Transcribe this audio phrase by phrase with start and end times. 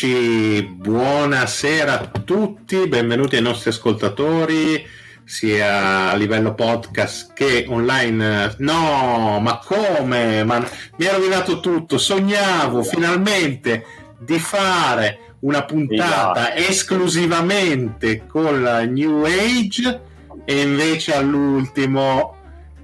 [0.00, 4.86] Eccoci, buonasera a tutti, benvenuti ai nostri ascoltatori,
[5.24, 8.54] sia a livello podcast che online.
[8.58, 10.44] No, ma come?
[10.44, 10.64] Ma
[10.98, 11.98] mi ha rovinato tutto.
[11.98, 13.84] Sognavo finalmente
[14.20, 20.00] di fare una puntata esclusivamente con la New Age
[20.44, 22.36] e invece all'ultimo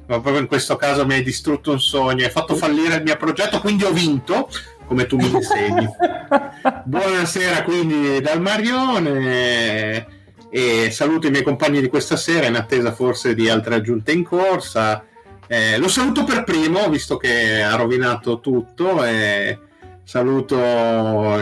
[0.06, 3.16] ma proprio in questo caso mi hai distrutto un sogno, hai fatto fallire il mio
[3.16, 4.50] progetto, quindi ho vinto
[4.86, 5.88] come tu mi insegni.
[6.84, 10.06] Buonasera quindi dal Marione
[10.50, 14.22] e saluto i miei compagni di questa sera in attesa forse di altre aggiunte in
[14.22, 15.04] corsa.
[15.46, 19.58] Eh, lo saluto per primo visto che ha rovinato tutto e
[20.04, 20.56] saluto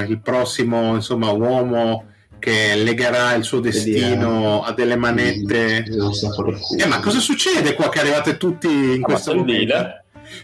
[0.07, 2.07] il prossimo insomma, uomo
[2.39, 5.85] che legherà il suo destino a delle manette.
[6.77, 10.01] Eh, ma cosa succede qua che arrivate tutti in questo momento?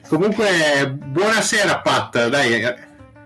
[0.09, 2.63] Comunque, buonasera Pat, dai,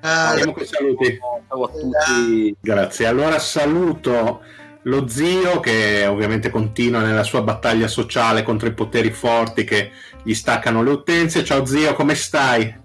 [0.04, 1.18] Ah, saluti.
[1.48, 2.56] Ciao a tutti.
[2.60, 3.06] Grazie.
[3.06, 4.42] Allora saluto
[4.82, 9.90] lo zio che ovviamente continua nella sua battaglia sociale contro i poteri forti che
[10.24, 11.44] gli staccano le utenze.
[11.44, 12.80] Ciao zio, come stai?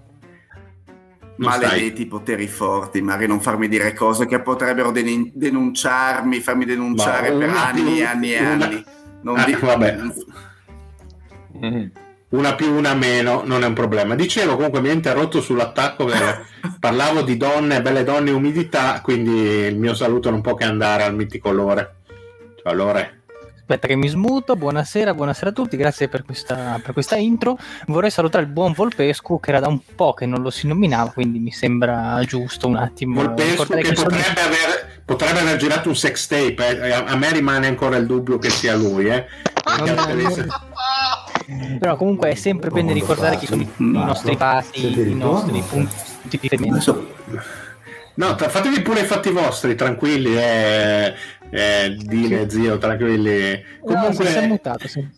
[1.38, 2.06] Non Maledetti stai?
[2.06, 7.98] poteri forti, magari non farmi dire cose che potrebbero den- denunciarmi, farmi denunciare per anni
[7.98, 8.84] e anni e anni.
[9.22, 9.96] Non ah, di- vabbè.
[11.64, 11.86] Mm
[12.30, 16.08] una più una meno non è un problema dicevo comunque mi ha interrotto sull'attacco
[16.78, 21.04] parlavo di donne belle donne e umidità quindi il mio saluto non può che andare
[21.04, 21.96] al mitico Lore
[22.62, 23.16] ciao Lore
[23.68, 27.58] Aspetta che mi smuto, buonasera, buonasera a tutti, grazie per questa, per questa, intro.
[27.88, 31.10] Vorrei salutare il buon Volpescu che era da un po' che non lo si nominava,
[31.10, 33.20] quindi mi sembra giusto un attimo.
[33.20, 34.46] Volpescu che, che potrebbe, sono...
[34.46, 36.92] aver, potrebbe, aver, girato un sex tape, eh.
[36.92, 39.10] a me rimane ancora il dubbio che sia lui.
[39.10, 39.26] Eh.
[41.78, 46.38] Però comunque è sempre bene ricordare chi sono i nostri passi, i nostri punti di
[46.42, 47.14] riferimento.
[48.14, 51.14] No, fatevi pure i fatti vostri, tranquilli, eh,
[51.50, 53.62] eh, Dile, zio, tranquilli.
[53.80, 55.08] Comunque, no, mutato, sì.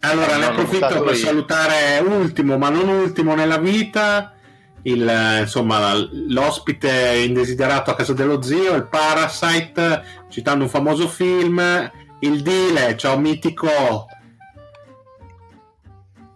[0.00, 4.34] Allora, ne approfitto per salutare ultimo, ma non ultimo nella vita,
[4.82, 5.94] il, insomma,
[6.28, 11.90] l'ospite indesiderato a casa dello zio, il Parasite, citando un famoso film,
[12.20, 14.06] il Dile, ciao mitico,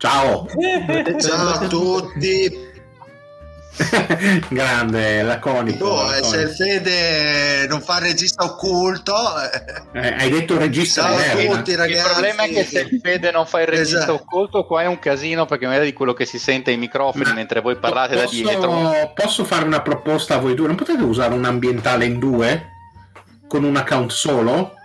[0.00, 0.46] Ciao.
[1.20, 2.68] Ciao a tutti.
[4.48, 5.84] Grande, laconico.
[5.84, 6.26] Oh, laconico.
[6.26, 9.12] se il Fede non fa il regista occulto,
[9.92, 11.02] eh, hai detto regista.
[11.02, 11.98] Ciao a tutti, ragazzi.
[11.98, 14.14] Il problema è che se il Fede non fa il regista esatto.
[14.14, 17.34] occulto, qua è un casino perché magari di quello che si sente ai microfoni Ma
[17.34, 19.12] mentre voi parlate posso, da dietro.
[19.14, 20.66] Posso fare una proposta a voi due?
[20.66, 22.68] Non potete usare un ambientale in due
[23.46, 24.76] con un account solo?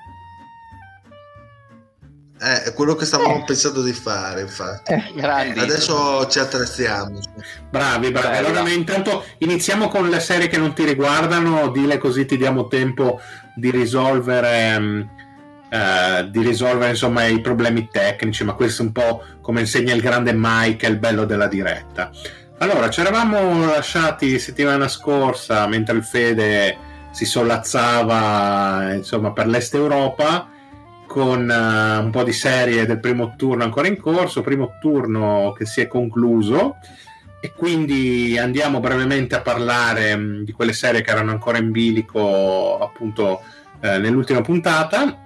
[2.45, 3.43] Eh, è quello che stavamo eh.
[3.43, 4.93] pensando di fare, infatti.
[4.93, 7.19] Eh, Adesso ci attrezziamo.
[7.71, 8.37] Bravi, bravi.
[8.37, 12.67] Allora, noi intanto iniziamo con le serie che non ti riguardano, dile così ti diamo
[12.67, 13.19] tempo
[13.55, 14.75] di risolvere.
[14.77, 15.09] Um,
[15.71, 20.01] uh, di risolvere insomma i problemi tecnici, ma questo è un po' come insegna il
[20.01, 22.11] grande Mike, è il bello della diretta.
[22.59, 26.77] Allora, ci eravamo lasciati settimana scorsa mentre il Fede
[27.09, 30.49] si sollazzava insomma per l'Est Europa
[31.15, 35.65] con uh, un po' di serie del primo turno ancora in corso, primo turno che
[35.65, 36.75] si è concluso
[37.39, 41.71] e quindi andiamo brevemente a parlare mh, mm, di quelle serie che erano ancora in
[41.71, 43.41] bilico appunto
[43.79, 45.17] eh, nell'ultima puntata.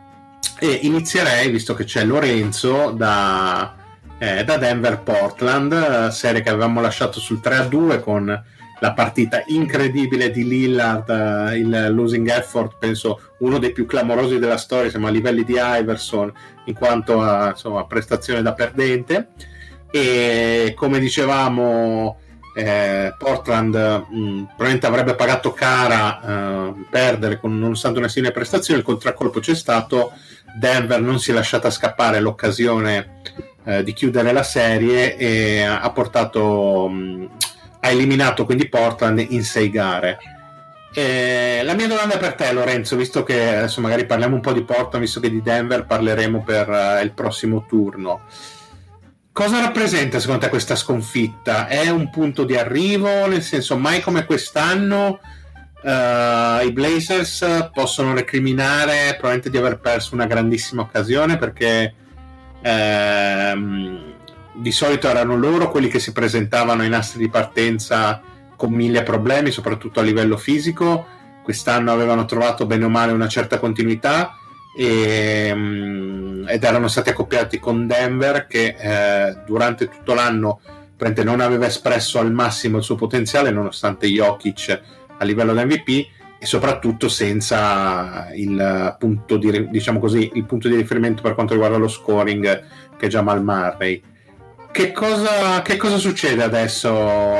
[0.60, 3.76] E inizierei, visto che c'è Lorenzo, da,
[4.20, 8.44] eh, da Denver Portland, serie che avevamo lasciato sul 3-2 con
[8.80, 14.58] la partita incredibile di Lillard, uh, il losing effort, penso uno dei più clamorosi della
[14.58, 16.32] storia, siamo a livelli di Iverson
[16.66, 19.30] in quanto a insomma, prestazione da perdente.
[19.92, 22.18] E come dicevamo,
[22.54, 28.80] eh, Portland mh, mm, probabilmente avrebbe pagato cara uh, perdere con, nonostante una simile prestazione.
[28.80, 30.12] Il contraccolpo c'è stato.
[30.58, 33.22] Denver non si è lasciata scappare l'occasione
[33.64, 36.88] uh, di chiudere la serie e ha portato.
[36.88, 37.30] Mh,
[37.80, 40.18] ha eliminato quindi Portland in sei gare.
[40.92, 44.64] Eh, la mia domanda per te, Lorenzo, visto che adesso magari parliamo un po' di
[44.64, 48.22] Portland, visto che di Denver parleremo per uh, il prossimo turno.
[49.32, 51.68] Cosa rappresenta secondo te questa sconfitta?
[51.68, 53.28] È un punto di arrivo?
[53.28, 55.20] Nel senso, mai come quest'anno
[55.82, 61.94] uh, i Blazers possono recriminare probabilmente di aver perso una grandissima occasione perché
[62.62, 64.09] ehm,
[64.54, 68.22] di solito erano loro quelli che si presentavano ai nastri di partenza
[68.56, 71.06] con mille problemi, soprattutto a livello fisico.
[71.44, 74.36] Quest'anno avevano trovato bene o male una certa continuità
[74.78, 80.60] e, um, ed erano stati accoppiati con Denver che eh, durante tutto l'anno
[81.24, 84.82] non aveva espresso al massimo il suo potenziale nonostante Jokic
[85.18, 86.08] a livello da MVP
[86.38, 91.78] e soprattutto senza il punto di, diciamo così, il punto di riferimento per quanto riguarda
[91.78, 92.64] lo scoring
[92.98, 94.02] che è Jamal Murray
[94.72, 96.90] che cosa, che cosa, succede adesso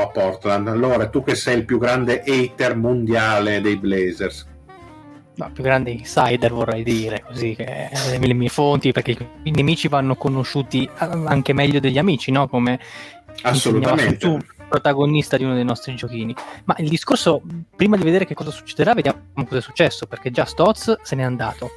[0.00, 0.68] a Portland?
[0.68, 4.46] Allora, tu che sei il più grande hater mondiale dei Blazers.
[5.36, 7.88] No, più grande insider vorrei dire, così che
[8.20, 12.46] le mie fonti, perché i nemici vanno conosciuti anche meglio degli amici, no?
[12.48, 12.78] Come
[13.42, 14.38] assolutamente tu
[14.68, 16.34] protagonista di uno dei nostri giochini.
[16.64, 17.42] Ma il discorso,
[17.74, 21.22] prima di vedere che cosa succederà, vediamo cosa è successo, perché già Stotz se n'è
[21.22, 21.70] andato.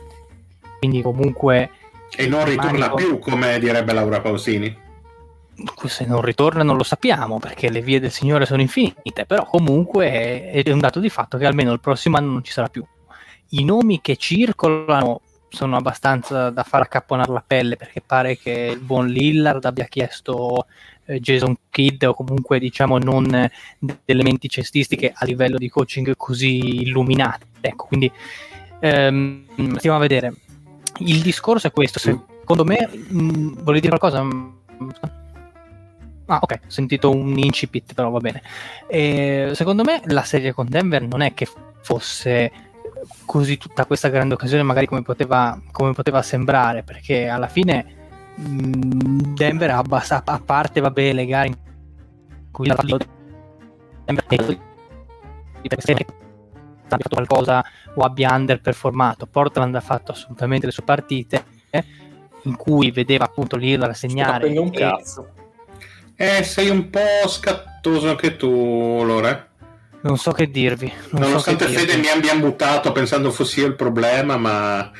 [0.79, 1.69] Quindi comunque...
[2.15, 2.95] E non ritorna manico...
[2.95, 4.82] più, come direbbe Laura Pausini
[5.85, 10.51] se non ritorna non lo sappiamo perché le vie del Signore sono infinite, però comunque
[10.51, 12.83] è, un dato di fatto che almeno il prossimo anno non ci sarà più.
[13.49, 18.79] I nomi che circolano sono abbastanza da far accapponare la pelle perché pare che il
[18.79, 20.65] buon Lillard abbia chiesto
[21.05, 23.51] eh, Jason Kidd o comunque diciamo non eh,
[24.05, 27.45] elementi cestistiche a livello di coaching così illuminati.
[27.61, 28.11] Ecco, quindi
[28.79, 30.33] ehm, stiamo a vedere.
[30.99, 34.23] Il discorso è questo, secondo me, mh, volevi dire qualcosa?
[36.25, 38.41] Ah, ok, ho sentito un incipit, però va bene.
[38.87, 41.47] E, secondo me la serie con Denver non è che
[41.81, 42.51] fosse
[43.25, 47.85] così tutta questa grande occasione, magari come poteva, come poteva sembrare, perché alla fine
[48.35, 51.57] mh, Denver ha abbassato, a parte va bene le gare in
[52.51, 52.99] cui la Denver
[56.85, 57.63] ha fatto qualcosa
[57.95, 59.25] o abbia underperformato.
[59.25, 61.83] Portland ha fatto assolutamente le sue partite eh,
[62.43, 64.57] in cui vedeva appunto Lillard segnare.
[64.57, 65.41] un cazzo
[66.15, 69.49] eh, sei un po' scattoso anche tu, Lore.
[70.01, 70.91] Non so che dirvi.
[71.11, 74.91] Non Nonostante so Fede mi abbia buttato pensando fossi io il problema, ma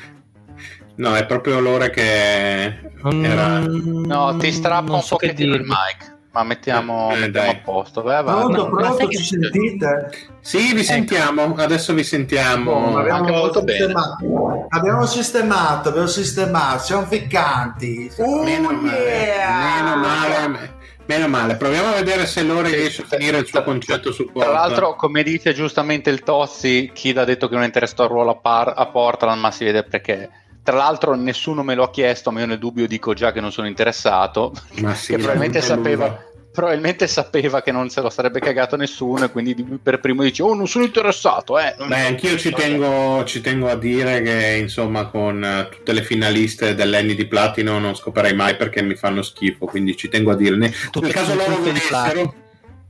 [0.96, 3.24] no, è proprio Lore che non...
[3.24, 3.58] era...
[3.58, 6.12] No, ti strappo un so po' il mic.
[6.34, 8.02] Ma mettiamo, eh, mettiamo a posto.
[8.02, 8.34] Vai, vai.
[8.34, 10.10] Pronto, pronto, ci sentite?
[10.40, 10.82] Sì, vi ecco.
[10.82, 11.54] sentiamo.
[11.54, 12.72] Adesso vi sentiamo.
[12.72, 14.66] Oh, abbiamo, molto sistemato.
[14.68, 16.82] abbiamo sistemato, abbiamo sistemato.
[16.82, 18.10] Siamo ficcanti.
[18.16, 19.94] Uh, meno, yeah.
[19.94, 20.73] male, meno male.
[21.06, 24.50] Meno male, proviamo a vedere se Lore riesce a finire il suo concetto su Portland.
[24.50, 28.30] Tra l'altro, come dice giustamente il Tozzi, Kid ha detto che non interessa il ruolo
[28.30, 30.30] a, par- a Portland, ma si vede perché.
[30.62, 33.52] Tra l'altro, nessuno me lo ha chiesto, ma io nel dubbio dico già che non
[33.52, 34.52] sono interessato.
[34.80, 36.18] Ma sì, che probabilmente sapeva,
[36.54, 40.54] probabilmente sapeva che non se lo sarebbe cagato nessuno e quindi per primo dice oh
[40.54, 41.74] non sono interessato eh.
[41.76, 46.76] Beh, anch'io ci tengo, ci tengo, a dire che insomma con uh, tutte le finaliste
[46.76, 50.72] dell'Enny di Platino non scoperei mai perché mi fanno schifo quindi ci tengo a dirne.
[51.00, 52.34] Nel caso loro volessero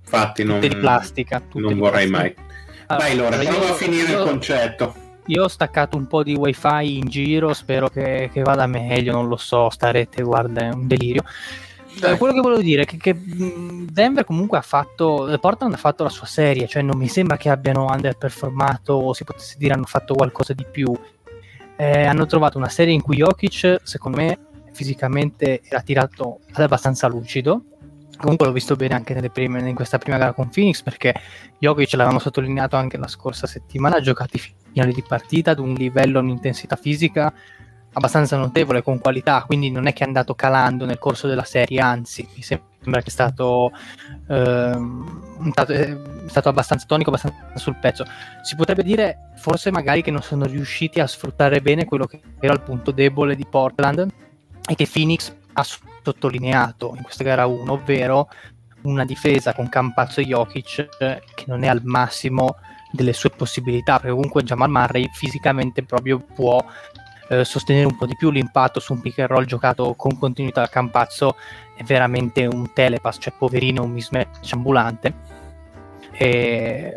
[0.02, 2.42] infatti non, di plastica, non vorrei plastica.
[2.42, 2.52] mai.
[2.88, 4.94] Allora, vai Laura prova a finire io, il concetto.
[5.24, 9.26] io ho staccato un po' di wifi in giro spero che, che vada meglio non
[9.26, 11.24] lo so sta rete guarda è un delirio
[12.02, 16.02] eh, quello che volevo dire è che, che, Denver comunque ha fatto Portland ha fatto
[16.02, 19.84] la sua serie cioè non mi sembra che abbiano underperformato o si potesse dire hanno
[19.84, 20.92] fatto qualcosa di più.
[21.76, 24.38] Eh, hanno trovato una serie in cui Jokic secondo me
[24.72, 27.64] fisicamente era tirato abbastanza lucido.
[28.16, 31.14] Comunque l'ho visto bene anche prime, in questa prima gara con Phoenix perché
[31.58, 35.74] Jokic l'avevamo sottolineato anche la scorsa settimana ha giocato i finali di partita ad un
[35.74, 37.32] livello, un'intensità fisica
[37.94, 41.80] abbastanza notevole con qualità, quindi non è che è andato calando nel corso della serie,
[41.80, 43.72] anzi mi sembra che è stato,
[44.28, 45.96] ehm, è
[46.28, 48.04] stato abbastanza tonico, abbastanza sul pezzo.
[48.42, 52.52] Si potrebbe dire forse magari che non sono riusciti a sfruttare bene quello che era
[52.52, 54.06] il punto debole di Portland
[54.68, 58.28] e che Phoenix ha sottolineato in questa gara 1, ovvero
[58.82, 62.56] una difesa con Campazzo e Jokic eh, che non è al massimo
[62.90, 66.64] delle sue possibilità, perché comunque Jamal Murray fisicamente proprio può
[67.28, 70.62] eh, sostenere un po' di più l'impatto su un pick and roll giocato con continuità
[70.62, 71.36] a Campazzo
[71.74, 75.14] è veramente un telepass, cioè poverino, un mismatch ambulante.
[76.12, 76.92] E...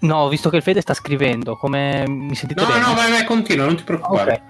[0.00, 2.80] No, visto che il Fede sta scrivendo, come mi sentite no, bene?
[2.80, 4.42] No, no, vai, vai, continua, non ti preoccupare.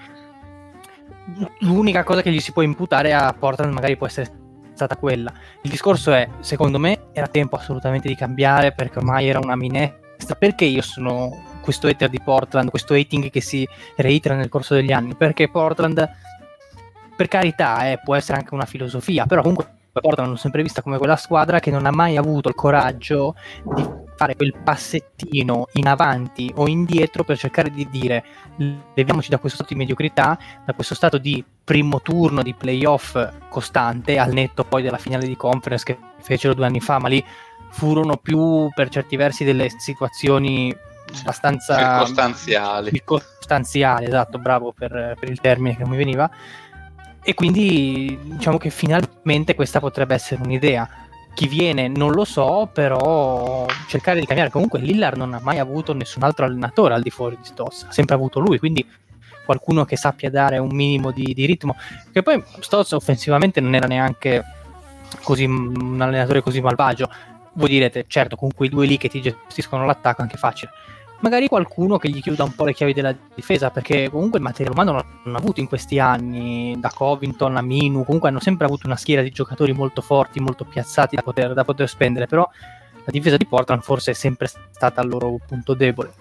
[1.34, 1.50] Okay.
[1.61, 4.40] L'unica cosa che gli si può imputare a Portland magari può essere
[4.75, 5.32] stata quella.
[5.62, 10.34] Il discorso è, secondo me, era tempo assolutamente di cambiare perché ormai era una minestra.
[10.38, 13.66] Perché io sono questo hater di Portland, questo hating che si
[13.97, 15.14] reitera nel corso degli anni?
[15.14, 16.07] Perché Portland,
[17.16, 20.99] per carità, eh, può essere anche una filosofia, però comunque Portland l'ho sempre vista come
[20.99, 23.35] quella squadra che non ha mai avuto il coraggio
[23.75, 28.25] di fare quel passettino in avanti o indietro per cercare di dire
[28.95, 34.19] leviamoci da questo stato di mediocrità, da questo stato di primo turno di playoff costante,
[34.19, 37.23] al netto poi della finale di conference che fecero due anni fa, ma lì
[37.71, 40.75] furono più per certi versi delle situazioni
[41.21, 42.90] abbastanza circostanziali.
[42.90, 46.31] circostanziali, esatto, bravo per, per il termine che non mi veniva.
[47.25, 50.88] E quindi diciamo che finalmente questa potrebbe essere un'idea
[51.35, 54.50] chi viene non lo so, però cercare di cambiare.
[54.50, 57.92] Comunque Lillard non ha mai avuto nessun altro allenatore al di fuori di Stoss, ha
[57.92, 58.87] sempre avuto lui, quindi
[59.45, 61.76] qualcuno che sappia dare un minimo di, di ritmo.
[62.12, 64.45] Che poi Stoss offensivamente non era neanche
[65.23, 67.09] così, un allenatore così malvagio.
[67.54, 70.71] Voi direte, certo, con quei due lì che ti gestiscono l'attacco è anche facile
[71.23, 74.79] magari qualcuno che gli chiuda un po' le chiavi della difesa, perché comunque il materiale
[74.79, 78.87] umano non l'hanno avuto in questi anni, da Covington a Minu, comunque hanno sempre avuto
[78.87, 82.49] una schiera di giocatori molto forti, molto piazzati da poter, da poter spendere, però
[83.05, 86.12] la difesa di Portland forse è sempre stata il loro punto debole.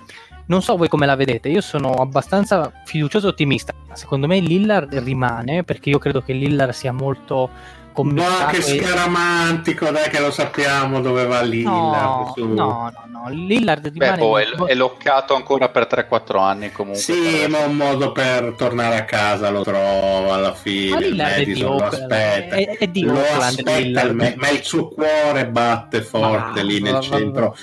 [0.46, 3.74] Non so voi come la vedete, io sono abbastanza fiducioso e ottimista.
[3.94, 7.50] Secondo me Lillard rimane, perché io credo che Lillard sia molto
[7.94, 12.38] ma che scaramantico, dai che lo sappiamo dove va Lillard.
[12.38, 17.02] No, no, no, no, Lillard Beh, boh, è, è, loccato ancora per 3-4 anni comunque.
[17.02, 20.94] Sì, ma un modo per tornare a casa lo trovo alla fine.
[20.94, 22.56] Ma Lillard è di, lo aspetta.
[22.56, 26.94] È, è di lo aspetta, il, ma il suo cuore batte forte ma, lì nel
[26.94, 27.58] ma, centro.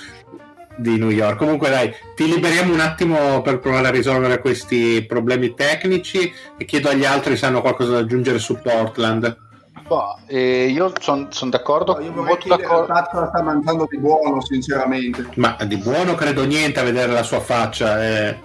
[0.77, 1.37] di New York.
[1.37, 6.89] Comunque, dai, ti liberiamo un attimo per provare a risolvere questi problemi tecnici e chiedo
[6.89, 9.47] agli altri se hanno qualcosa da aggiungere su Portland.
[9.89, 11.95] Boh, eh, io sono son d'accordo.
[11.95, 12.93] No, io molto d'accordo.
[12.93, 15.27] La sta mangiando di buono, sinceramente.
[15.33, 18.05] Ma di buono credo niente a vedere la sua faccia.
[18.05, 18.39] Eh.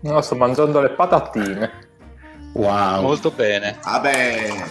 [0.00, 1.70] No, sto mangiando le patatine.
[2.54, 3.02] Wow.
[3.02, 3.78] Molto bene.
[3.84, 4.64] Vabbè.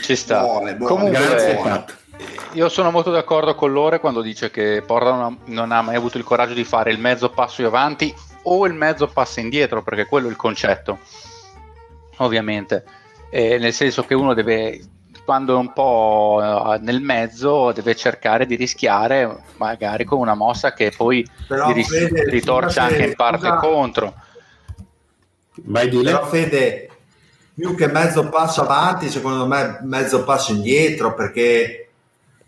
[0.00, 0.42] Ci sta.
[0.42, 0.94] Buone, buone.
[0.94, 1.96] Comunque, Grazie, Pat.
[2.52, 5.96] Io sono molto d'accordo con Lore quando dice che Porra non ha, non ha mai
[5.96, 9.82] avuto il coraggio di fare il mezzo passo in avanti o il mezzo passo indietro,
[9.82, 11.00] perché quello è il concetto.
[12.18, 12.84] Ovviamente
[13.30, 14.80] eh, nel senso che uno deve
[15.24, 20.72] quando è un po' eh, nel mezzo deve cercare di rischiare magari con una mossa
[20.72, 24.14] che poi Però, ris- Fede, ritorcia anche in parte scusa, contro.
[25.62, 26.90] Vai di Però Fede
[27.54, 31.88] più che mezzo passo avanti secondo me mezzo passo indietro perché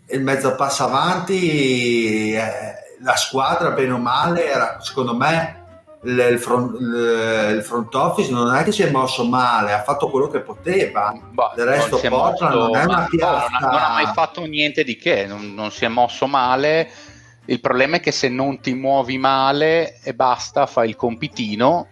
[0.07, 5.62] il mezzo passo avanti eh, la squadra bene o male era secondo me
[6.05, 10.27] il front, il front, office non è che si è mosso male, ha fatto quello
[10.27, 11.13] che poteva.
[11.31, 13.47] Bah, Del resto Portland non è una piazza...
[13.59, 16.89] Non ha, non ha, mai fatto niente di che, non, non, si è mosso male.
[17.45, 21.87] Il problema è che se non ti muovi male e basta, fai il compitino,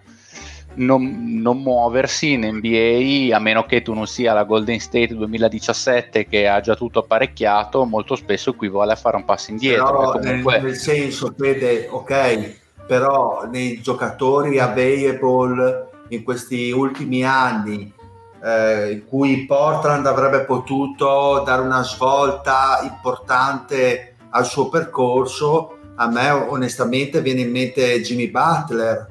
[0.75, 6.27] non, non, muoversi in NBA, a meno che tu non sia la Golden State 2017
[6.27, 9.85] che ha già tutto apparecchiato, molto spesso equivale a fare un passo indietro.
[9.85, 10.53] Però, comunque...
[10.55, 12.59] nel, nel senso, vede, ok,
[12.91, 17.89] però nei giocatori available in questi ultimi anni
[18.43, 26.31] eh, in cui Portland avrebbe potuto dare una svolta importante al suo percorso, a me
[26.31, 29.07] onestamente viene in mente Jimmy Butler.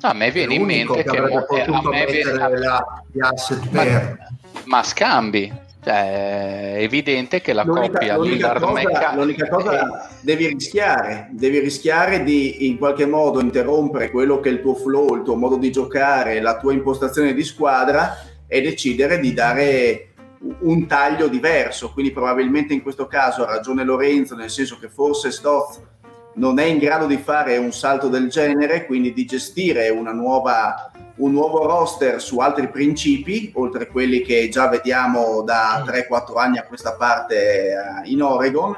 [0.00, 2.32] A me viene in mente che, che avrebbe potuto me viene...
[2.58, 4.16] la, gli asset per.
[4.64, 10.08] Ma scambi, cioè, è evidente che la l'unica, coppia l'unica cosa, l'unica cosa è...
[10.20, 15.16] devi rischiare devi rischiare di in qualche modo interrompere quello che è il tuo flow
[15.16, 20.08] il tuo modo di giocare la tua impostazione di squadra e decidere di dare
[20.60, 21.90] un taglio diverso.
[21.92, 25.78] Quindi probabilmente in questo caso ha ragione Lorenzo nel senso che forse Stoff
[26.34, 30.91] non è in grado di fare un salto del genere quindi di gestire una nuova
[31.16, 36.58] un nuovo roster su altri principi, oltre a quelli che già vediamo da 3-4 anni
[36.58, 38.76] a questa parte eh, in Oregon,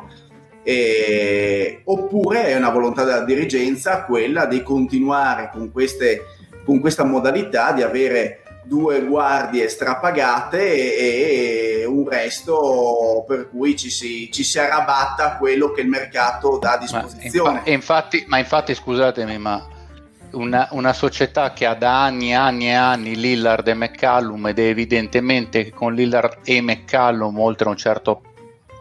[0.62, 6.22] e, oppure è una volontà della dirigenza quella di continuare con, queste,
[6.64, 13.90] con questa modalità di avere due guardie strapagate e, e, un resto per cui ci
[13.90, 17.62] si, ci si arrabatta quello che il mercato dà a disposizione.
[17.64, 19.68] Ma, infatti, ma infatti scusatemi, ma
[20.34, 24.58] una, una, società che ha da anni e anni e anni Lillard e McCallum ed
[24.58, 28.22] è evidentemente che con Lillard e McCallum oltre un certo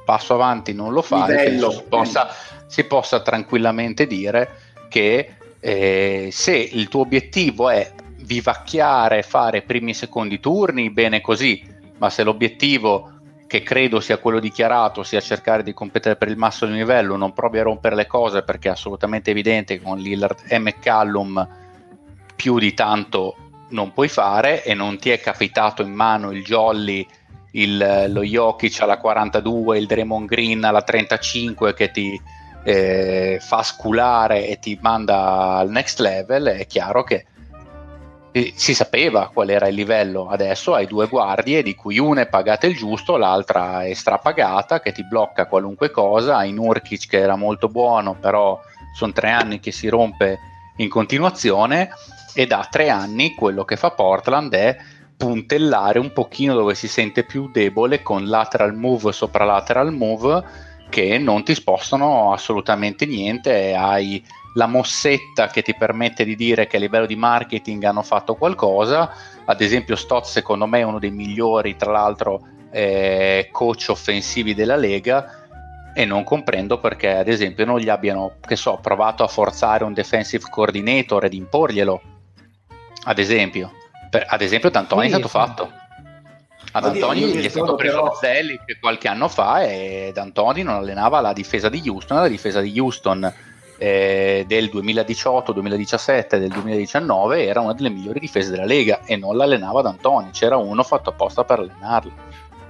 [0.04, 1.72] passo avanti non lo fa Livello.
[1.72, 2.30] Si possa,
[2.68, 4.50] si possa tranquillamente dire
[4.90, 11.66] che eh, se il tuo obiettivo è vivacchiare, fare primi e secondi turni, bene così,
[11.98, 13.13] ma se l'obiettivo
[13.54, 17.60] che credo sia quello dichiarato, sia cercare di competere per il massimo livello, non provi
[17.60, 21.48] a rompere le cose perché è assolutamente evidente che con Lillard e McCallum
[22.36, 23.36] più di tanto
[23.70, 27.06] non puoi fare e non ti è capitato in mano il Jolly,
[27.52, 32.20] il, lo Jokic alla 42, il Draymond Green alla 35 che ti
[32.64, 37.28] eh, fa sculare e ti manda al next level, è chiaro che
[38.56, 40.28] si sapeva qual era il livello.
[40.28, 44.92] Adesso hai due guardie, di cui una è pagata il giusto, l'altra è strapagata, che
[44.92, 46.38] ti blocca qualunque cosa.
[46.38, 48.60] Hai Nurkic che era molto buono, però
[48.96, 50.40] sono tre anni che si rompe
[50.78, 51.90] in continuazione.
[52.34, 54.76] E da tre anni quello che fa Portland è
[55.16, 60.44] puntellare un pochino dove si sente più debole con lateral move sopra lateral move
[60.90, 63.76] che non ti spostano assolutamente niente.
[63.76, 68.36] Hai la mossetta che ti permette di dire che a livello di marketing hanno fatto
[68.36, 69.12] qualcosa.
[69.46, 74.76] Ad esempio, Stott, secondo me, è uno dei migliori, tra l'altro, eh, coach offensivi della
[74.76, 75.42] Lega.
[75.96, 79.94] E non comprendo perché, ad esempio, non gli abbiano, che so, provato a forzare un
[79.94, 82.02] defensive coordinator ed imporglielo.
[83.06, 83.72] Ad esempio,
[84.10, 85.72] per, ad esempio, D'Antoni è stato fatto.
[86.72, 88.16] Ad Antoni gli è stato preso però...
[88.16, 92.80] Zelli qualche anno fa e D'Antoni non allenava la difesa di Houston, la difesa di
[92.80, 93.32] Houston
[93.84, 99.18] eh, del 2018, 2017 e del 2019 era una delle migliori difese della Lega e
[99.18, 102.12] non l'allenava D'Antoni, c'era uno fatto apposta per allenarlo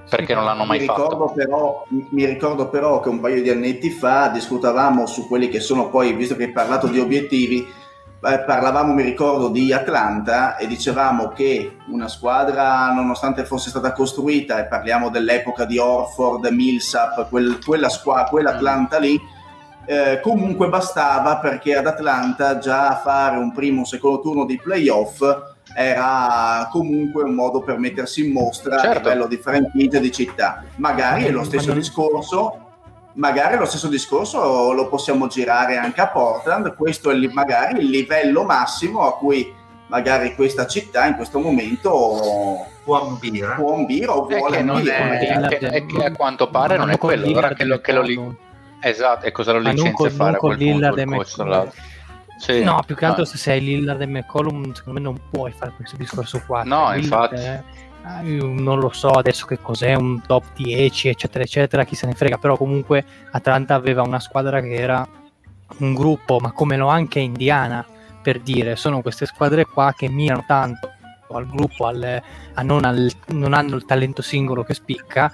[0.08, 1.32] perché sì, non l'hanno mai mi fatto.
[1.34, 5.88] Però, mi ricordo però che un paio di annetti fa discutavamo su quelli che sono
[5.88, 11.28] poi, visto che hai parlato di obiettivi, eh, parlavamo, mi ricordo, di Atlanta e dicevamo
[11.28, 17.88] che una squadra, nonostante fosse stata costruita, e parliamo dell'epoca di Orford, Millsap, quel, quella
[17.88, 19.18] squadra, quell'Atlanta lì,
[19.86, 25.22] eh, comunque bastava perché ad Atlanta già fare un primo o secondo turno di playoff
[25.74, 29.08] era comunque un modo per mettersi in mostra certo.
[29.08, 30.62] a livello di franchigia di città.
[30.76, 32.60] Magari è lo stesso discorso,
[33.14, 38.44] magari lo stesso discorso lo possiamo girare anche a Portland, questo è magari il livello
[38.44, 39.52] massimo a cui
[39.86, 44.96] magari questa città in questo momento può ambire, può ambire o vuole ambire.
[44.96, 47.92] È, è, è, che a quanto pare non, non è quello, ora che lo, che
[47.92, 48.42] lo li
[48.84, 51.70] Esatto, e cosa lo licenzia fare non con Lillard e McCollum.
[52.36, 52.62] Sì.
[52.62, 53.26] No, più che altro ah.
[53.26, 56.64] se sei Lillard e McCollum, secondo me non puoi fare questo discorso qua.
[56.64, 57.34] No, cioè, infatti.
[57.36, 57.62] È,
[58.22, 62.36] non lo so adesso che cos'è un top 10, eccetera, eccetera, chi se ne frega,
[62.36, 65.08] però comunque Atlanta aveva una squadra che era
[65.78, 67.86] un gruppo, ma come lo anche Indiana,
[68.20, 70.92] per dire, sono queste squadre qua che mirano tanto
[71.32, 75.32] al gruppo, al, a non, al, non hanno il talento singolo che spicca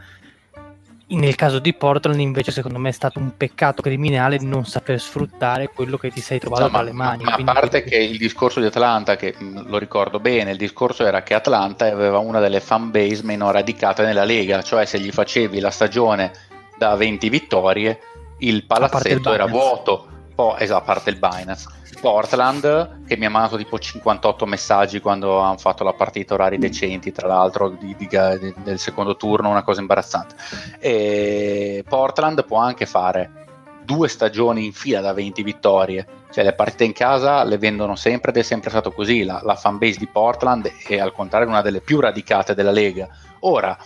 [1.17, 5.69] nel caso di Portland invece secondo me è stato un peccato criminale non saper sfruttare
[5.69, 7.25] quello che ti sei trovato no, tra le mani.
[7.25, 11.05] Ma, ma a parte che il discorso di Atlanta, che lo ricordo bene, il discorso
[11.05, 15.11] era che Atlanta aveva una delle fan base meno radicate nella Lega, cioè se gli
[15.11, 16.33] facevi la stagione
[16.77, 18.01] da 20 vittorie
[18.39, 20.07] il palazzetto era vuoto,
[20.41, 21.69] poi, esatto, a parte il Binance.
[22.01, 27.13] Portland che mi ha mandato tipo 58 messaggi quando hanno fatto la partita orari decenti
[27.13, 30.35] tra l'altro di, di, di, del secondo turno una cosa imbarazzante.
[30.79, 33.49] E Portland può anche fare
[33.85, 36.07] due stagioni in fila da 20 vittorie.
[36.31, 39.25] Cioè le partite in casa le vendono sempre ed è sempre stato così.
[39.25, 43.09] La, la fanbase di Portland è al contrario una delle più radicate della Lega.
[43.41, 43.77] Ora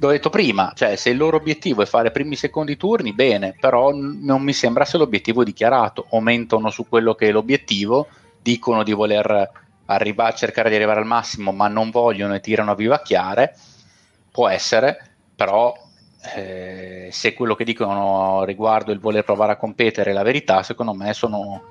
[0.00, 3.90] l'ho detto prima, cioè se il loro obiettivo è fare primi secondi turni, bene, però
[3.90, 8.06] n- non mi sembra se l'obiettivo è dichiarato, aumentano su quello che è l'obiettivo,
[8.40, 9.50] dicono di voler
[9.86, 13.56] arrivare, cercare di arrivare al massimo, ma non vogliono e tirano a vivacchiare,
[14.30, 15.74] può essere, però
[16.34, 20.94] eh, se quello che dicono riguardo il voler provare a competere è la verità, secondo
[20.94, 21.70] me sono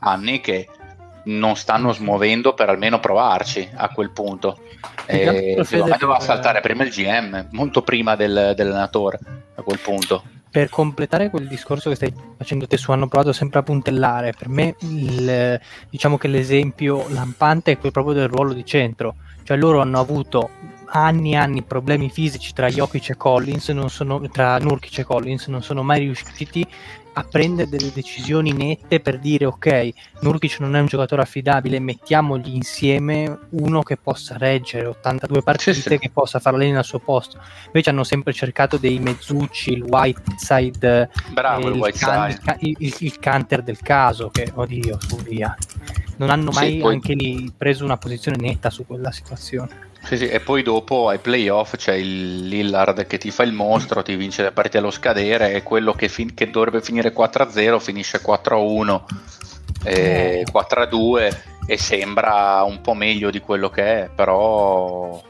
[0.00, 0.68] anni che
[1.24, 4.58] non stanno smuovendo per almeno provarci a quel punto.
[5.06, 9.18] Eh, secondo me doveva saltare prima il GM, molto prima del, dell'allenatore
[9.54, 10.22] a quel punto.
[10.50, 14.48] Per completare quel discorso che stai facendo te su hanno provato sempre a puntellare, per
[14.48, 15.60] me il,
[15.90, 20.50] diciamo che l'esempio lampante è quello proprio del ruolo di centro, cioè loro hanno avuto
[20.86, 25.48] anni e anni problemi fisici tra Jokic e Collins, non sono, tra Nurkic e Collins,
[25.48, 26.64] non sono mai riusciti
[27.14, 32.54] a prendere delle decisioni nette per dire ok, Nurkic non è un giocatore affidabile, mettiamogli
[32.54, 35.98] insieme uno che possa reggere 82 partite, sì, sì.
[35.98, 37.40] che possa far lei al suo posto.
[37.66, 43.18] Invece hanno sempre cercato dei mezzucci, il Whiteside, Bravo, il, il, can- il, il, il
[43.18, 45.56] canter del caso, che oddio, su via.
[46.16, 46.94] Non hanno mai sì, poi...
[46.94, 49.92] anche lì preso una posizione netta su quella situazione.
[50.04, 54.02] Sì, sì, e poi dopo ai playoff c'è il Lillard che ti fa il mostro,
[54.02, 58.20] ti vince le partite allo scadere e quello che, fin- che dovrebbe finire 4-0 finisce
[58.20, 59.02] 4-1,
[59.82, 61.36] e 4-2 eh.
[61.66, 65.22] e sembra un po' meglio di quello che è, però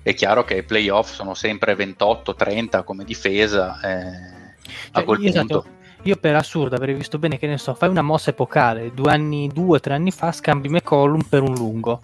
[0.00, 3.80] è chiaro che i playoff sono sempre 28-30 come difesa.
[3.82, 4.54] Eh,
[4.92, 5.28] a quel punto...
[5.28, 5.64] Esatto.
[6.02, 9.48] Io per assurdo avrei visto bene che ne so, fai una mossa epocale, due anni,
[9.48, 12.00] due tre anni fa scambi McCollum per un lungo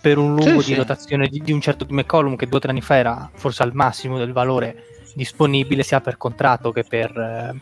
[0.00, 0.74] per un lungo sì, di sì.
[0.74, 3.74] rotazione di, di, un certo McCollum che due o tre anni fa era forse al
[3.74, 4.84] massimo del valore
[5.14, 7.54] disponibile sia per contratto che per eh,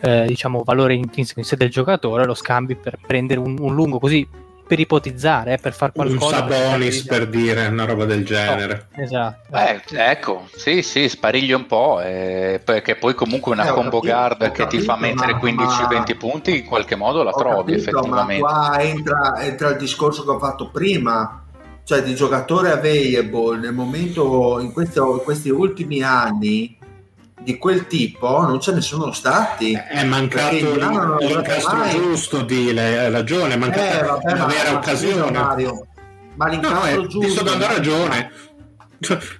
[0.00, 3.98] eh, diciamo valore intrinseco in sé del giocatore lo scambi per prendere un, un lungo
[3.98, 4.26] così
[4.66, 6.42] per ipotizzare, eh, per far qualcosa.
[6.42, 8.88] Un Sabonis per, per, dire una roba del genere.
[8.96, 9.56] Oh, esatto.
[9.56, 14.12] Eh, ecco, sì, sì, sparigli un po', eh, perché poi comunque una eh, combo capito,
[14.12, 18.42] guard che capito, ti fa mettere 15-20 punti in qualche modo la trovi capito, effettivamente.
[18.42, 21.45] Ma qua entra, entra il discorso che ho fatto prima
[21.86, 26.76] cioè di giocatore available nel momento in, questo, in questi ultimi anni
[27.40, 29.72] di quel tipo non ce ne sono stati.
[29.72, 30.74] È mancato
[31.20, 35.30] l'incastro giusto di hai ragione è mancata eh, vabbè, una vera occasione.
[35.30, 35.86] Mario.
[36.34, 38.32] ma l'incastro no, giusto ti sto dando ragione.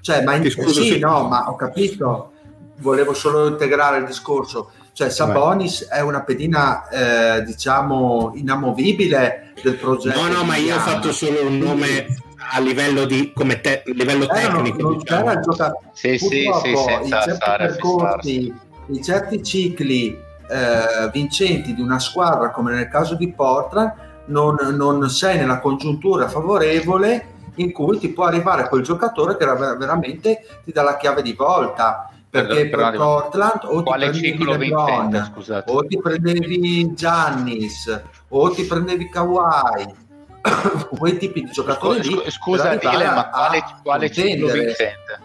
[0.01, 0.49] Cioè ma in...
[0.49, 2.31] sì no ma ho capito.
[2.77, 4.71] Volevo solo integrare il discorso.
[4.93, 5.99] Cioè Sabonis Vai.
[5.99, 11.45] è una pedina eh, diciamo inamovibile del progetto no no ma io ho fatto solo
[11.45, 12.07] un nome
[12.53, 14.83] a livello, di, come te, livello eh, tecnico.
[14.83, 15.25] Non, non diciamo.
[15.25, 15.75] c'era giocare.
[15.93, 18.55] Sì, sì, sì, senza certi percorsi,
[18.87, 23.93] in certi cicli eh, vincenti di una squadra, come nel caso di Portland,
[24.27, 30.45] non, non, sei nella congiuntura favorevole in cui ti può arrivare quel giocatore che veramente
[30.65, 35.33] ti dà la chiave di volta perché per, per Portland o ti prendevi LeBron,
[35.67, 39.95] o ti prendevi Giannis o ti prendevi Kawhi
[40.97, 45.25] quei tipi di giocatori scusa, lì scusa Dile, ma quale, quale ciclo vincente?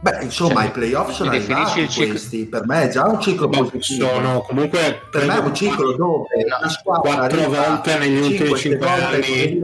[0.00, 4.06] Beh, insomma, cioè, i playoff sono arrivati questi, per me è già un ciclo positivo.
[4.06, 8.88] Sono comunque per me è un ciclo dove una squadra quattro volte negli ultimi cinque
[8.88, 9.58] anni.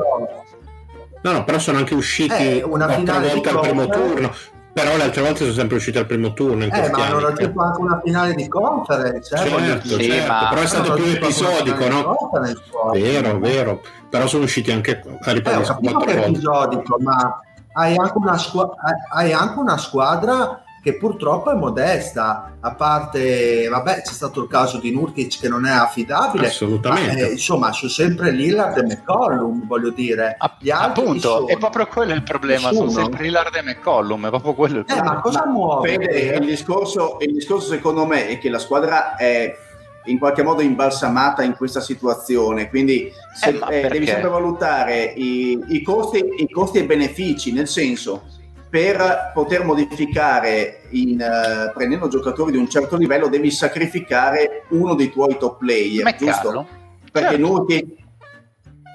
[1.23, 4.35] No, no, però sono anche usciti eh, una finale volte al primo turno.
[4.75, 6.65] Però le altre volte sono sempre usciti al primo turno.
[6.65, 9.33] In eh, ma hanno raggiunto anche una finale di conference.
[9.33, 10.33] Eh, certo, sì, certo.
[10.33, 10.49] Ma...
[10.49, 12.31] però è stato più episodico, no?
[12.93, 13.83] Vero, vero.
[14.11, 16.27] Però sono usciti anche, ripeto, eh, quattro volte.
[16.27, 17.41] episodico, ma
[17.75, 18.75] hai anche una, squ-
[19.13, 24.77] hai anche una squadra che purtroppo è modesta, a parte, vabbè, c'è stato il caso
[24.77, 27.23] di Nurkic che non è affidabile, assolutamente.
[27.23, 30.37] Ma, eh, insomma, sono sempre Lillard e McCollum, voglio dire.
[30.59, 32.91] Gli Appunto, è proprio quello il problema, Nessuno.
[32.91, 35.11] sono sempre Lillard e McCollum, è proprio quello il problema.
[35.11, 35.95] Eh, ma cosa muove?
[35.95, 39.57] il, discorso, il discorso secondo me è che la squadra è
[40.05, 42.69] in qualche modo imbalsamata in questa situazione.
[42.69, 47.69] Quindi se, eh, eh, devi sempre valutare i, i, costi, i, costi, e benefici, nel
[47.69, 48.25] senso
[48.75, 55.13] per poter modificare in, uh, prendendo giocatori di un certo livello devi sacrificare uno dei
[55.13, 56.33] tuoi top player, McCallo.
[56.33, 56.69] giusto?
[57.13, 57.47] Perché certo.
[57.47, 57.87] Nurkic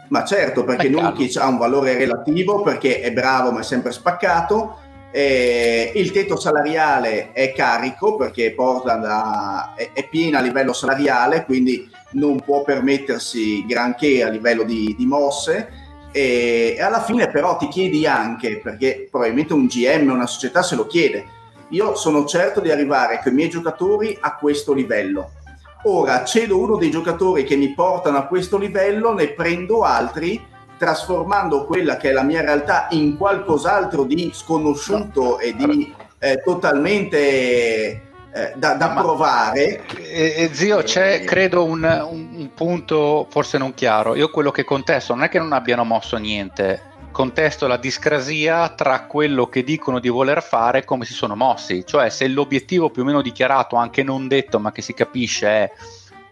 [0.10, 4.80] ma certo, perché Nurkic ha un valore relativo, perché è bravo ma è sempre spaccato.
[5.12, 11.46] Eh, il tetto salariale è carico perché Portland ha, è, è, piena a livello salariale,
[11.46, 15.79] quindi non può permettersi granché a livello di, di mosse
[16.12, 20.88] e, alla fine però ti chiedi anche, perché probabilmente un GM, una società se lo
[20.88, 21.26] chiede,
[21.70, 25.32] io sono certo di arrivare con i miei giocatori a questo livello.
[25.84, 30.44] Ora cedo uno dei giocatori che mi portano a questo livello, ne prendo altri,
[30.78, 38.09] trasformando quella che è la mia realtà in qualcos'altro di sconosciuto e di eh, totalmente
[38.32, 39.86] eh, da, da Ma, provare.
[39.98, 44.16] Eh, eh, zio, c'è credo un, un, un, punto forse non chiaro.
[44.16, 49.06] Io quello che contesto non è che non abbiano mosso niente, contesto la discrasia tra
[49.06, 51.84] quello che dicono di voler fare e come si sono mossi.
[51.86, 55.72] Cioè, se l'obiettivo più o meno dichiarato, anche non detto, ma che si capisce, è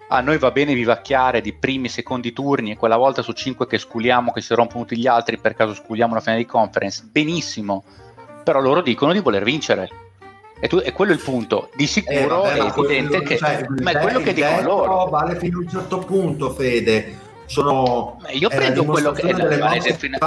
[0.09, 3.77] a noi va bene vivacchiare di primi, secondi turni e quella volta su cinque che
[3.77, 7.83] sculiamo, che si rompono tutti gli altri per caso sculiamo la finale di conference, benissimo.
[8.43, 10.06] Però loro dicono di voler vincere
[10.59, 11.69] e, tu, e quello è il punto.
[11.75, 13.37] Di sicuro eh, vabbè, è evidente che.
[13.37, 15.05] Cioè, ma è quello che dicono loro.
[15.05, 17.25] Vale fino a un certo punto, Fede.
[17.45, 18.21] Sono.
[18.31, 20.17] Io prendo quello che è la, vale defin-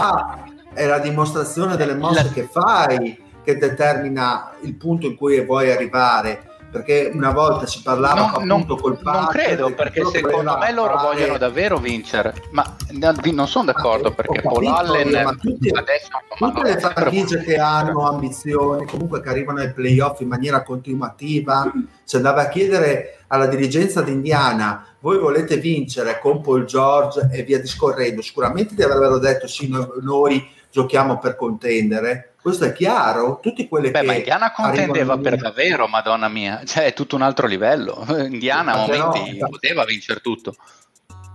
[0.72, 2.30] è la dimostrazione delle mosse la...
[2.30, 8.20] che fai che determina il punto in cui vuoi arrivare perché una volta si parlava
[8.20, 11.06] no, appunto non, col Non credo, perché secondo me loro fare...
[11.08, 17.42] vogliono davvero vincere, ma non sono d'accordo perché Paul Allen tutti, adesso tutte le franchigie
[17.42, 21.70] che hanno ambizioni, comunque che arrivano ai playoff in maniera continuativa,
[22.04, 27.60] se andava a chiedere alla dirigenza d'Indiana voi volete vincere con Paul George e via
[27.60, 29.68] discorrendo, sicuramente ti avrebbero detto sì,
[30.02, 33.38] noi giochiamo per contendere, questo è chiaro.
[33.40, 37.22] Tutti quelli Beh, che ma Indiana contendeva per davvero, madonna mia, cioè è tutto un
[37.22, 38.04] altro livello.
[38.18, 40.54] Indiana a momenti no, poteva vincere tutto.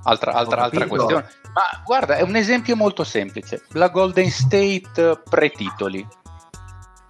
[0.03, 1.29] Altra, altra, altra questione.
[1.53, 3.63] Ma guarda, è un esempio molto semplice.
[3.69, 6.07] La Golden State pre-titoli,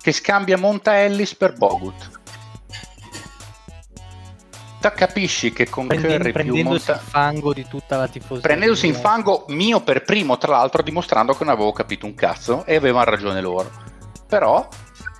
[0.02, 2.24] che scambia Monta Ellis per Bogut
[4.92, 6.94] capisci che con Prendendo, Curry prendendosi più monta...
[6.94, 8.42] il fango di tutta la tifoseria.
[8.42, 12.66] Prendendosi in fango mio per primo tra l'altro dimostrando che non avevo capito un cazzo
[12.66, 13.72] e avevano ragione loro.
[14.28, 14.68] Però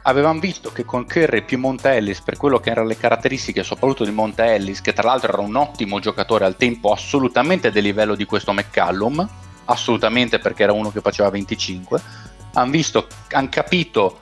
[0.08, 4.04] avevamo visto che con Curry più Monta Ellis per quello che erano le caratteristiche soprattutto
[4.04, 8.16] di Monta Ellis che tra l'altro era un ottimo giocatore al tempo assolutamente del livello
[8.16, 9.28] di questo McCallum
[9.66, 12.02] assolutamente perché era uno che faceva 25
[12.54, 14.20] hanno visto hanno capito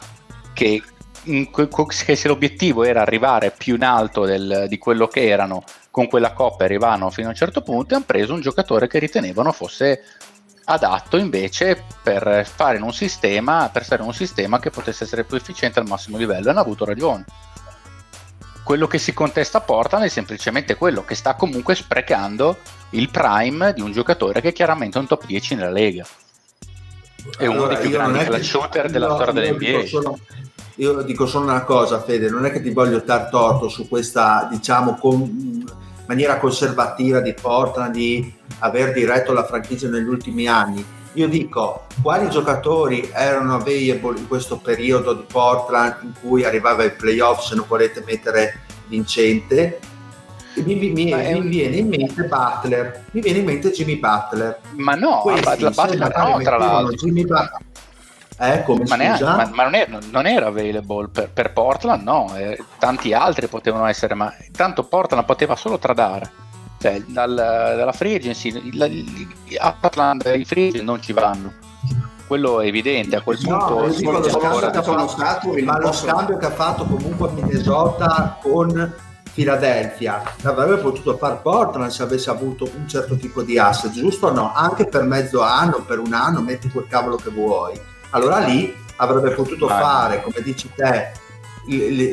[0.54, 0.82] che
[1.24, 6.34] che se l'obiettivo era arrivare più in alto del, di quello che erano con quella
[6.34, 10.04] coppa arrivavano fino a un certo punto e hanno preso un giocatore che ritenevano fosse
[10.66, 15.24] adatto invece per fare in un sistema per stare in un sistema che potesse essere
[15.24, 16.48] più efficiente al massimo livello.
[16.48, 17.26] E hanno avuto ragione.
[18.64, 22.58] Quello che si contesta a Portland è semplicemente quello che sta comunque sprecando
[22.92, 26.06] il prime di un giocatore che è chiaramente un top 10 nella Lega.
[27.38, 30.20] È allora, uno dei più grandi clutch shooter della no, storia dell'NBA solo,
[30.76, 34.48] io dico solo una cosa, Fede, non è che ti voglio dar torto su questa,
[34.50, 35.64] diciamo, con,
[36.06, 40.84] maniera conservativa di Portland di aver diretto la franchigia negli ultimi anni.
[41.14, 46.94] Io dico, quali giocatori erano available in questo periodo di Portland in cui arrivava il
[46.94, 49.80] playoff, se non volete mettere vincente?
[50.56, 54.60] Mi, mi, mi, mi, viene in mente Butler, mi viene in mente Jimmy Butler.
[54.76, 56.94] Ma no, Questi, Butler no, tra l'altro.
[56.96, 57.62] Jimmy Butler,
[58.40, 62.36] eh, come ma, neanche, ma, ma non, era, non, era, available per, per Portland, no,
[62.36, 66.32] eh, tanti altri potevano essere, ma tanto Portland poteva solo tradare.
[66.80, 68.90] Cioè, dal, dalla free agency, la,
[69.60, 71.54] a Portland i free agent non ci vanno.
[72.26, 76.38] Quello è evidente, a quel punto no, dico, lo scambio che fatto, ma lo scambio
[76.38, 78.94] che ha fatto comunque Minnesota con
[79.34, 84.32] Philadelphia l'avrebbe potuto fare Portland se avesse avuto un certo tipo di asset, giusto o
[84.32, 84.52] no?
[84.54, 87.80] Anche per mezzo anno, per un anno, metti quel cavolo che vuoi
[88.14, 91.12] allora lì avrebbe potuto ah, fare, come dici te,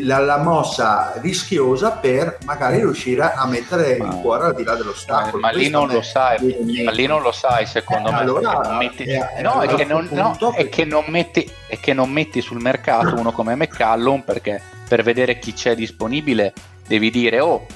[0.03, 4.75] la, la, mossa rischiosa per magari riuscire a mettere ma, il cuore al di là
[4.75, 5.41] dell'ostacolo.
[5.41, 8.19] Ma, ma lì non lo sai, ma lì non lo sai secondo eh, me.
[8.19, 12.11] Allora, metti, eh, no, è che non, no, è, che non metti, è che non
[12.11, 16.53] metti sul mercato uno come McCallum perché per vedere chi c'è disponibile
[16.87, 17.67] devi dire oh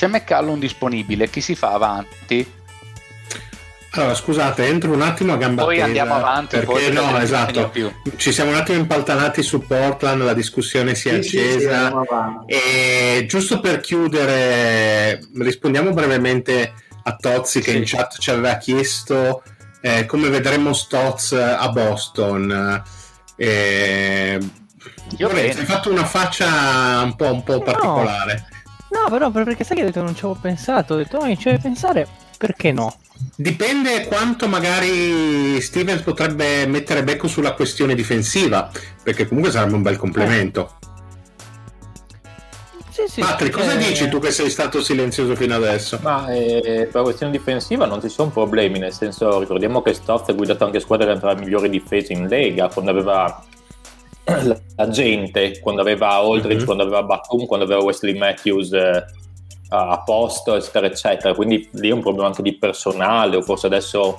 [0.00, 2.59] c'è McCallum disponibile, chi si fa avanti?
[3.92, 7.72] Allora, scusate, entro un attimo a gamba Poi andiamo avanti, perché no, esatto.
[8.16, 11.88] Ci siamo un attimo impaltanati su Portland, la discussione si è sì, accesa.
[11.88, 11.96] Sì,
[12.46, 16.72] sì, e giusto per chiudere, rispondiamo brevemente
[17.02, 19.42] a Tozzi che in chat ci aveva chiesto
[19.80, 22.82] eh, come vedremo Stoz a Boston.
[23.36, 24.38] Eh,
[25.16, 28.48] Io hai fatto una faccia un po', un po particolare.
[28.90, 29.02] No.
[29.02, 31.48] no, però perché sai che ho detto non ci avevo pensato, ho detto no, ci
[31.48, 32.06] avevo pensare,
[32.40, 32.96] perché no?
[33.36, 38.70] Dipende quanto magari Stevens potrebbe mettere becco sulla questione difensiva,
[39.02, 40.78] perché comunque sarebbe un bel complemento.
[42.88, 43.76] Sì, sì, Patrick, cosa eh...
[43.76, 45.98] dici tu che sei stato silenzioso fino adesso?
[46.00, 50.30] Ma eh, per la questione difensiva non ci sono problemi, nel senso ricordiamo che Stotz
[50.30, 53.44] ha guidato anche squadre tra le migliori difese in Lega, quando aveva
[54.76, 56.64] la gente, quando aveva Aldridge, mm-hmm.
[56.64, 59.04] quando aveva Batum, quando aveva Wesley Matthews eh,
[59.70, 61.34] a posto, eccetera, eccetera.
[61.34, 64.18] Quindi lì è un problema anche di personale, o forse adesso,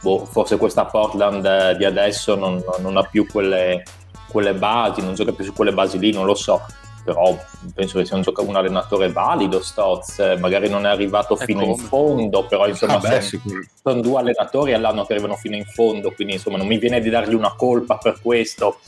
[0.00, 3.82] boh, forse questa Portland eh, di adesso non, non ha più quelle,
[4.30, 6.60] quelle, basi, non gioca più su quelle basi lì, non lo so.
[7.02, 7.34] Però
[7.74, 11.44] penso che sia un, gioca- un allenatore valido, Stotz, eh, magari non è arrivato è
[11.44, 11.72] fino come.
[11.72, 13.42] in fondo, però insomma ah, beh, sono,
[13.82, 17.08] sono due allenatori all'anno che arrivano fino in fondo, quindi insomma non mi viene di
[17.08, 18.78] dargli una colpa per questo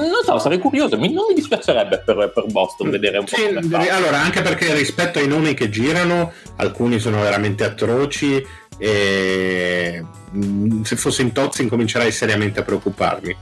[0.00, 2.90] non so, sarei curioso, mi, non mi dispiacerebbe per, per Boston mm.
[2.90, 3.36] vedere un po'.
[3.36, 8.44] Sì, allora, anche perché rispetto ai nomi che girano, alcuni sono veramente atroci
[8.78, 13.36] e mm, se fossi in Tozzi incomincerei seriamente a preoccuparmi.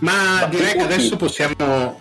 [0.00, 2.00] Ma, Ma direi che adesso possiamo...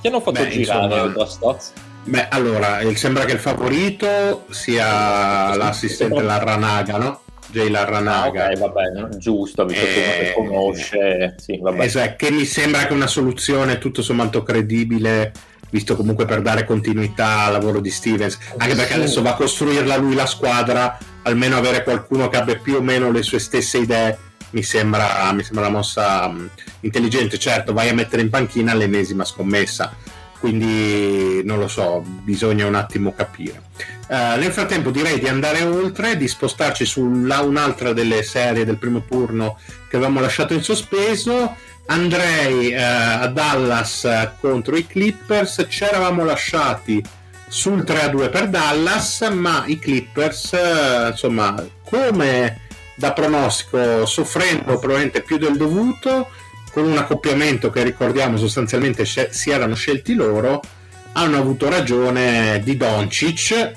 [0.00, 1.72] Ti hanno fatto Beh, girare da Stotz?
[2.04, 7.20] Beh, allora, sembra che il favorito sia l'assistente Larranaga, no?
[7.54, 8.48] Jay Larranaga.
[8.48, 11.60] Ah, ok, vabbè, giusto, visto che eh, conosce, sì.
[11.78, 15.32] Esatto, che mi sembra che una soluzione tutto sommato credibile
[15.70, 19.96] visto comunque per dare continuità al lavoro di Stevens, anche perché adesso va a costruirla
[19.96, 24.18] lui la squadra, almeno avere qualcuno che abbia più o meno le sue stesse idee
[24.50, 26.32] mi sembra, mi sembra una mossa
[26.80, 27.38] intelligente.
[27.38, 29.92] Certo, vai a mettere in panchina l'ennesima scommessa,
[30.38, 33.62] quindi non lo so, bisogna un attimo capire.
[34.08, 39.02] Uh, nel frattempo direi di andare oltre, di spostarci su un'altra delle serie del primo
[39.08, 45.84] turno che avevamo lasciato in sospeso andrei eh, a Dallas eh, contro i Clippers ci
[45.84, 47.02] eravamo lasciati
[47.46, 52.62] sul 3-2 per Dallas ma i Clippers eh, insomma come
[52.96, 56.28] da pronostico soffrendo probabilmente più del dovuto
[56.74, 60.60] con un accoppiamento che ricordiamo sostanzialmente si erano scelti loro
[61.12, 63.72] hanno avuto ragione di Doncic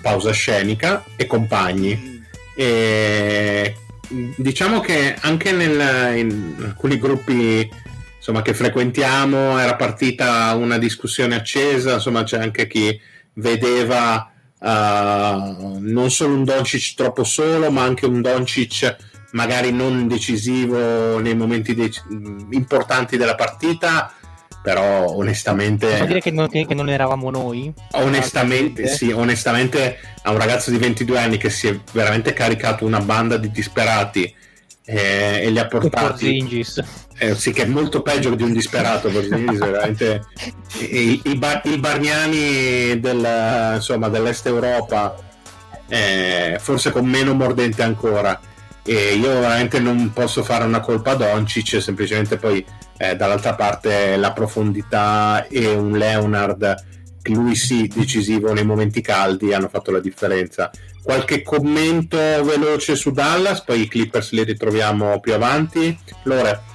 [0.00, 2.22] pausa scenica e compagni.
[2.54, 3.74] E
[4.36, 7.68] diciamo che anche nel, in alcuni gruppi
[8.16, 13.00] insomma, che frequentiamo era partita una discussione accesa, insomma c'è anche chi
[13.34, 14.30] vedeva
[14.60, 21.34] uh, non solo un Doncic troppo solo, ma anche un Doncic magari non decisivo nei
[21.34, 21.90] momenti de-
[22.50, 24.12] importanti della partita
[24.62, 27.72] però onestamente Posso dire che non, che non eravamo noi?
[27.92, 33.00] Onestamente sì onestamente a un ragazzo di 22 anni che si è veramente caricato una
[33.00, 34.32] banda di disperati
[34.84, 36.64] eh, e li ha portati
[37.18, 40.26] eh, sì che è molto peggio di un disperato veramente.
[40.78, 45.16] I, i, bar, i, Barniani del, insomma, dell'est Europa
[45.88, 48.40] eh, forse con meno mordente ancora
[48.84, 52.64] e io veramente non posso fare una colpa a Doncic semplicemente poi
[52.98, 56.90] eh, dall'altra parte la profondità e un Leonard
[57.30, 60.70] lui sì decisivo nei momenti caldi hanno fatto la differenza.
[61.02, 65.96] Qualche commento veloce su Dallas poi i Clippers li ritroviamo più avanti.
[66.24, 66.70] Lore.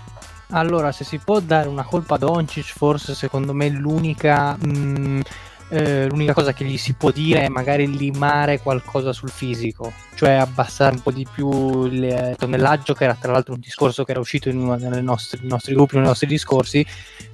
[0.52, 5.20] Allora se si può dare una colpa a Doncic forse secondo me l'unica mh, mm,
[5.70, 10.32] eh, l'unica cosa che gli si può dire è magari limare qualcosa sul fisico, cioè
[10.32, 14.20] abbassare un po' di più il tonnellaggio, che era tra l'altro un discorso che era
[14.20, 16.86] uscito in uno dei nostri, nostri gruppi, nei nostri discorsi,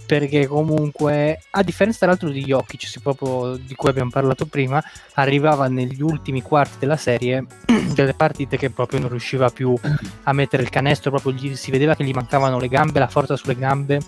[0.06, 5.68] perché comunque, a differenza tra l'altro di Jokic, proprio, di cui abbiamo parlato prima, arrivava
[5.68, 7.46] negli ultimi quarti della serie
[7.94, 9.76] delle partite che proprio non riusciva più
[10.24, 13.36] a mettere il canestro, proprio gli, si vedeva che gli mancavano le gambe, la forza
[13.36, 14.00] sulle gambe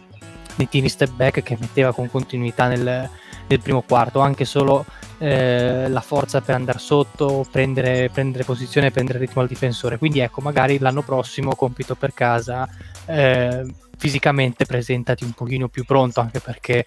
[0.55, 3.09] nei tini step back che metteva con continuità nel,
[3.47, 4.85] nel primo quarto, anche solo
[5.17, 9.97] eh, la forza per andare sotto, prendere, prendere posizione, prendere ritmo al difensore.
[9.97, 12.67] Quindi ecco, magari l'anno prossimo compito per casa,
[13.05, 13.65] eh,
[13.97, 16.85] fisicamente presentati un pochino più pronto, anche perché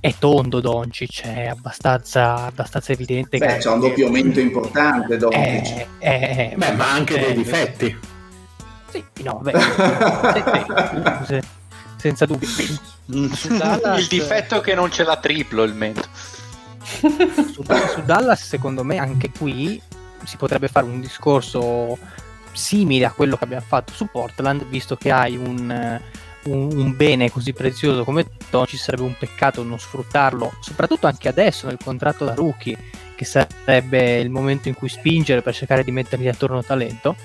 [0.00, 3.56] è tondo Doncic, è abbastanza, abbastanza evidente Beh, che...
[3.58, 5.86] c'è un doppio aumento importante Doncic.
[5.98, 7.96] Eh, eh, Beh, ma anche dei difetti.
[8.90, 9.52] Sì, no, beh,
[11.98, 12.48] senza dubbio.
[13.48, 14.00] Dallas...
[14.00, 16.08] Il difetto è che non ce l'ha triplo il mento.
[16.82, 19.80] su, su Dallas, secondo me, anche qui
[20.24, 21.98] si potrebbe fare un discorso
[22.52, 26.00] simile a quello che abbiamo fatto su Portland, visto che hai un,
[26.44, 31.28] un, un bene così prezioso come Don, ci sarebbe un peccato non sfruttarlo, soprattutto anche
[31.28, 32.76] adesso nel contratto da rookie,
[33.14, 37.16] che sarebbe il momento in cui spingere per cercare di mettergli attorno talento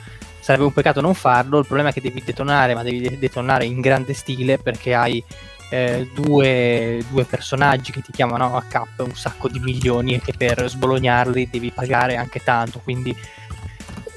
[0.44, 1.60] sarebbe un peccato non farlo.
[1.60, 5.24] Il problema è che devi detonare, ma devi detonare in grande stile perché hai
[5.70, 10.34] eh, due, due, personaggi che ti chiamano a cap un sacco di milioni e che
[10.38, 12.80] per sbolognarli devi pagare anche tanto.
[12.80, 13.16] Quindi,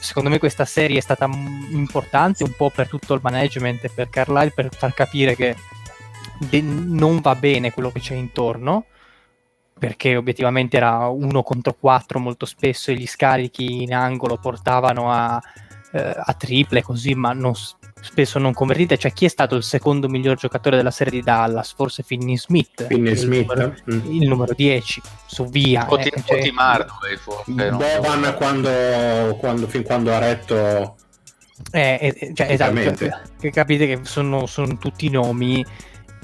[0.01, 1.31] secondo me, questa serie è stata
[1.71, 5.55] importante un po' per tutto il management e per Carlisle per far capire che
[6.41, 8.87] de- non va bene quello che c'è intorno
[9.79, 15.41] perché obiettivamente era uno contro quattro molto spesso e gli scarichi in angolo portavano a,
[15.93, 17.55] eh, a triple così, ma non,
[18.01, 18.99] spesso non convertite.
[18.99, 21.75] Cioè, chi è stato il secondo miglior giocatore della serie di Dallas?
[21.75, 22.87] Forse Finney Smith.
[22.87, 23.49] Finney il, Smith.
[23.49, 24.13] Numero, mm.
[24.13, 25.87] il numero 10 su via.
[25.89, 27.53] O, eh, cioè, Timardway forse.
[27.53, 28.35] Boban no?
[28.35, 30.97] quando, quando, fin quando ha retto.
[31.71, 35.65] Eh, eh, cioè, esatto, cioè, che capite che sono, sono tutti nomi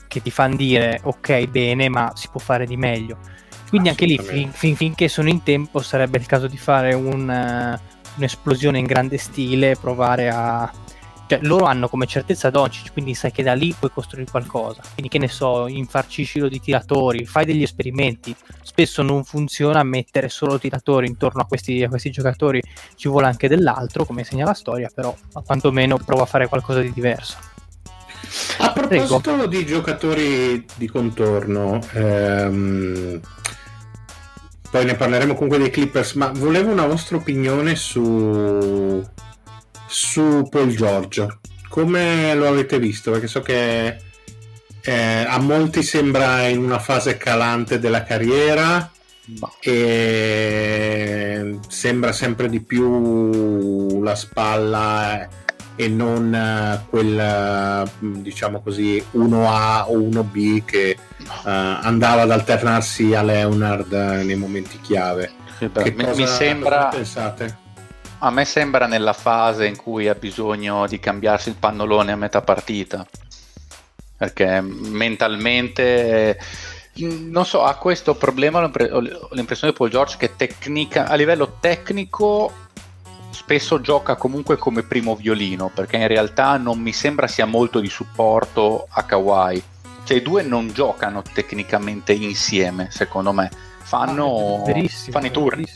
[0.07, 3.17] che ti fanno dire ok bene ma si può fare di meglio
[3.71, 7.79] quindi anche lì fin, fin, finché sono in tempo sarebbe il caso di fare un,
[8.17, 10.71] un'esplosione in grande stile, provare a...
[11.27, 14.83] Cioè, loro hanno come certezza Doncic, quindi sai che da lì puoi costruire qualcosa.
[14.92, 18.37] Quindi che ne so, infarciscilo di tiratori, fai degli esperimenti.
[18.63, 22.63] Spesso non funziona mettere solo tiratori intorno a questi, a questi giocatori,
[22.96, 26.92] ci vuole anche dell'altro, come segna la storia, però quantomeno prova a fare qualcosa di
[26.92, 27.37] diverso.
[28.58, 29.46] A proposito Prego.
[29.46, 33.21] di giocatori di contorno, ehm,
[34.73, 39.04] poi ne parleremo comunque dei Clippers, ma volevo una vostra opinione su
[39.87, 41.40] su Paul Giorgio.
[41.68, 43.10] Come lo avete visto?
[43.10, 43.98] Perché so che
[44.81, 48.90] eh, a molti sembra in una fase calante della carriera
[49.60, 55.29] e sembra sempre di più la spalla
[55.77, 63.23] e non uh, quel diciamo così 1A o 1B che uh, andava ad alternarsi a
[63.23, 65.33] Leonard nei momenti chiave.
[65.58, 67.60] Sì, mi, cosa, mi sembra pensate?
[68.18, 72.40] A me sembra nella fase in cui ha bisogno di cambiarsi il pannolone a metà
[72.40, 73.04] partita,
[74.16, 76.38] perché mentalmente,
[76.98, 79.00] non so, ha questo problema, ho
[79.33, 82.52] l'impressione di Paul George che tecnica, a livello tecnico
[83.33, 87.88] spesso gioca comunque come primo violino, perché in realtà non mi sembra sia molto di
[87.88, 89.62] supporto a Kawhi.
[90.04, 93.50] Cioè i due non giocano tecnicamente insieme, secondo me,
[93.83, 95.66] fanno, ah, fanno i turni.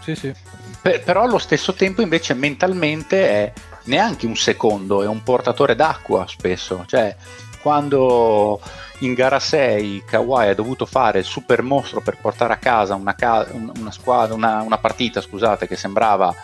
[0.00, 0.32] Sì, sì.
[0.80, 3.52] Per, però allo stesso tempo invece mentalmente è
[3.84, 7.14] neanche un secondo, è un portatore d'acqua spesso, cioè
[7.60, 8.60] quando
[8.98, 13.14] in gara 6 Kawhi ha dovuto fare il super mostro per portare a casa una,
[13.14, 16.34] ca- una, squadra, una, una partita scusate, che sembrava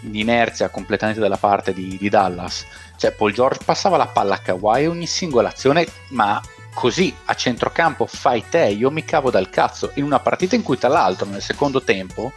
[0.00, 4.38] di inerzia completamente dalla parte di, di, Dallas, cioè Paul George passava la palla a
[4.38, 6.40] Kawhi ogni singola azione, ma
[6.72, 10.78] così a centrocampo fai te, io mi cavo dal cazzo, in una partita in cui
[10.78, 12.32] tra l'altro nel secondo tempo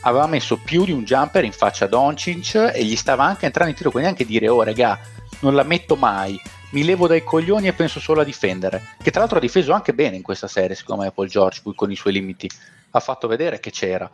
[0.00, 3.70] aveva messo più di un jumper in faccia a Doncic e gli stava anche entrando
[3.70, 4.98] in tiro, quindi anche dire oh regà,
[5.40, 6.40] non la metto mai,
[6.70, 9.92] mi levo dai coglioni e penso solo a difendere, che tra l'altro ha difeso anche
[9.92, 12.48] bene in questa serie, secondo me Paul George, poi con i suoi limiti,
[12.92, 14.10] ha fatto vedere che c'era,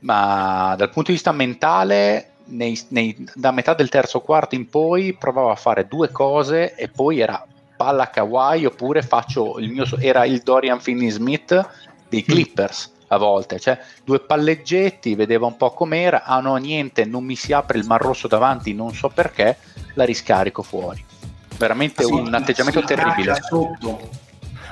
[0.00, 5.14] ma dal punto di vista mentale, nei, nei, da metà del terzo quarto in poi
[5.14, 7.44] provava a fare due cose e poi era
[7.76, 11.68] palla Kawhi oppure faccio il mio, era il Dorian Finney-Smith
[12.08, 12.30] dei mm.
[12.30, 17.34] Clippers a volte, cioè due palleggetti, vedeva un po' com'era, ah no niente, non mi
[17.34, 19.56] si apre il mar rosso davanti, non so perché,
[19.94, 21.04] la riscarico fuori.
[21.56, 23.34] Veramente sì, un atteggiamento terribile.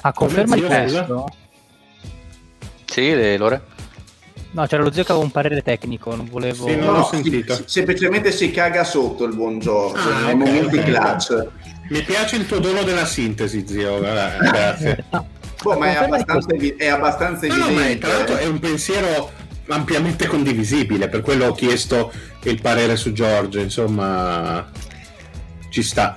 [0.02, 1.28] A conferma di questo?
[2.84, 3.76] Sì, Lore?
[4.50, 6.66] No, c'era lo zio che aveva un parere tecnico, non volevo...
[6.66, 7.54] Sì, non sentito.
[7.54, 10.92] Si, semplicemente si caga sotto il buon Giorgio, ah, nei okay, momenti okay.
[10.92, 11.46] clutch.
[11.90, 15.04] Mi piace il tuo dono della sintesi, zio, grazie.
[15.62, 17.94] Boh, ma è abbastanza, evi- è abbastanza no, evidente.
[17.94, 19.32] No, tra l'altro è un pensiero
[19.68, 22.12] ampiamente condivisibile, per quello ho chiesto
[22.44, 24.70] il parere su Giorgio, insomma,
[25.68, 26.16] ci sta.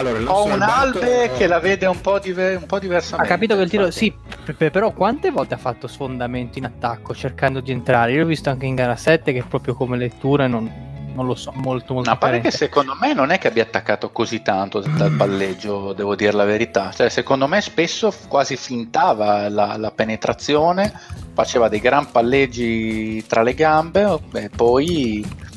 [0.00, 0.98] Allora, ho un Alberto...
[0.98, 3.30] Albe che la vede un po', diver- un po' diversamente.
[3.30, 4.12] Ha capito che il tiro, sì,
[4.56, 8.12] però quante volte ha fatto sfondamento in attacco cercando di entrare?
[8.12, 10.72] Io l'ho visto anche in gara 7 che proprio come lettura non,
[11.14, 12.08] non lo so, molto molto.
[12.08, 16.14] A parte che secondo me non è che abbia attaccato così tanto dal palleggio, devo
[16.14, 16.90] dire la verità.
[16.92, 20.90] Cioè, secondo me spesso quasi fintava la, la penetrazione,
[21.34, 25.49] faceva dei gran palleggi tra le gambe e poi mm.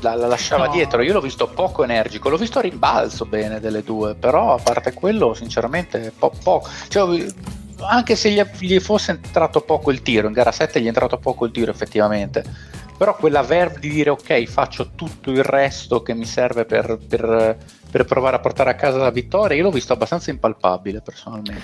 [0.00, 0.72] La, la lasciava no.
[0.72, 1.02] dietro.
[1.02, 4.92] Io l'ho visto poco energico, l'ho visto a rimbalzo bene delle due, però a parte
[4.92, 6.68] quello, sinceramente, po- poco.
[6.88, 7.26] Cioè,
[7.80, 11.18] anche se gli, gli fosse entrato poco il tiro, in gara 7 gli è entrato
[11.18, 12.44] poco il tiro effettivamente
[12.96, 17.56] però quella verve di dire ok faccio tutto il resto che mi serve per, per,
[17.90, 21.62] per provare a portare a casa la vittoria io l'ho visto abbastanza impalpabile personalmente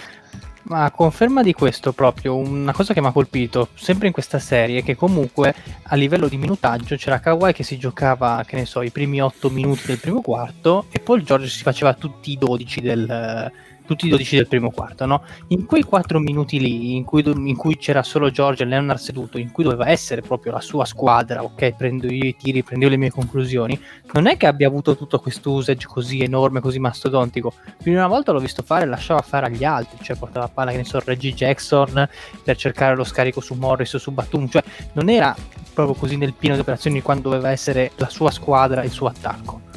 [0.68, 4.38] ma a conferma di questo proprio, una cosa che mi ha colpito sempre in questa
[4.38, 8.66] serie è che comunque a livello di minutaggio c'era Kawhi che si giocava, che ne
[8.66, 12.32] so, i primi 8 minuti del primo quarto e poi il George si faceva tutti
[12.32, 13.52] i 12 del,
[13.88, 15.22] tutti i 12 del primo quarto, no?
[15.48, 19.38] In quei 4 minuti lì, in cui, in cui, c'era solo George e Leonard seduto,
[19.38, 22.90] in cui doveva essere proprio la sua squadra, ok, prendo io i tiri, prendo io
[22.90, 23.80] le mie conclusioni,
[24.12, 27.54] non è che abbia avuto tutto questo usage così enorme, così mastodontico.
[27.64, 30.76] Più di una volta l'ho visto fare, lasciava fare agli altri, cioè portava palla, che
[30.76, 32.06] ne so, Reggie Jackson
[32.44, 34.62] per cercare lo scarico su Morris o su Batum, cioè
[34.92, 35.34] non era
[35.72, 39.67] proprio così nel pieno di operazioni quando doveva essere la sua squadra, il suo attacco.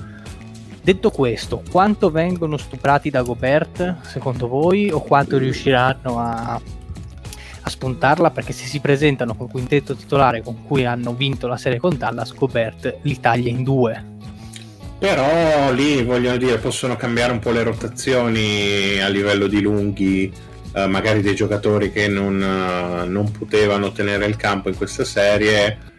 [0.83, 6.59] Detto questo, quanto vengono stuprati da Gobert secondo voi o quanto riusciranno a,
[7.61, 8.31] a spuntarla?
[8.31, 12.33] Perché se si presentano col quintetto titolare con cui hanno vinto la serie con Dallas,
[12.33, 14.09] Gobert li taglia in due.
[14.97, 20.33] Però lì vogliono dire possono cambiare un po' le rotazioni a livello di lunghi,
[20.73, 25.89] eh, magari dei giocatori che non, eh, non potevano tenere il campo in questa serie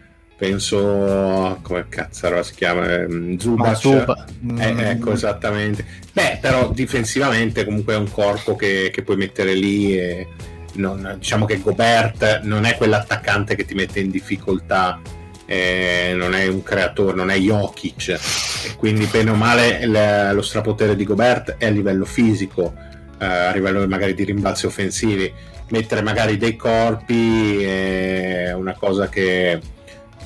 [0.43, 4.25] penso come cazzo si chiama ehm, Zubac Zuba.
[4.57, 4.79] eh, mm.
[4.79, 10.27] ecco esattamente beh però difensivamente comunque è un corpo che, che puoi mettere lì e
[10.73, 14.99] non, diciamo che Gobert non è quell'attaccante che ti mette in difficoltà
[15.45, 20.41] eh, non è un creatore non è Jokic e quindi bene o male il, lo
[20.41, 22.73] strapotere di Gobert è a livello fisico
[23.17, 25.31] eh, a livello magari di rimbalzi offensivi
[25.69, 29.71] mettere magari dei corpi è una cosa che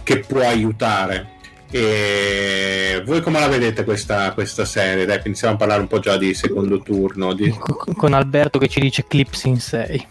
[0.08, 1.36] che può aiutare.
[1.70, 5.04] E voi come la vedete questa, questa serie?
[5.06, 7.34] Dai, iniziamo a parlare un po' già di secondo turno.
[7.34, 7.54] Di...
[7.94, 10.08] Con Alberto che ci dice Clips in 6.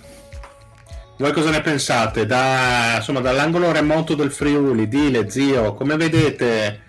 [1.17, 2.27] Voi cosa ne pensate?
[2.27, 6.83] Da, insomma, dall'angolo remoto del Friuli, dile zio, come vedete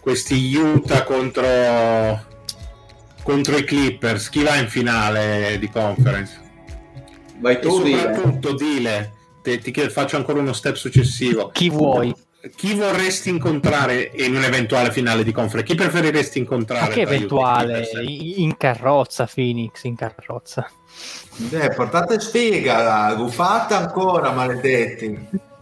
[0.00, 1.46] questi Utah contro,
[3.22, 4.28] contro i Clippers?
[4.28, 6.40] Chi va in finale di conference?
[7.38, 11.50] Vai tu, e soprattutto dile, dile ti, ti faccio ancora uno step successivo.
[11.52, 12.12] Chi vuoi?
[12.56, 15.72] Chi vorresti incontrare in un'eventuale finale di conference?
[15.72, 16.88] Chi preferiresti incontrare?
[16.88, 17.88] Ma che eventuale?
[18.06, 20.70] In carrozza, Phoenix, in carrozza.
[21.36, 25.52] Beh, portate sfiga, gufata ancora, maledetti.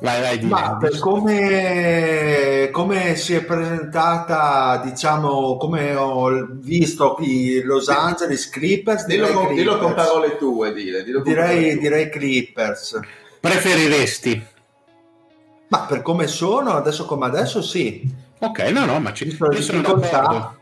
[0.00, 0.50] Vai, vai, dimmi.
[0.50, 9.06] Ma per come, come, si è presentata, diciamo, come ho visto i Los Angeles Clippers,
[9.06, 9.56] dillo, con, Clippers.
[9.56, 11.78] dillo con parole tue, dire, direi, tue.
[11.78, 13.00] direi Clippers.
[13.40, 14.56] Preferiresti?
[15.68, 18.10] Ma per come sono, adesso come adesso, sì.
[18.38, 20.56] Ok, no, no, ma ci sono, d'accordo.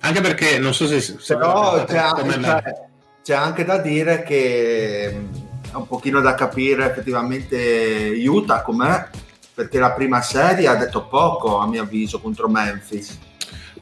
[0.00, 1.00] Anche perché non so se...
[1.00, 2.62] se Però c'è, c'è,
[3.22, 9.08] c'è, anche da dire che è un pochino da capire effettivamente Utah com'è,
[9.54, 13.18] perché la prima serie ha detto poco, a mio avviso, contro Memphis.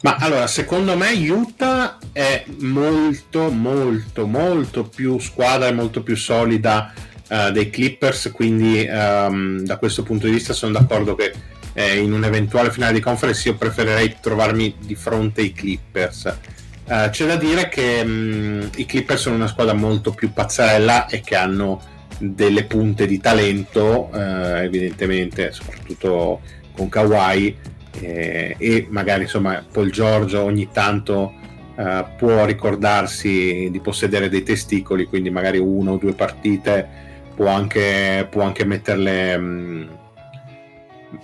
[0.02, 6.92] Ma allora, secondo me Utah è molto, molto, molto più squadra e molto più solida
[7.30, 11.32] uh, dei Clippers, quindi um, da questo punto di vista sono d'accordo che
[11.72, 16.36] eh, in un'eventuale finale di conference io preferirei trovarmi di fronte ai Clippers.
[16.84, 21.20] Uh, c'è da dire che um, i Clippers sono una squadra molto più pazzarella e
[21.20, 21.80] che hanno
[22.18, 26.40] delle punte di talento, uh, evidentemente, soprattutto
[26.72, 27.56] con Kawhi
[28.00, 31.34] eh, e magari insomma Paul Giorgio ogni tanto
[31.74, 37.08] uh, può ricordarsi di possedere dei testicoli, quindi magari una o due partite
[37.40, 39.88] può anche, può anche metterle, mh, mm,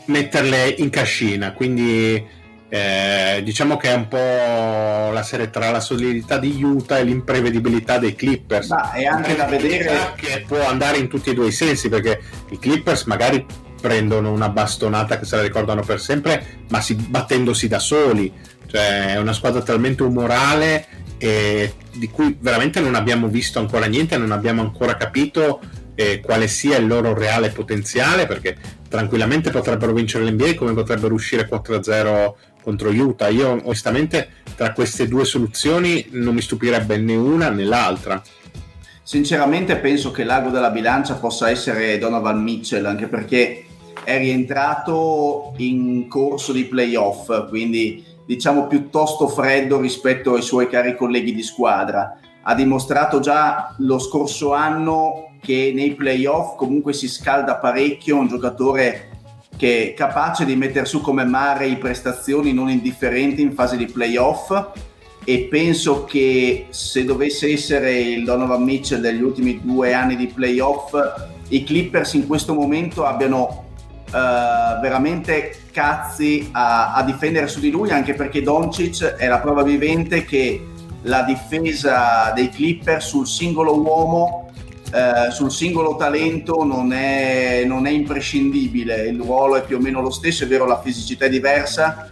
[0.07, 1.53] metterle in cascina.
[1.53, 2.27] Quindi
[2.71, 7.99] eh, diciamo che è un po' la serie tra la solidità di Utah e l'imprevedibilità
[7.99, 8.69] dei Clippers.
[8.69, 12.23] Ma è anche da vedere che può andare in tutti e due i sensi perché
[12.49, 13.45] i Clippers magari
[13.79, 18.33] prendono una bastonata che se la ricordano per sempre, ma si, battendosi da soli.
[18.65, 20.87] Cioè, è una squadra talmente umorale
[21.19, 25.61] e di cui veramente non abbiamo visto ancora niente, non abbiamo ancora capito
[25.97, 28.57] eh, quale sia il loro reale potenziale, perché
[28.89, 33.29] tranquillamente potrebbero vincere l'NBA come potrebbero uscire 4-0 contro Utah.
[33.29, 38.23] Io onestamente tra queste due soluzioni non mi stupirebbe né una né l'altra.
[39.03, 43.65] Sinceramente penso che l'ago della bilancia possa essere Donovan Mitchell, anche perché
[44.03, 51.33] è rientrato in corso di playoff, quindi diciamo piuttosto freddo rispetto ai suoi cari colleghi
[51.33, 52.19] di squadra.
[52.43, 59.11] Ha dimostrato già lo scorso anno che nei playoff comunque si scalda parecchio, un giocatore
[59.57, 63.87] che è capace di mettere su come mare i prestazioni non indifferenti in fase di
[63.87, 64.53] playoff.
[65.23, 70.95] E penso che se dovesse essere il Donovan Mitchell degli ultimi due anni di playoff
[71.49, 73.63] i Clippers in questo momento abbiano
[74.07, 79.65] Uh, veramente cazzi a, a, difendere su di lui anche perché Doncic è la prova
[79.65, 80.65] vivente che
[81.03, 84.46] la difesa dei Clippers sul singolo uomo
[84.93, 90.01] eh, sul singolo talento non è, non è, imprescindibile, il ruolo è più o meno
[90.01, 92.09] lo stesso, è vero la fisicità è diversa,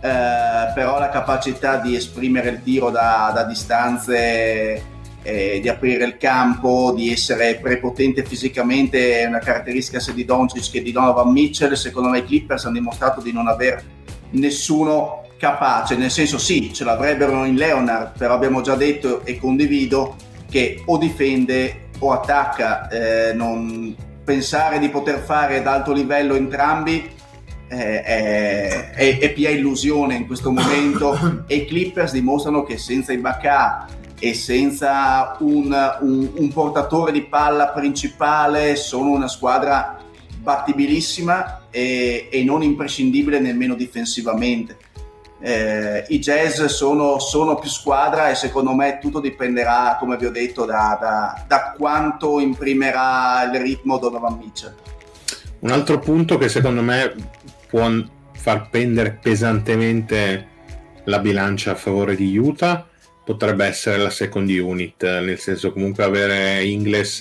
[0.00, 4.82] eh, però la capacità di esprimere il tiro da, da distanze,
[5.22, 10.70] eh, di aprire il campo, di essere prepotente fisicamente è una caratteristica sia di Doncic
[10.70, 13.82] che di Donovan Mitchell, secondo me i Clippers hanno dimostrato di non aver
[14.30, 20.16] nessuno capace, nel senso sì, ce l'avrebbero in Leonard, però abbiamo già detto e condivido
[20.48, 27.10] che o difende o attacca, eh, non pensare di poter fare ad alto livello entrambi
[27.68, 31.42] eh, è, è, è, pia illusione in questo momento.
[31.46, 33.86] E i Clippers dimostrano che senza Ibaka
[34.18, 39.98] e senza un, un, un portatore di palla principale sono una squadra
[40.38, 44.76] battibilissima e, e non imprescindibile nemmeno difensivamente
[45.46, 50.30] eh, i jazz sono, sono, più squadra e secondo me tutto dipenderà, come vi ho
[50.30, 54.74] detto, da, da, da quanto imprimerà il ritmo Donovan Mitchell.
[55.58, 57.14] Un altro punto che secondo me
[57.68, 57.86] può
[58.32, 60.48] far pendere pesantemente
[61.04, 62.86] la bilancia a favore di Utah
[63.22, 67.20] potrebbe essere la second unit, nel senso comunque avere Ingles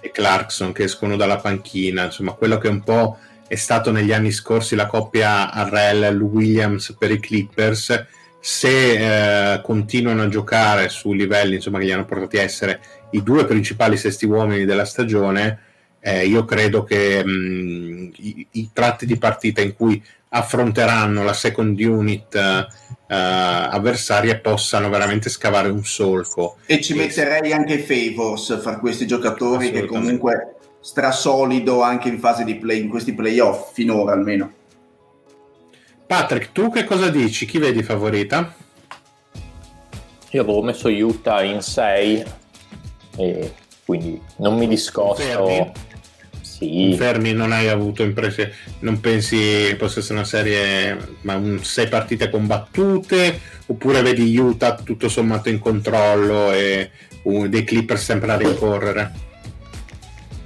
[0.00, 3.18] e Clarkson che escono dalla panchina, insomma quello che un po'
[3.50, 8.06] è stato negli anni scorsi la coppia Arrell Williams per i Clippers
[8.38, 12.80] se eh, continuano a giocare su livelli insomma, che li hanno portati a essere
[13.10, 15.62] i due principali sesti uomini della stagione
[15.98, 21.32] eh, io credo che mh, mm, i, i, tratti di partita in cui affronteranno la
[21.32, 22.64] second unit uh,
[23.08, 26.58] avversaria possano veramente scavare un solco.
[26.66, 32.56] E ci metterei anche Favors fra questi giocatori che comunque strasolido anche in fase di
[32.56, 34.52] play, in questi playoff, finora almeno.
[36.06, 37.46] Patrick, tu che cosa dici?
[37.46, 38.52] Chi vedi favorita?
[40.30, 42.24] Io avevo messo Utah in 6
[43.16, 43.52] e
[43.84, 45.22] quindi non mi discosto.
[45.22, 45.72] Fermi.
[46.40, 46.94] Sì.
[46.96, 52.28] Fermi, non hai avuto imprese, non pensi possa essere una serie, ma un, sei partite
[52.28, 56.90] combattute oppure vedi Utah tutto sommato in controllo e
[57.22, 59.28] uh, dei Clippers sempre a rincorrere?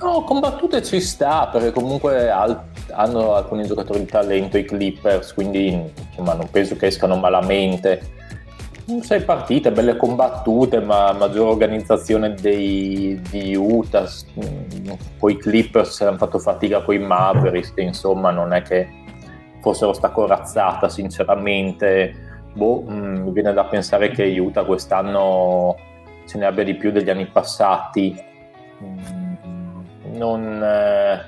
[0.04, 5.68] No, combattute ci sta perché comunque al- hanno alcuni giocatori di talento i Clippers, quindi
[6.08, 8.12] insomma non penso che escano malamente.
[9.00, 14.06] Sei partite belle combattute, ma maggiore organizzazione dei, di Utah.
[15.18, 18.86] Poi i Clippers hanno fatto fatica con i Mavericks, che insomma non è che
[19.62, 22.42] fossero sta corazzata, sinceramente.
[22.52, 25.76] Boh, mh, mi viene da pensare che Utah quest'anno
[26.26, 28.14] ce ne abbia di più degli anni passati.
[28.84, 29.23] Mm
[30.16, 31.24] non, eh,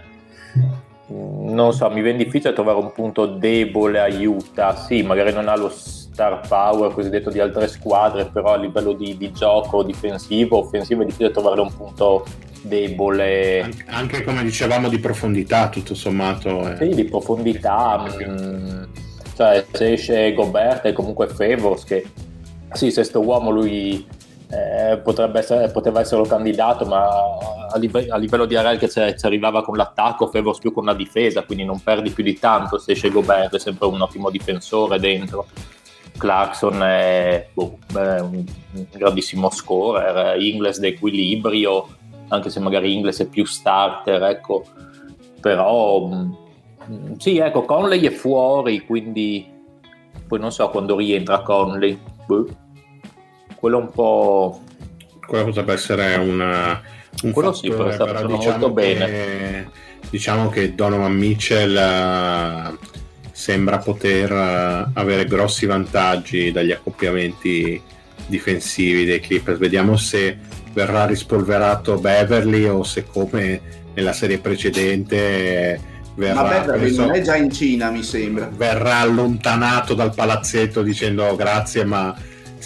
[1.08, 5.68] non so, mi viene difficile trovare un punto debole aiuta, sì, magari non ha lo
[5.70, 11.04] star power cosiddetto di altre squadre, però a livello di, di gioco difensivo, offensivo è
[11.04, 12.24] difficile trovare un punto
[12.62, 13.60] debole.
[13.60, 16.68] Anche, anche come dicevamo di profondità, tutto sommato.
[16.70, 16.76] Eh.
[16.76, 17.98] Sì, di profondità.
[17.98, 18.82] Mh, mm,
[19.36, 22.04] cioè, se esce Gobert e comunque Favors, che
[22.72, 24.06] sì, sesto uomo lui
[24.48, 25.02] eh,
[25.34, 27.06] essere, poteva essere candidato, ma
[27.68, 30.94] a, live- a livello di Arel che ci arrivava con l'attacco, Favors più con la
[30.94, 34.98] difesa, quindi non perdi più di tanto se esce Gobert, è sempre un ottimo difensore
[34.98, 35.46] dentro.
[36.16, 41.88] Clarkson è, boh, è un, un, grandissimo scorer, Ingles d'equilibrio,
[42.28, 44.64] anche se magari Ingles è più starter, ecco,
[45.40, 46.32] però mm,
[47.18, 49.46] sì, ecco, Conley è fuori, quindi
[50.26, 51.98] poi non so quando rientra Conley.
[52.26, 52.64] Boh
[53.56, 54.60] quello un po'...
[55.26, 56.80] Quello potrebbe essere una,
[57.22, 59.70] un quello fattore, sì, però diciamo molto che, bene.
[60.08, 62.78] Diciamo che Donovan Mitchell uh,
[63.32, 67.82] sembra poter uh, avere grossi vantaggi dagli accoppiamenti
[68.26, 69.58] difensivi dei Clippers.
[69.58, 70.38] Vediamo se
[70.72, 73.60] verrà rispolverato Beverly o se come
[73.94, 75.80] nella serie precedente
[76.14, 81.34] verrà, ma Beverly non è già in Cina mi sembra verrà allontanato dal palazzetto dicendo
[81.34, 82.14] grazie ma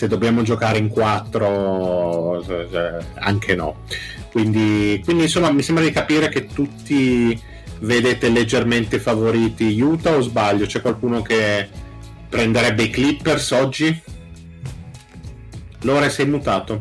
[0.00, 2.42] se dobbiamo giocare in quattro,
[3.16, 3.80] anche no.
[4.30, 7.38] Quindi, quindi insomma mi sembra di capire che tutti
[7.80, 10.64] vedete leggermente favoriti Utah o sbaglio?
[10.64, 11.68] C'è qualcuno che
[12.30, 14.02] prenderebbe i Clippers oggi?
[15.82, 16.80] Lore sei mutato?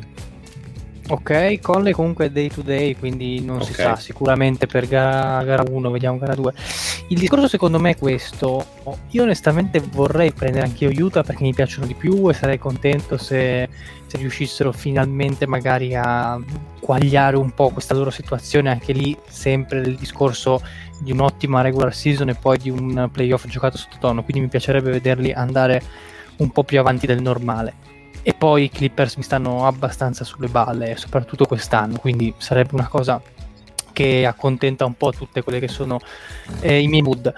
[1.11, 3.67] Ok, Conley comunque è day to day, quindi non okay.
[3.67, 6.53] si sa sicuramente per gara, gara 1, vediamo gara 2.
[7.07, 8.63] Il discorso secondo me è questo,
[9.09, 13.17] io onestamente vorrei prendere anche io Utah perché mi piacciono di più e sarei contento
[13.17, 13.67] se,
[14.05, 16.39] se riuscissero finalmente magari a
[16.79, 20.61] quagliare un po' questa loro situazione, anche lì sempre il discorso
[20.99, 25.31] di un'ottima regular season e poi di un playoff giocato sottotono, quindi mi piacerebbe vederli
[25.31, 25.81] andare
[26.37, 27.88] un po' più avanti del normale
[28.21, 33.21] e poi i Clippers mi stanno abbastanza sulle balle, soprattutto quest'anno, quindi sarebbe una cosa
[33.93, 35.99] che accontenta un po' tutte quelle che sono
[36.61, 37.33] eh, i miei mood.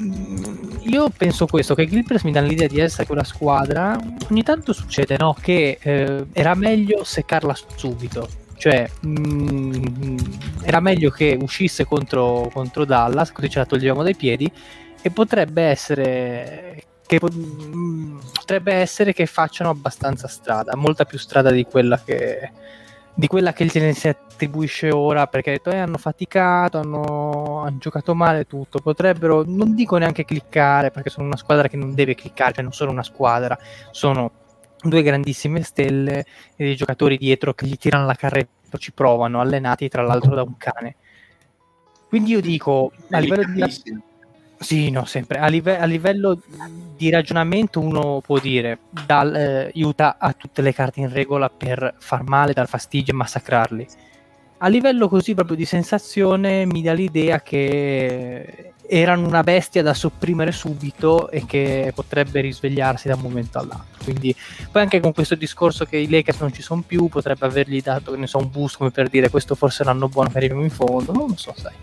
[0.00, 3.98] Mm, io penso questo, che i Clippers mi danno l'idea di essere quella squadra,
[4.30, 5.34] ogni tanto succede no?
[5.40, 10.16] che eh, era meglio seccarla subito, cioè mh, mm,
[10.62, 14.50] era meglio che uscisse contro, contro Dallas, così ce la toglievamo dai piedi,
[15.02, 21.98] e potrebbe essere che potrebbe essere che facciano abbastanza strada, molta più strada di quella
[21.98, 22.52] che,
[23.14, 28.14] di quella che il si attribuisce ora perché detto eh, hanno faticato, hanno, hanno, giocato
[28.14, 32.52] male tutto, potrebbero, non dico neanche cliccare perché sono una squadra che non deve cliccare,
[32.52, 33.58] cioè non sono una squadra,
[33.90, 34.30] sono
[34.82, 39.88] due grandissime stelle e dei giocatori dietro che gli tirano la carretta, ci provano, allenati
[39.88, 40.96] tra l'altro da un cane.
[42.06, 43.62] Quindi io dico, a livello di
[44.58, 45.38] sì, no, sempre.
[45.38, 46.40] A, live- a, livello
[46.96, 51.94] di ragionamento uno può dire dal, eh, Utah ha tutte le carte in regola per
[51.98, 53.86] far male, dar fastidio e massacrarli.
[54.58, 60.50] A livello così proprio di sensazione mi dà l'idea che erano una bestia da sopprimere
[60.50, 64.02] subito e che potrebbe risvegliarsi da un momento all'altro.
[64.02, 64.34] Quindi
[64.72, 68.16] poi anche con questo discorso che i Lakers non ci sono più, potrebbe avergli dato
[68.16, 70.70] ne so, un boost come per dire questo forse è l'anno buono che arriviamo in
[70.70, 71.74] fondo, non lo so, sai.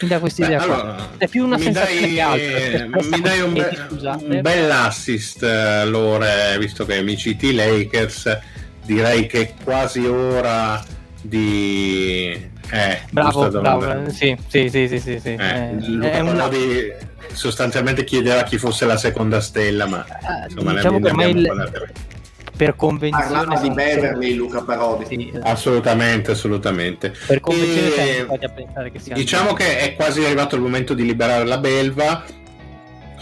[0.00, 3.00] Mi dà questa idea allora, È più una sensazione dai, che altro.
[3.10, 8.38] Mi dai un, be- un bel assist, eh, Lore, visto che mi citi Lakers,
[8.84, 10.82] direi che è quasi ora
[11.20, 14.10] di Eh, bravo, bravo.
[14.10, 15.28] Sì, sì, sì, sì, sì, sì.
[15.28, 16.48] Eh, eh, è un...
[16.50, 16.92] di,
[17.32, 21.92] sostanzialmente chiedeva chi fosse la seconda stella, ma eh, insomma, diciamo ne, ne il...
[22.56, 25.48] per convenzione parlava di Beverly Luca Parodi sì, esatto.
[25.48, 28.26] assolutamente assolutamente per convenzione e...
[28.28, 32.22] a pensare che sia diciamo che è quasi arrivato il momento di liberare la belva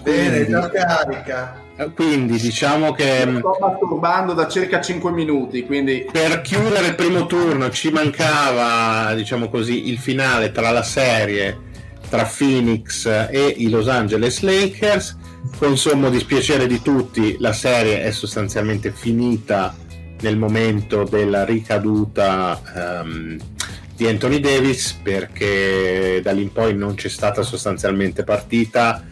[0.02, 1.61] bene già carica
[1.94, 7.26] quindi diciamo che Mi sto masturbando da circa 5 minuti quindi per chiudere il primo
[7.26, 11.70] turno ci mancava diciamo così il finale tra la serie
[12.12, 15.16] tra Phoenix e i Los Angeles Lakers.
[15.56, 19.74] Con sommo dispiacere di tutti la serie è sostanzialmente finita
[20.20, 22.60] nel momento della ricaduta
[23.02, 23.38] um,
[23.96, 29.02] di Anthony Davis perché da lì in poi non c'è stata sostanzialmente partita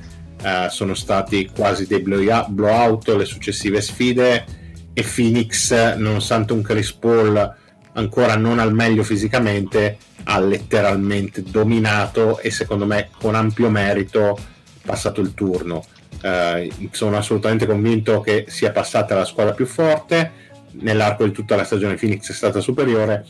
[0.43, 4.45] eh, sono stati quasi dei blowout le successive sfide
[4.93, 7.57] e Phoenix, nonostante un Chris Paul
[7.93, 14.39] ancora non al meglio fisicamente, ha letteralmente dominato e secondo me con ampio merito
[14.83, 15.85] passato il turno.
[16.23, 20.33] Eh, sono assolutamente convinto che sia passata la squadra più forte.
[20.73, 23.27] Nell'arco di tutta la stagione Phoenix è stata superiore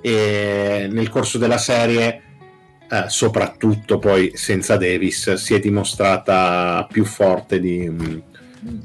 [0.00, 2.31] e nel corso della serie
[2.92, 7.90] eh, soprattutto poi senza Davis, si è dimostrata più forte di,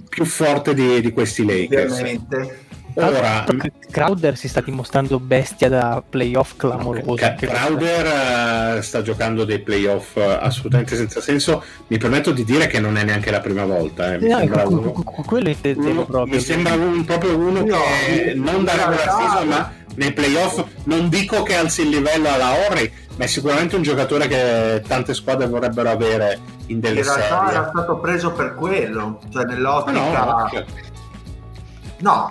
[0.08, 1.92] più forte di, di questi Lakers.
[1.92, 2.66] Ovviamente.
[2.94, 3.46] Ora,
[3.92, 7.36] Crowder si sta dimostrando bestia da playoff clamoroso.
[7.38, 11.62] Crowder uh, sta giocando dei playoff uh, assolutamente senza senso.
[11.88, 14.14] Mi permetto di dire che non è neanche la prima volta.
[14.14, 14.20] Eh.
[14.20, 14.92] Mi, no, sembra uno,
[15.26, 16.34] quello uno, proprio.
[16.34, 17.78] mi sembra un, proprio uno no,
[18.08, 22.54] che non da regular season, ma nei playoff non dico che alzi il livello alla
[22.54, 27.28] Horry, ma è sicuramente un giocatore che tante squadre vorrebbero avere in delle in serie.
[27.28, 30.00] Realtà era stato preso per quello, cioè nell'ottica...
[30.00, 30.96] No, no, no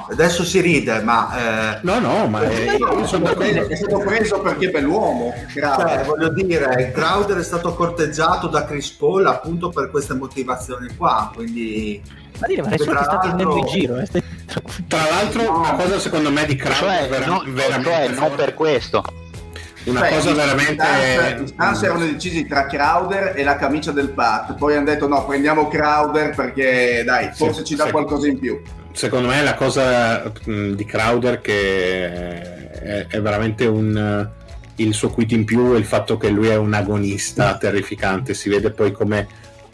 [0.08, 1.76] adesso si ride, ma...
[1.76, 1.80] Eh...
[1.82, 5.34] No, no, ma è, no, sono è stato preso perché è bell'uomo.
[5.52, 11.30] Cioè, voglio dire, Crowder è stato corteggiato da Chris Paul appunto per queste motivazioni qua,
[11.34, 12.00] quindi...
[12.38, 13.96] Ma dire, ma nessuno ti sta prendendo in giro.
[13.96, 14.08] Eh?
[14.86, 15.58] Tra l'altro, no.
[15.58, 16.76] una cosa secondo me di Crowder...
[16.76, 19.02] Cioè, vera- no, veramente cioè, non per questo
[19.86, 20.84] una Beh, cosa veramente
[21.38, 25.24] in stanza erano decisi tra Crowder e la camicia del Pat poi hanno detto no
[25.24, 27.90] prendiamo Crowder perché dai forse sì, ci dà sì.
[27.92, 28.60] qualcosa in più
[28.96, 32.10] secondo me la cosa di Crowder che
[32.72, 34.28] è, è veramente un
[34.78, 38.34] il suo quid in più è il fatto che lui è un agonista terrificante.
[38.34, 39.26] Si vede poi come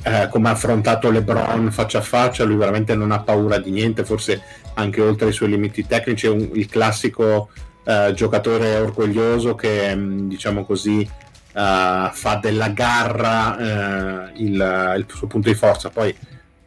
[0.04, 4.04] eh, come ha affrontato LeBron faccia a faccia, lui veramente non ha paura di niente,
[4.04, 4.42] forse
[4.74, 7.50] anche oltre i suoi limiti tecnici, è un, il classico
[7.84, 11.08] eh, giocatore orgoglioso che mm, diciamo così
[11.52, 15.90] uh, fa della garra uh, il, il, suo punto di forza.
[15.90, 16.14] Poi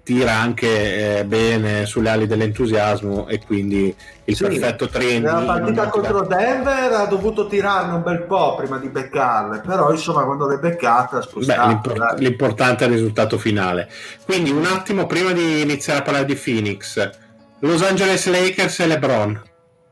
[0.05, 3.93] tira anche eh, bene sulle ali dell'entusiasmo e quindi
[4.25, 8.77] il sì, perfetto trend nella partita contro Denver ha dovuto tirarne un bel po' prima
[8.77, 13.89] di beccarle però insomma quando ha spostato Beh, l'import- l'importante è il risultato finale.
[14.23, 17.23] Quindi un attimo prima di iniziare a parlare di Phoenix
[17.59, 19.41] Los Angeles Lakers e LeBron.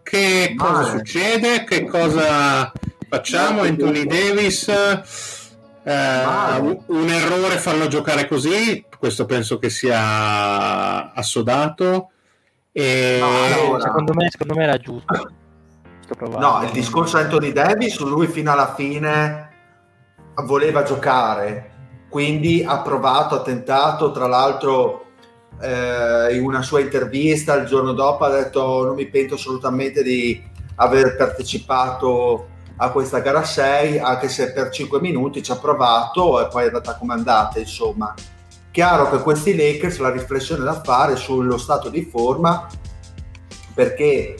[0.03, 0.89] Che cosa Male.
[0.89, 1.63] succede?
[1.63, 2.71] Che cosa
[3.09, 3.61] facciamo?
[3.61, 5.01] Anthony Davis, eh,
[5.83, 12.11] un errore farlo giocare così, questo penso che sia assodato.
[12.71, 13.17] E...
[13.19, 15.29] No, allora, secondo, me, secondo me era giusto.
[16.39, 19.49] No, il discorso Anthony Davis, lui fino alla fine
[20.45, 21.71] voleva giocare,
[22.07, 25.07] quindi ha provato, ha tentato, tra l'altro
[25.59, 30.41] eh, in una sua intervista il giorno dopo ha detto non mi pento assolutamente di
[30.75, 32.47] aver partecipato
[32.77, 36.67] a questa gara 6 anche se per 5 minuti ci ha provato e poi è
[36.67, 38.13] andata come andata insomma
[38.73, 42.67] chiaro che questi Lakers la riflessione da fare sullo stato di forma
[43.75, 44.35] perché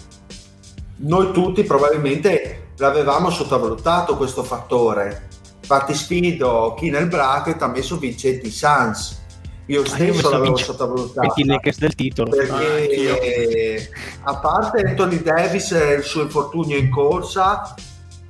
[0.98, 5.30] noi tutti probabilmente l'avevamo sottovalutato questo fattore.
[5.60, 9.22] Infatti sfido chi nel bracket ha messo vincenti Sans.
[9.68, 11.34] Io stesso ah, l'avevo sottovalutato.
[11.36, 12.32] I Lakers del titolo.
[12.32, 13.92] Perché
[14.24, 17.76] ah, a parte Anthony Davis e il suo infortunio in corsa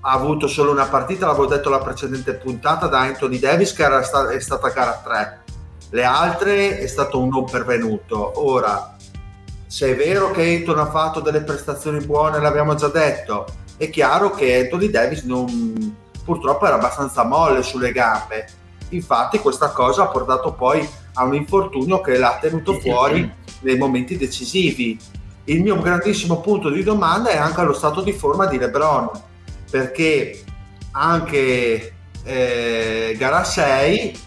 [0.02, 4.04] ha avuto solo una partita l'avevo detto la precedente puntata da Anthony Davis che era
[4.04, 5.43] sta- è stata gara 3
[5.94, 8.44] le altre è stato un non pervenuto.
[8.44, 8.96] Ora
[9.68, 13.46] se è vero che Anthony ha fatto delle prestazioni buone l'abbiamo già detto
[13.78, 18.48] è chiaro che Anthony Davis non, purtroppo era abbastanza molle sulle gambe.
[18.90, 23.32] Infatti questa cosa ha portato poi a un infortunio che l'ha tenuto fuori
[23.62, 25.00] nei momenti decisivi.
[25.46, 29.10] Il mio grandissimo punto di domanda è anche allo stato di forma di LeBron,
[29.70, 30.44] perché
[30.92, 34.20] anche eh, gara 6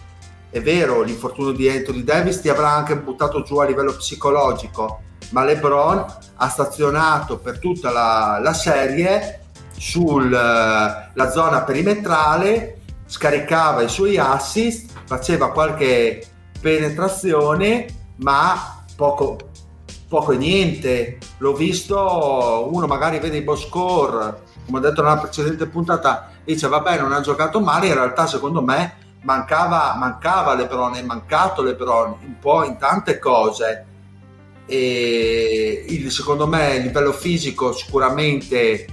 [0.49, 5.43] è vero, l'infortunio di Anthony Davis ti avrà anche buttato giù a livello psicologico, ma
[5.43, 9.41] LeBron ha stazionato per tutta la, la serie
[9.77, 16.25] sulla eh, zona perimetrale, scaricava i suoi assist, faceva qualche
[16.59, 17.85] penetrazione,
[18.17, 19.37] ma poco,
[20.07, 21.17] poco e niente.
[21.39, 26.67] L'ho visto, uno magari vede i boss score, come ho detto nella precedente puntata, dice
[26.67, 32.15] vabbè non ha giocato male, in realtà secondo me mancava, mancava Lebron, è mancato Lebron
[32.23, 33.85] un po' in tante cose.
[34.65, 38.85] E il, secondo me il livello fisico sicuramente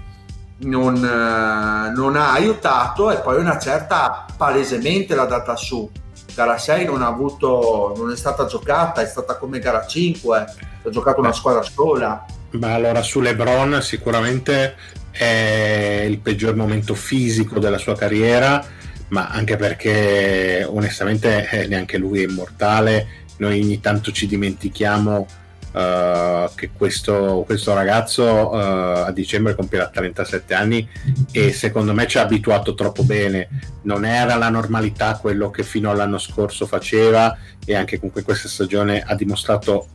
[0.58, 5.88] non, non, ha aiutato e poi una certa palesemente l'ha data su.
[6.34, 10.90] Gara 6 non ha avuto, non è stata giocata, è stata come gara 5, ha
[10.90, 12.26] giocato una squadra sola.
[12.50, 14.74] Ma allora su LeBron sicuramente
[15.12, 22.22] è il peggior momento fisico della sua carriera ma anche perché onestamente eh, neanche lui
[22.22, 23.06] è immortale,
[23.38, 25.26] noi ogni tanto ci dimentichiamo
[25.72, 30.88] uh, che questo, questo ragazzo uh, a dicembre compierà 37 anni
[31.32, 33.48] e secondo me ci ha abituato troppo bene,
[33.82, 39.02] non era la normalità quello che fino all'anno scorso faceva e anche con questa stagione
[39.02, 39.88] ha dimostrato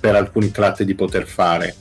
[0.00, 1.76] per alcuni tratti di poter fare.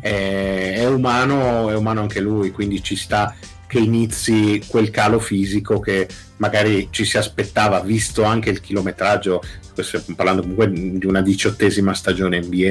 [0.00, 3.34] È, è umano, è umano anche lui, quindi ci sta
[3.68, 6.08] che inizi quel calo fisico che
[6.38, 9.42] magari ci si aspettava, visto anche il chilometraggio,
[9.74, 12.66] stiamo parlando comunque di una diciottesima stagione NBA,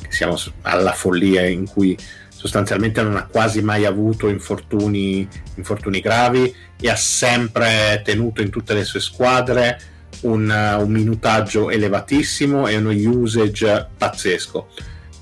[0.00, 6.54] che siamo alla follia in cui sostanzialmente non ha quasi mai avuto infortuni, infortuni gravi
[6.80, 9.80] e ha sempre tenuto in tutte le sue squadre
[10.20, 14.68] un, un minutaggio elevatissimo e uno usage pazzesco.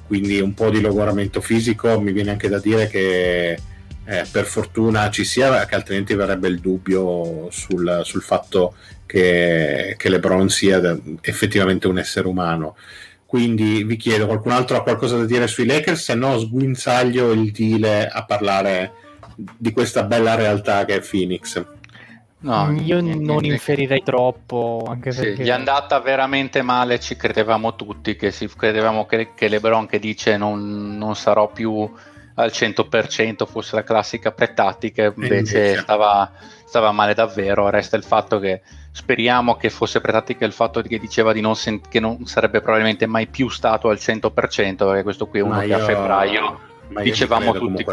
[0.07, 3.59] Quindi un po' di logoramento fisico mi viene anche da dire che
[4.07, 10.09] eh, per fortuna ci sia, che altrimenti verrebbe il dubbio sul, sul fatto che, che
[10.09, 12.77] LeBron sia effettivamente un essere umano.
[13.27, 16.05] Quindi vi chiedo, qualcun altro ha qualcosa da dire sui Lakers?
[16.05, 18.93] Se no, sguinzaglio il deal a parlare
[19.35, 21.65] di questa bella realtà che è Phoenix.
[22.39, 24.87] No, io niente, non inferirei troppo.
[24.89, 25.43] Anche sì, perché...
[25.43, 29.99] Gli è andata veramente male, ci credevamo tutti, che si, credevamo che, che Lebron che
[29.99, 31.91] dice non, non sarò più
[32.37, 35.79] al 100% fosse la classica pre-tattica, invece, invece.
[35.79, 36.31] Stava,
[36.65, 37.69] stava, male davvero.
[37.71, 38.63] Resta il fatto che
[38.93, 43.07] speriamo che fosse pre-tattica il fatto che diceva di non sen- che non sarebbe probabilmente
[43.07, 44.31] mai più stato al 100%,
[44.77, 45.77] perché questo qui è uno ma che io...
[45.77, 46.61] a febbraio
[47.03, 47.85] dicevamo tutti.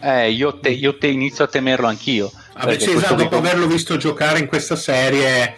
[0.00, 2.30] Eh, io, te, io te inizio a temerlo anch'io.
[2.54, 5.56] Ah, sì, esatto, dopo averlo visto giocare in questa serie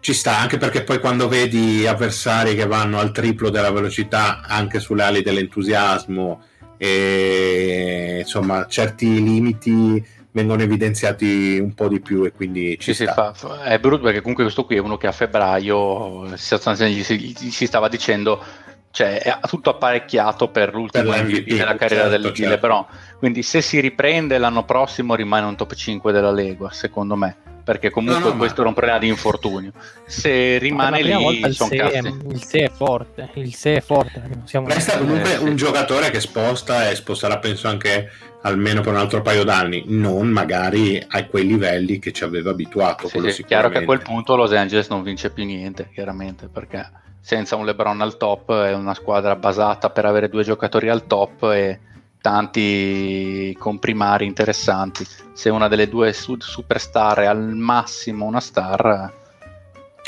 [0.00, 4.78] ci sta anche perché poi quando vedi avversari che vanno al triplo della velocità anche
[4.78, 6.42] sulle ali dell'entusiasmo
[6.84, 13.32] e insomma certi limiti vengono evidenziati un po' di più e quindi ci sì, sta.
[13.34, 17.66] Sì, fa, è brutto perché comunque questo qui è uno che a febbraio si, si
[17.66, 18.42] stava dicendo
[18.90, 22.50] cioè è tutto apparecchiato per l'ultimo per MVP della carriera certo, del certo.
[22.50, 22.86] LeBron
[23.18, 27.90] quindi se si riprende l'anno prossimo rimane un top 5 della Lega secondo me perché
[27.90, 28.60] comunque no, no, questo ma...
[28.60, 29.72] era un problema di infortunio.
[30.06, 33.30] Se rimane lì, il se, è, il se è forte.
[33.34, 34.22] Il se è forte.
[34.44, 38.10] Siamo Resta comunque un giocatore che sposta e sposterà, penso, anche
[38.42, 43.08] almeno per un altro paio d'anni, non magari a quei livelli che ci aveva abituato.
[43.08, 46.48] Sì, sì, è chiaro che a quel punto Los Angeles non vince più niente, chiaramente,
[46.48, 46.86] perché
[47.20, 51.44] senza un LeBron al top è una squadra basata per avere due giocatori al top
[51.44, 51.80] e
[52.24, 55.06] tanti comprimari interessanti.
[55.34, 59.12] Se una delle due superstar è al massimo una star,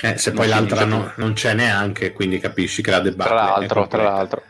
[0.00, 3.86] eh, se poi l'altra no, non c'è neanche, quindi capisci che la debacle tra l'altro,
[3.86, 4.42] tra l'altro.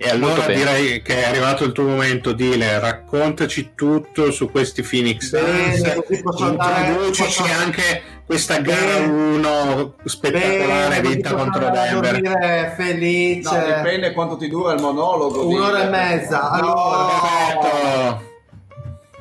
[0.00, 5.28] E allora direi che è arrivato il tuo momento, Dile, raccontaci tutto su questi Phoenix
[5.28, 6.02] Suns,
[6.38, 12.74] introducici anche questa gara 1 spettacolare Bene, vinta contro Denver.
[12.76, 13.50] felice.
[13.50, 15.48] No, dipende quanto ti dura il monologo.
[15.48, 16.48] Un'ora e mezza.
[16.50, 18.20] Allora,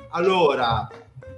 [0.09, 0.87] allora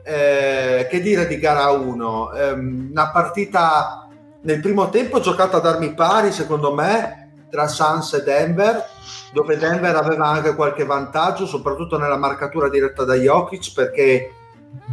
[0.04, 2.32] eh, che dire di gara 1?
[2.34, 4.08] Eh, una partita
[4.42, 7.19] nel primo tempo giocata ad armi pari, secondo me,
[7.50, 8.86] tra Suns e Denver,
[9.34, 14.34] dove Denver aveva anche qualche vantaggio, soprattutto nella marcatura diretta da Jokic, perché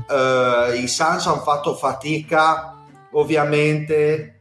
[0.08, 2.74] eh, i Suns hanno fatto fatica
[3.12, 4.36] ovviamente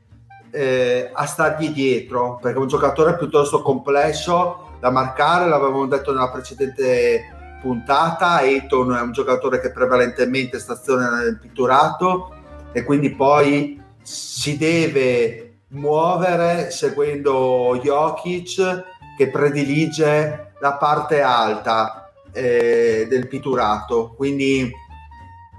[0.51, 6.29] eh, a stargli dietro perché è un giocatore piuttosto complesso da marcare l'avevamo detto nella
[6.29, 12.33] precedente puntata Eiton è un giocatore che prevalentemente staziona nel pitturato
[12.71, 15.44] e quindi poi si deve
[15.75, 18.83] muovere seguendo Jokic
[19.17, 24.71] che predilige la parte alta eh, del pitturato quindi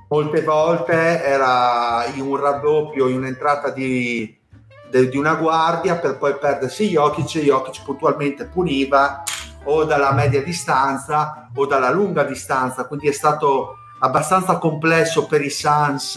[0.08, 4.36] molte volte era in un raddoppio, in un'entrata di,
[4.90, 9.22] de, di una guardia per poi perdersi Jokic e Jokic puntualmente puniva
[9.64, 15.50] o dalla media distanza o dalla lunga distanza, quindi è stato abbastanza complesso per i
[15.50, 16.16] Suns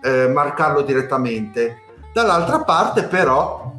[0.00, 1.82] eh, marcarlo direttamente.
[2.18, 3.74] Dall'altra parte però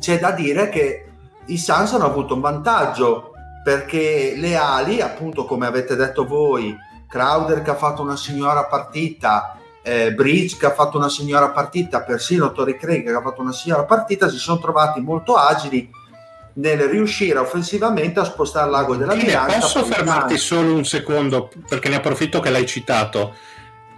[0.00, 1.08] c'è da dire che
[1.46, 3.30] i Suns hanno avuto un vantaggio
[3.62, 6.76] perché le ali, appunto come avete detto voi,
[7.08, 12.02] Crowder che ha fatto una signora partita, eh, Bridge che ha fatto una signora partita,
[12.02, 15.88] persino Tori Craig che ha fatto una signora partita, si sono trovati molto agili
[16.54, 19.60] nel riuscire offensivamente a spostare l'ago della bilancia.
[19.60, 23.36] Posso fermarti solo un secondo perché ne approfitto che l'hai citato.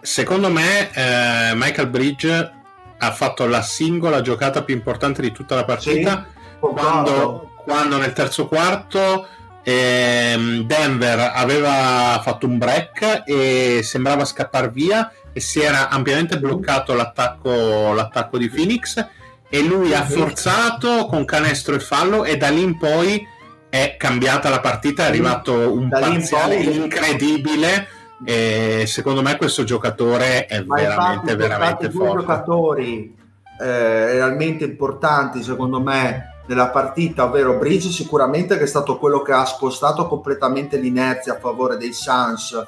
[0.02, 2.60] Secondo me eh, Michael Bridge
[3.04, 8.12] ha fatto la singola giocata più importante di tutta la partita sì, quando, quando, nel
[8.12, 9.26] terzo quarto
[9.64, 16.94] ehm, Denver aveva fatto un break e sembrava scappare via e si era ampiamente bloccato
[16.94, 19.04] l'attacco, l'attacco di Phoenix
[19.48, 23.26] e lui ha forzato con canestro e fallo e da lì in poi
[23.68, 27.88] è cambiata la partita, è arrivato un parziale incredibile
[28.24, 32.12] e secondo me questo giocatore è Ma veramente veramente forte.
[32.12, 33.16] Due giocatori
[33.58, 39.32] eh, realmente importanti secondo me nella partita, ovvero Bridge sicuramente che è stato quello che
[39.32, 42.66] ha spostato completamente l'inerzia a favore dei Suns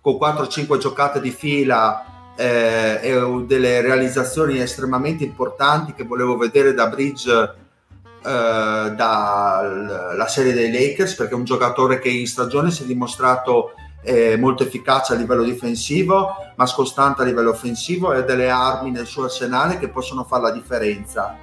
[0.00, 6.88] con 4-5 giocate di fila eh, e delle realizzazioni estremamente importanti che volevo vedere da
[6.88, 12.86] Bridge eh, dalla serie dei Lakers perché è un giocatore che in stagione si è
[12.86, 18.50] dimostrato eh, molto efficace a livello difensivo ma scostante a livello offensivo e ha delle
[18.50, 21.36] armi nel suo arsenale che possono fare la differenza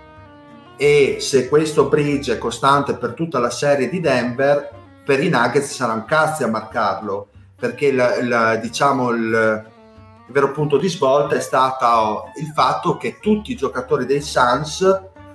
[0.76, 4.70] e se questo bridge è costante per tutta la serie di Denver
[5.06, 9.66] per i Nuggets saranno cazzi a marcarlo perché la, la, diciamo il
[10.28, 14.82] il vero punto di svolta è stato il fatto che tutti i giocatori dei Suns,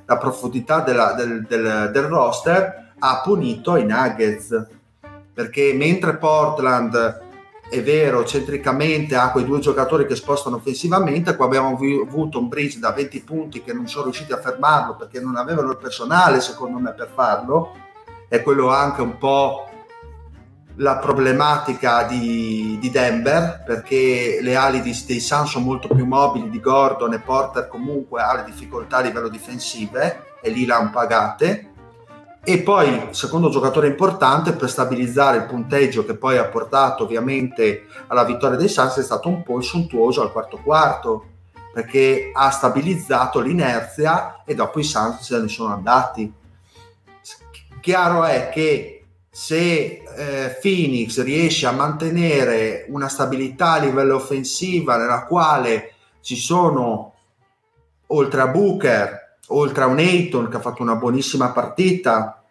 [0.05, 4.67] la profondità della, del, del, del, roster, ha punito i Nuggets.
[5.35, 7.31] Perché mentre Portland
[7.73, 12.79] è vero, centricamente ha quei due giocatori che spostano offensivamente, qua abbiamo avuto un Breeze
[12.79, 16.79] da 20 punti che non sono riusciti a fermarlo perché non avevano il personale, secondo
[16.79, 17.73] me, per farlo.
[18.29, 19.69] E quello anche un po'
[20.77, 26.49] la problematica di, di, Denver perché le ali di, dei Suns sono molto più mobili
[26.49, 31.72] di Gordon e Porter comunque ha le difficoltà a livello difensive e lì l'hanno pagate
[32.45, 38.25] e poi secondo giocatore importante per stabilizzare il punteggio che poi ha portato ovviamente alla
[38.25, 41.27] vittoria dei Suns è stato un po' il sontuoso al quarto quarto
[41.73, 46.31] perché ha stabilizzato l'inerzia e dopo i Suns se ne sono andati.
[47.81, 55.25] Chiaro è che se eh, Phoenix riesce a mantenere una stabilità a livello offensiva nella
[55.25, 57.15] quale ci sono
[58.09, 59.22] oltre a Booker,
[59.55, 62.43] oltre a un Ayton che ha fatto una buonissima partita,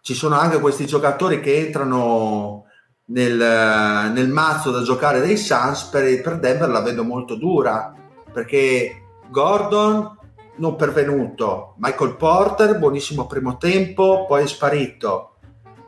[0.00, 2.64] ci sono anche questi giocatori che entrano
[3.06, 7.94] nel, nel mazzo da giocare dei Suns, per, per Denver la vedo molto dura
[8.34, 10.18] perché Gordon
[10.56, 15.36] non pervenuto, Michael Porter buonissimo primo tempo, poi è sparito.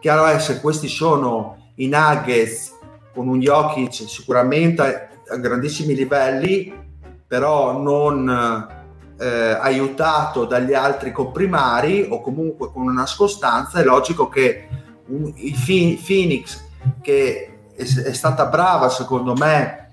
[0.00, 2.74] Chiaro è se questi sono i Nuggets
[3.12, 6.72] con un Jokic sicuramente a grandissimi livelli,
[7.26, 8.75] però non
[9.18, 9.26] eh,
[9.60, 14.68] aiutato dagli altri comprimari o comunque con una scostanza, è logico che
[15.06, 16.62] un, il Phoenix,
[17.00, 19.90] che è, è stata brava secondo me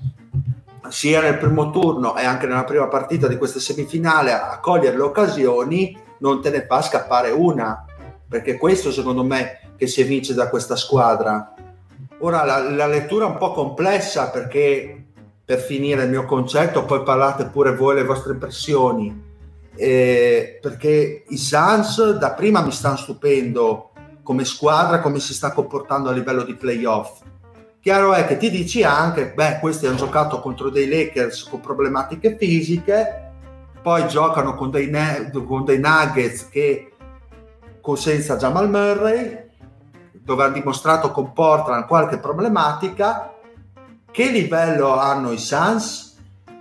[0.89, 5.03] sia nel primo turno e anche nella prima partita di questa semifinale a cogliere le
[5.03, 7.85] occasioni, non te ne fa scappare una,
[8.27, 11.53] perché questo secondo me che si evince da questa squadra.
[12.19, 15.02] Ora la, la lettura è un po' complessa perché
[15.45, 19.31] per finire il mio concetto poi parlate pure voi le vostre impressioni.
[19.75, 23.91] Eh, perché i Suns da prima mi stanno stupendo
[24.21, 27.21] come squadra, come si sta comportando a livello di playoff.
[27.81, 32.37] Chiaro è che ti dici anche, beh, questi hanno giocato contro dei Lakers con problematiche
[32.37, 33.31] fisiche,
[33.81, 34.89] poi giocano con dei,
[35.45, 36.93] con dei Nuggets che
[37.81, 39.49] con senza Jamal Murray,
[40.13, 43.32] dove hanno dimostrato con Portland qualche problematica.
[44.13, 46.15] Che livello hanno i Suns?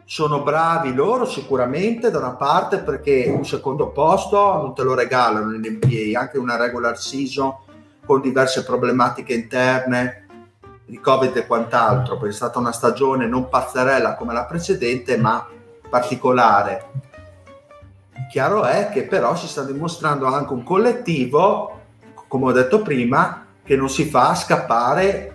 [0.07, 5.53] Sono bravi loro sicuramente da una parte perché un secondo posto non te lo regalano
[5.53, 7.55] in NBA, anche una regular season
[8.07, 10.27] con diverse problematiche interne
[10.87, 15.47] di Covid e quant'altro, perché è stata una stagione non pazzerella come la precedente, ma
[15.91, 16.87] particolare.
[18.31, 21.81] Chiaro è che però si sta dimostrando anche un collettivo,
[22.29, 25.32] come ho detto prima, che non si fa scappare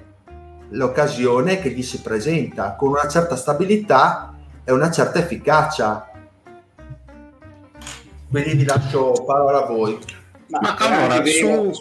[0.69, 6.11] l'occasione che gli si presenta con una certa stabilità e una certa efficacia.
[8.29, 9.97] Quindi vi lascio parola a voi.
[10.47, 11.71] Ma, Ma allora, su...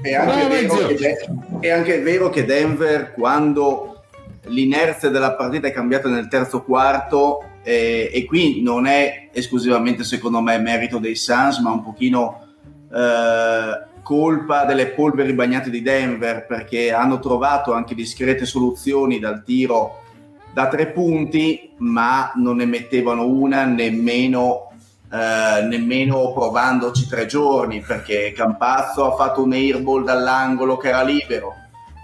[0.00, 1.28] è, anche no, vero che,
[1.60, 4.02] è anche vero che Denver quando
[4.46, 10.42] l'inerzia della partita è cambiata nel terzo quarto eh, e qui non è esclusivamente secondo
[10.42, 12.46] me merito dei Suns ma un pochino
[12.92, 20.02] eh, colpa delle polveri bagnate di Denver perché hanno trovato anche discrete soluzioni dal tiro
[20.52, 24.68] da tre punti ma non ne mettevano una nemmeno
[25.10, 31.54] eh, nemmeno provandoci tre giorni perché Campazzo ha fatto un airball dall'angolo che era libero.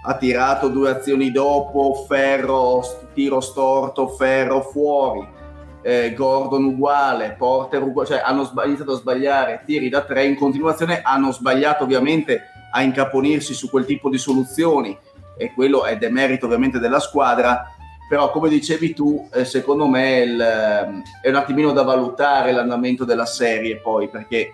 [0.03, 2.81] Ha tirato due azioni dopo ferro
[3.13, 5.39] tiro storto ferro fuori
[5.81, 10.35] eh, Gordon uguale Porter uguale cioè hanno sbag- iniziato a sbagliare tiri da tre in
[10.35, 14.97] continuazione hanno sbagliato ovviamente a incaponirsi su quel tipo di soluzioni
[15.37, 17.75] e quello è demerito ovviamente della squadra
[18.11, 23.05] però come dicevi tu, eh, secondo me il, ehm, è un attimino da valutare l'andamento
[23.05, 24.53] della serie poi, perché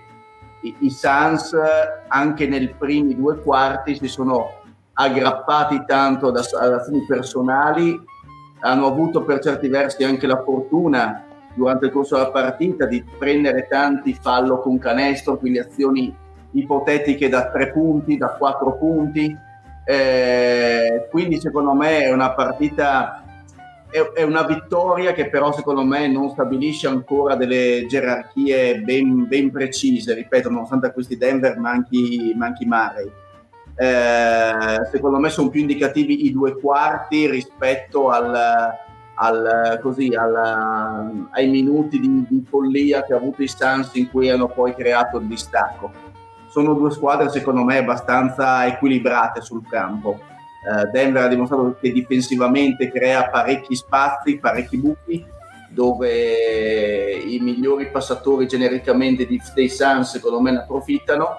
[0.62, 1.58] i, i Suns
[2.08, 4.62] anche nei primi due quarti si sono
[4.94, 8.00] aggrappati tanto ad, azioni personali,
[8.68, 11.24] hanno avuto per certi versi anche la fortuna
[11.56, 16.16] durante il corso della partita di prendere tanti fallo con canestro, quindi azioni
[16.52, 19.36] ipotetiche da tre punti, da quattro punti.
[19.86, 23.24] Eh, quindi secondo me è una partita
[23.90, 29.50] è, è, una vittoria che però secondo me non stabilisce ancora delle gerarchie ben, ben
[29.50, 33.10] precise, ripeto, nonostante questi Denver manchi, manchi Murray.
[33.80, 38.36] Eh, secondo me sono più indicativi i due quarti rispetto al,
[39.16, 44.30] al, così, al, ai minuti di, di, follia che ha avuto i Suns in cui
[44.30, 45.92] hanno poi creato il distacco.
[46.50, 50.20] Sono due squadre secondo me abbastanza equilibrate sul campo
[50.68, 55.26] eh, Denver ha dimostrato che difensivamente crea parecchi spazi, parecchi buchi,
[55.70, 61.38] dove i migliori passatori genericamente dei Suns secondo me ne approfittano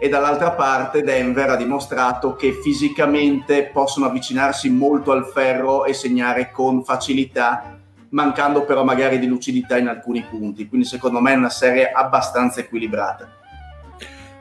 [0.00, 6.50] e dall'altra parte Denver ha dimostrato che fisicamente possono avvicinarsi molto al ferro e segnare
[6.52, 7.78] con facilità
[8.10, 10.68] mancando però magari di lucidità in alcuni punti.
[10.68, 13.36] Quindi secondo me è una serie abbastanza equilibrata.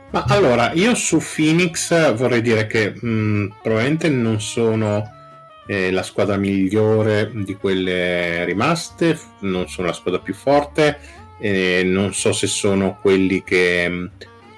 [0.09, 5.03] Ma allora, io su Phoenix vorrei dire che mh, mm, probabilmente non sono
[5.67, 10.97] eh, la squadra migliore di quelle rimaste, non sono la squadra più forte,
[11.39, 14.09] eh, non so se sono quelli che mh,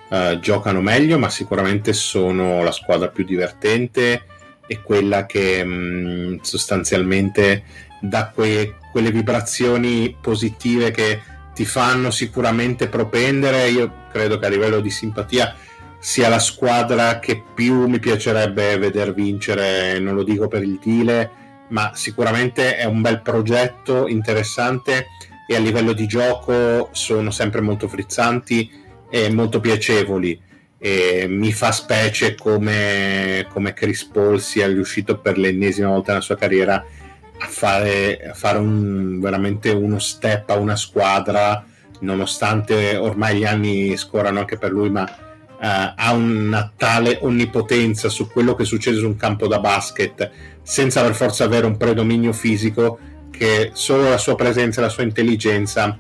[0.10, 4.24] uh, giocano meglio, ma sicuramente sono la squadra più divertente
[4.68, 7.64] e quella che mh, mm, sostanzialmente
[8.01, 11.22] dà que- quelle vibrazioni positive che
[11.53, 13.70] ti fanno sicuramente propendere.
[13.70, 15.55] Io credo che a livello di simpatia
[15.99, 21.32] sia la squadra che più mi piacerebbe vedere vincere, non lo dico per il Dile,
[21.70, 25.07] ma sicuramente è un bel progetto interessante
[25.47, 30.39] e a livello di gioco sono sempre molto frizzanti e molto piacevoli.
[30.78, 36.38] E mi fa specie come, come Chris Paul sia riuscito per l'ennesima volta nella sua
[36.38, 36.86] carriera
[37.41, 41.66] a fare, a fare un, veramente uno step a una squadra,
[42.01, 48.30] nonostante ormai gli anni scorrano anche per lui, ma uh, ha una tale onnipotenza su
[48.30, 50.32] quello che succede su un campo da basket,
[50.62, 52.99] senza per forza avere un predominio fisico,
[53.32, 55.97] che solo la sua presenza e la sua intelligenza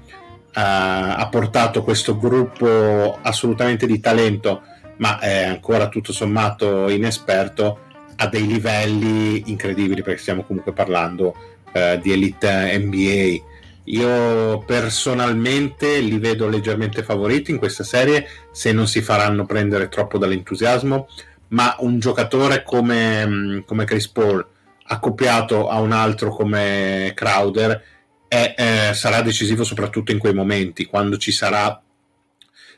[0.53, 4.61] ha portato questo gruppo assolutamente di talento,
[4.97, 7.79] ma è ancora tutto sommato inesperto
[8.17, 11.35] a dei livelli incredibili perché stiamo comunque parlando
[11.71, 13.47] eh, di elite NBA.
[13.85, 20.17] Io personalmente li vedo leggermente favoriti in questa serie se non si faranno prendere troppo
[20.17, 21.07] dall'entusiasmo,
[21.49, 24.45] ma un giocatore come, mm, come Chris Paul
[24.91, 27.81] accoppiato a un altro come Crowder
[28.29, 31.81] è, eh, sarà decisivo soprattutto in quei momenti, quando ci sarà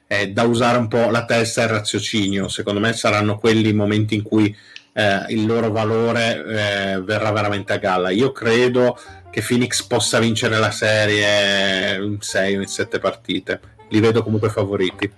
[0.08, 2.48] eh, da usare un po' la testa e il raziocinio.
[2.48, 4.56] Secondo me saranno quelli momenti in cui
[4.94, 8.10] eh, il loro valore eh, verrà veramente a galla.
[8.10, 8.98] Io credo
[9.30, 13.60] che Phoenix possa vincere la serie in 6 o in 7 partite.
[13.90, 15.12] Li vedo comunque favoriti.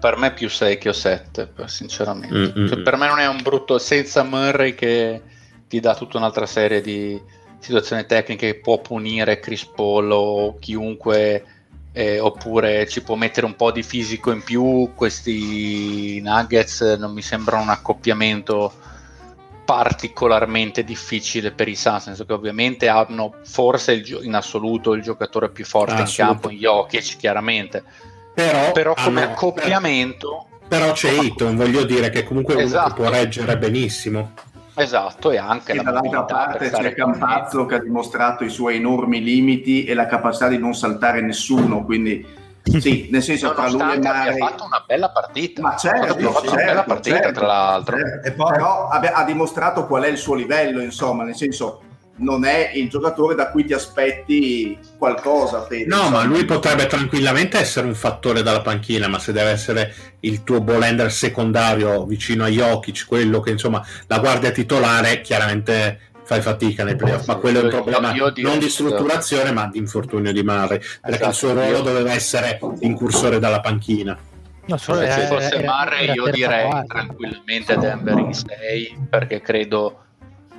[0.00, 2.34] Per me più 6 che 7, sinceramente.
[2.34, 2.68] Mm-hmm.
[2.68, 5.20] Cioè, per me non è un brutto senza Murray che
[5.68, 7.20] ti dà tutta un'altra serie di
[7.60, 11.44] situazioni tecniche che può punire Chris Paul o chiunque
[11.92, 17.22] eh, oppure ci può mettere un po' di fisico in più questi Nuggets non mi
[17.22, 18.72] sembrano un accoppiamento
[19.64, 25.02] particolarmente difficile per i Suns, nel senso che ovviamente hanno forse il, in assoluto il
[25.02, 27.84] giocatore più forte ah, in campo, in Jokic chiaramente,
[28.34, 30.46] però, però come hanno, accoppiamento...
[30.66, 32.94] Però c'è Eaton, voglio dire che comunque esatto.
[32.94, 34.32] può reggere benissimo.
[34.82, 39.84] Esatto, e anche e dall'altra parte c'è Campazzo che ha dimostrato i suoi enormi limiti
[39.84, 42.26] e la capacità di non saltare nessuno, quindi
[42.78, 45.62] sì, nel senso tra lui e Mare ha fatto una bella partita.
[45.62, 47.96] Ma certo, ha fatto certo, una bella partita certo, tra l'altro.
[47.96, 48.28] Certo.
[48.28, 51.82] E poi, però ha, ha, dimostrato qual è il suo livello, insomma, nel senso
[52.20, 55.60] non è il giocatore da cui ti aspetti qualcosa.
[55.60, 55.94] Penso.
[55.94, 60.42] No, ma lui potrebbe tranquillamente essere un fattore dalla panchina, ma se deve essere il
[60.42, 66.84] tuo ball secondario vicino a Jokic, quello che insomma la guardia titolare, chiaramente fai fatica
[66.84, 70.78] nei playoff, ma quello è un problema non di strutturazione, ma di infortunio di Murray,
[70.78, 71.82] perché esatto, il suo ruolo io...
[71.82, 74.16] doveva essere incursore dalla panchina.
[74.66, 80.04] No, se ci fosse Murray io direi tranquillamente Denver in 6 perché credo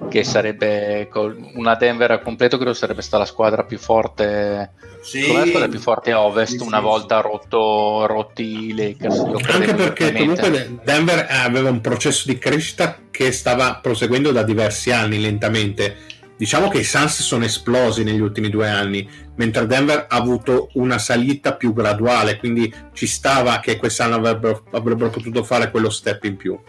[0.10, 1.10] che sarebbe
[1.56, 4.72] una Denver a completo credo sarebbe stata la squadra più forte
[5.02, 5.32] sì.
[5.32, 9.20] la squadra più forte a ovest sì, una sì, volta rotto, rotti i Lakers
[9.50, 15.20] anche perché comunque Denver aveva un processo di crescita che stava proseguendo da diversi anni
[15.20, 15.98] lentamente.
[16.36, 20.98] Diciamo che i Suns sono esplosi negli ultimi due anni mentre Denver ha avuto una
[20.98, 26.38] salita più graduale quindi ci stava che quest'anno avrebbero, avrebbero potuto fare quello step in
[26.38, 26.60] più.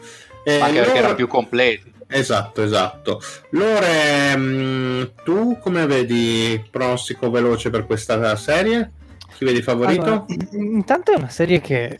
[0.44, 3.20] Eh, anche perché erano più completi Esatto, esatto.
[3.50, 8.92] Lore, mm, tu come vedi pronostico veloce per questa serie?
[9.34, 10.02] Chi vedi favorito?
[10.02, 11.98] Allora, intanto è una serie che,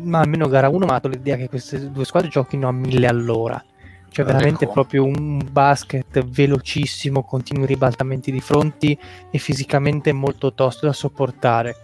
[0.00, 3.06] ma almeno gara 1 mi ha dato l'idea che queste due squadre giochino a mille
[3.06, 3.62] all'ora.
[4.10, 4.74] Cioè, veramente ecco.
[4.74, 8.96] proprio un basket velocissimo, continui ribaltamenti di fronti
[9.30, 11.76] e fisicamente molto tosto da sopportare.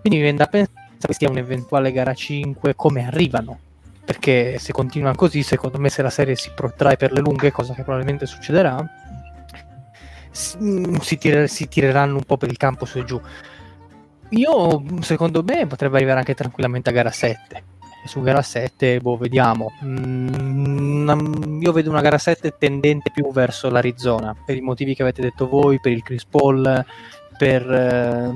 [0.00, 3.58] Quindi mi viene da pensare che sia un'eventuale gara 5 come arrivano
[4.04, 7.72] perché se continua così, secondo me se la serie si protrae per le lunghe, cosa
[7.72, 8.84] che probabilmente succederà,
[10.62, 13.20] mm, si, tire, si tireranno un po' per il campo su e giù.
[14.30, 17.72] Io, secondo me, potrebbe arrivare anche tranquillamente a gara 7.
[18.06, 19.72] Su gara 7, boh, vediamo.
[19.82, 25.22] Mm, io vedo una gara 7 tendente più verso l'Arizona, per i motivi che avete
[25.22, 26.84] detto voi, per il Chris Paul,
[27.38, 27.70] per...
[27.70, 28.32] Eh,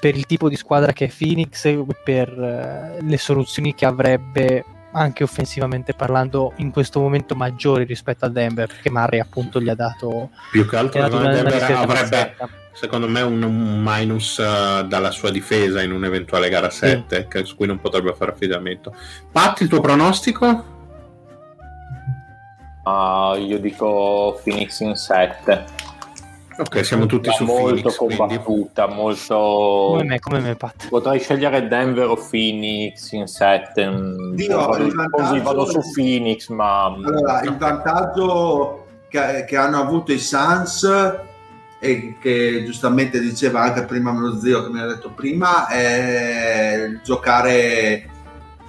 [0.00, 1.68] per il tipo di squadra che è Phoenix,
[2.02, 8.28] per uh, le soluzioni che avrebbe anche offensivamente parlando in questo momento maggiori rispetto a
[8.28, 12.34] Denver perché Murray appunto gli ha dato più che altro una, una Denver avrebbe
[12.72, 17.44] secondo me un, un minus uh, dalla sua difesa in un'eventuale gara 7 sì.
[17.44, 18.94] su cui non potrebbe fare affidamento
[19.30, 20.76] Pat il tuo pronostico?
[22.84, 25.64] Uh, io dico Phoenix in 7
[26.58, 29.02] Ok, siamo tutti su molto Phoenix, combattuta, quindi.
[29.02, 29.34] molto
[29.92, 30.88] come me, come me Pat.
[30.88, 33.80] Potrei scegliere Denver o Phoenix in 7.
[34.36, 34.68] Io
[35.10, 40.84] così vado su Phoenix, ma allora, il vantaggio che, che, hanno avuto i Suns
[41.78, 48.10] e che giustamente diceva anche prima mio zio che mi ha detto prima è giocare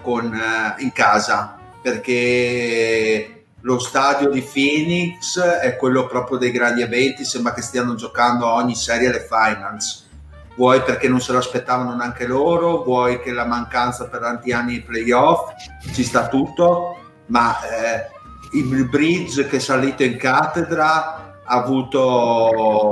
[0.04, 7.26] con, eh, in casa perché lo stadio di Phoenix è quello proprio dei grandi eventi,
[7.26, 10.08] sembra che stiano giocando ogni serie alle finals.
[10.56, 14.76] Vuoi perché non se lo aspettavano neanche loro, vuoi che la mancanza per tanti anni
[14.76, 15.54] ai playoff,
[15.94, 18.08] ci sta tutto, ma eh,
[18.54, 22.86] il bridge che è salito in cattedra ha avuto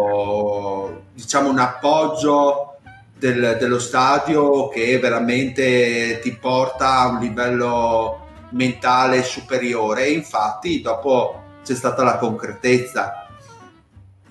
[1.14, 2.78] diciamo un appoggio
[3.18, 11.44] del, dello stadio che veramente ti porta a un livello mentale superiore e infatti dopo
[11.64, 13.28] c'è stata la concretezza.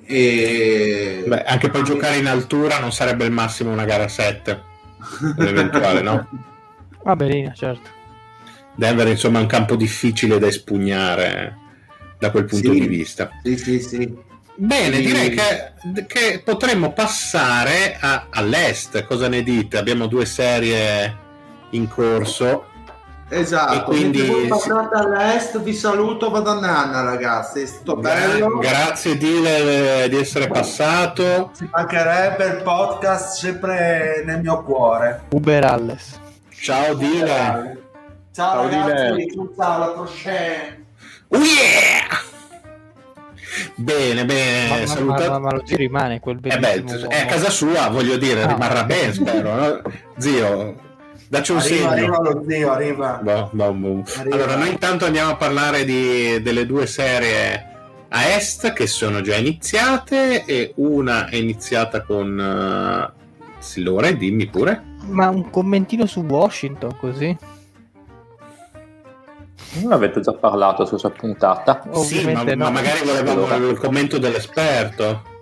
[0.05, 1.25] E...
[1.27, 4.63] Beh, anche per giocare in altura non sarebbe il massimo una gara 7,
[5.39, 6.29] eventuale, no?
[7.03, 7.91] Va bene, certo.
[8.75, 11.57] Denver insomma è un campo difficile da espugnare
[12.19, 13.31] da quel punto sì, di vista.
[13.43, 14.25] Sì, sì, sì.
[14.59, 19.05] Bene, direi che, che potremmo passare a, all'est.
[19.05, 19.77] Cosa ne dite?
[19.77, 21.25] Abbiamo due serie
[21.71, 22.69] in corso
[23.29, 28.59] Esatto, e quindi voi passate all'est vi saluto, vado a nanna ragazzi, è stato bello.
[28.59, 31.51] Grazie Dile di essere passato.
[31.57, 35.23] Ci mancherebbe il podcast sempre nel mio cuore.
[35.31, 36.21] Uber Alles.
[36.51, 37.83] Ciao Dile.
[38.33, 39.27] Ciao, ciao ragazzi,
[39.57, 40.35] ciao alla prossima.
[41.29, 42.35] Oh yeah!
[43.75, 45.29] Bene, bene, ma, salutate.
[45.29, 48.45] Ma, ma, ma, lo rimane quel bellissimo eh beh, è a casa sua, voglio dire,
[48.45, 49.55] ah, rimarrà bene, spero.
[49.55, 49.83] No?
[50.19, 50.86] Zio,
[51.29, 51.91] Dacci un arriva, segno.
[51.91, 53.21] Arriva lo zio, arriva.
[53.23, 54.05] Boh, boh, boh.
[54.19, 54.35] arriva.
[54.35, 57.75] Allora, noi intanto andiamo a parlare di, delle due serie
[58.09, 64.95] a est che sono già iniziate e una è iniziata con uh, Silore, dimmi pure.
[65.09, 67.37] Ma un commentino su Washington così?
[69.83, 71.83] Non avete già parlato su questa puntata?
[71.95, 72.55] Sì, ma, no.
[72.57, 73.71] ma magari volevamo allora.
[73.71, 75.35] il commento dell'esperto.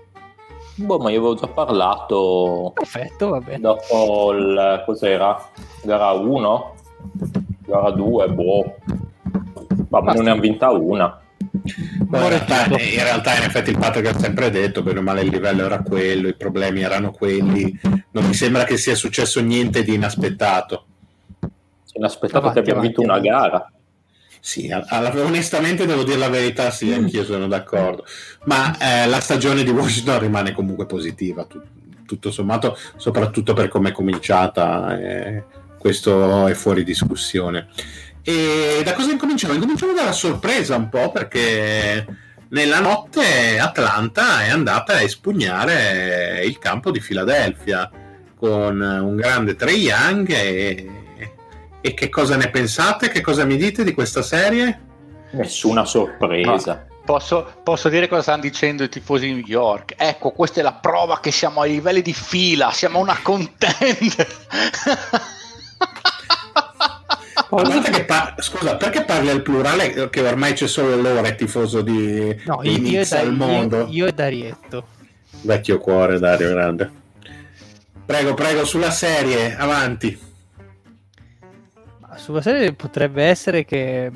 [0.77, 2.73] Boh, ma io avevo già parlato.
[2.75, 3.61] Perfetto, va bene.
[3.61, 4.83] Dopo il.
[4.85, 5.51] cos'era?
[5.83, 6.75] Gara 1?
[7.67, 8.77] Gara 2, boh.
[9.89, 10.13] Ma Basta.
[10.15, 11.19] non ne hanno vinta una.
[11.51, 15.23] Beh, in, realtà, in, realtà, in effetti il Patrick ha sempre detto bene o male
[15.23, 17.79] il livello era quello, i problemi erano quelli.
[18.11, 20.87] Non mi sembra che sia successo niente di inaspettato.
[21.93, 23.71] Inaspettato avanti, che abbiamo vinto una gara.
[24.47, 28.05] Sì, alla, onestamente devo dire la verità, sì, anch'io sono d'accordo.
[28.45, 31.63] Ma eh, la stagione di Washington rimane comunque positiva, tu,
[32.05, 35.45] tutto sommato, soprattutto per come è cominciata, eh,
[35.79, 37.69] questo è fuori discussione.
[38.23, 39.55] E da cosa incominciamo?
[39.55, 42.07] Incominciamo dalla sorpresa un po' perché
[42.49, 47.91] nella notte Atlanta è andata a espugnare il campo di Filadelfia
[48.37, 51.04] con un grande Trey Young e
[51.87, 53.11] e che cosa ne pensate?
[53.11, 54.81] Che cosa mi dite di questa serie?
[55.33, 56.73] Nessuna sorpresa.
[56.73, 56.87] No.
[57.05, 59.93] Posso, posso, dire cosa stanno dicendo i tifosi di New York?
[59.99, 64.17] Ecco, questa è la prova che siamo ai livelli di fila, siamo una contender.
[67.93, 72.35] che par- scusa, perché parli al plurale che ormai c'è solo l'ora è tifoso di,
[72.47, 73.81] no, di io, io, al mondo?
[73.81, 74.87] Io, io e Darietto.
[75.43, 76.91] Vecchio cuore, Dario Grande.
[78.07, 80.33] Prego, prego, sulla serie, avanti
[82.25, 84.11] sulla serie potrebbe essere che,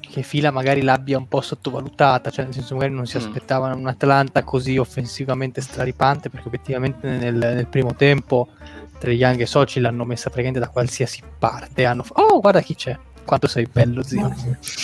[0.00, 3.20] che Fila magari l'abbia un po' sottovalutata, cioè nel senso magari non si mm.
[3.20, 8.48] aspettavano un Atlanta così offensivamente straripante perché obiettivamente nel, nel primo tempo
[8.98, 11.84] tra Young e Soci l'hanno messa praticamente da qualsiasi parte.
[11.84, 12.98] Hanno fa- oh, guarda chi c'è!
[13.26, 14.34] Quanto sei bello, zio!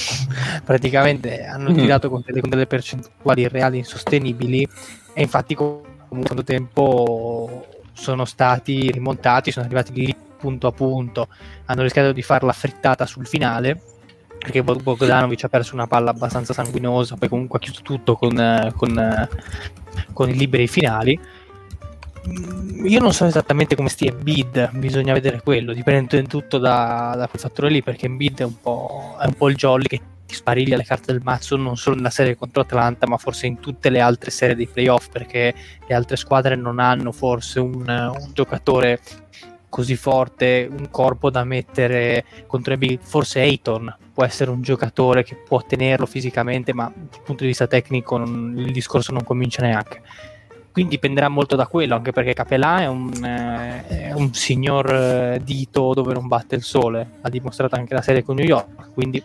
[0.62, 1.77] praticamente hanno mm.
[1.77, 4.69] tirato con delle, con delle, percentuali reali insostenibili
[5.15, 11.28] e infatti comunque quando tempo sono stati rimontati, sono arrivati lì punto a punto,
[11.66, 13.94] hanno rischiato di fare la frittata sul finale
[14.38, 19.28] perché Bogdanovic ha perso una palla abbastanza sanguinosa, poi comunque ha chiuso tutto con, con,
[20.12, 21.18] con i liberi finali.
[22.28, 27.26] Mm, io non so esattamente come stia Bid, bisogna vedere quello, dipende tutto da, da
[27.26, 30.84] quel fattore lì, perché Bid è è un po' il jolly che ti spariglia le
[30.84, 34.30] carte del mazzo non solo nella serie contro Atlanta, ma forse in tutte le altre
[34.30, 35.54] serie dei playoff, perché
[35.86, 39.00] le altre squadre non hanno forse un, un giocatore
[39.77, 45.23] così forte, un corpo da mettere contro i big, forse Ayton può essere un giocatore
[45.23, 49.61] che può tenerlo fisicamente, ma dal punto di vista tecnico non, il discorso non comincia
[49.61, 50.01] neanche.
[50.73, 55.40] Quindi dipenderà molto da quello, anche perché Capelà è un, eh, è un signor eh,
[55.44, 59.23] dito dove non batte il sole, ha dimostrato anche la serie con New York, quindi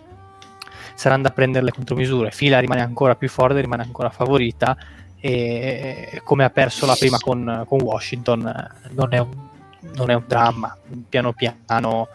[0.95, 2.32] saranno da prendere le contromisure.
[2.32, 4.76] Fila rimane ancora più forte, rimane ancora favorita
[5.18, 9.49] e come ha perso la prima con, con Washington eh, non è un
[9.95, 10.78] non è un dramma,
[11.10, 12.08] piano piano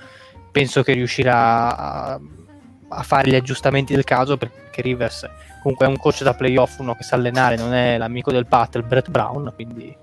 [0.51, 2.21] penso che riuscirà a,
[2.89, 5.29] a fare gli aggiustamenti del caso perché Rivers
[5.67, 8.77] comunque è un coach da playoff, uno che sa allenare, non è l'amico del Pat,
[8.77, 9.95] il Brett Brown, quindi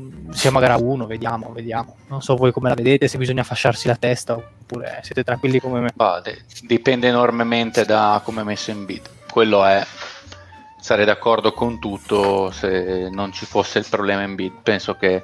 [0.00, 1.96] mm, siamo a gara 1, vediamo, vediamo.
[2.08, 5.80] Non so voi come la vedete, se bisogna fasciarsi la testa oppure siete tranquilli come
[5.80, 5.92] me.
[5.98, 6.22] Ah,
[6.62, 9.06] dipende enormemente da come è messo in bid.
[9.30, 9.84] Quello è
[10.80, 14.54] sarei d'accordo con tutto se non ci fosse il problema in bid.
[14.62, 15.22] Penso che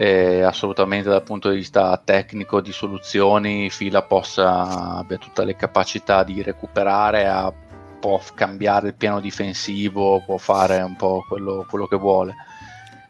[0.00, 6.24] eh, assolutamente dal punto di vista tecnico di soluzioni Fila possa abbia tutte le capacità
[6.24, 7.52] di recuperare a,
[8.00, 12.34] può cambiare il piano difensivo può fare un po' quello, quello che vuole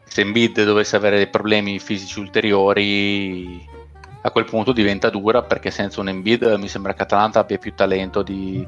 [0.04, 3.64] se Embiid dovesse avere dei problemi fisici ulteriori
[4.22, 7.72] a quel punto diventa dura perché senza un Embiid mi sembra che Atalanta abbia più
[7.72, 8.66] talento di,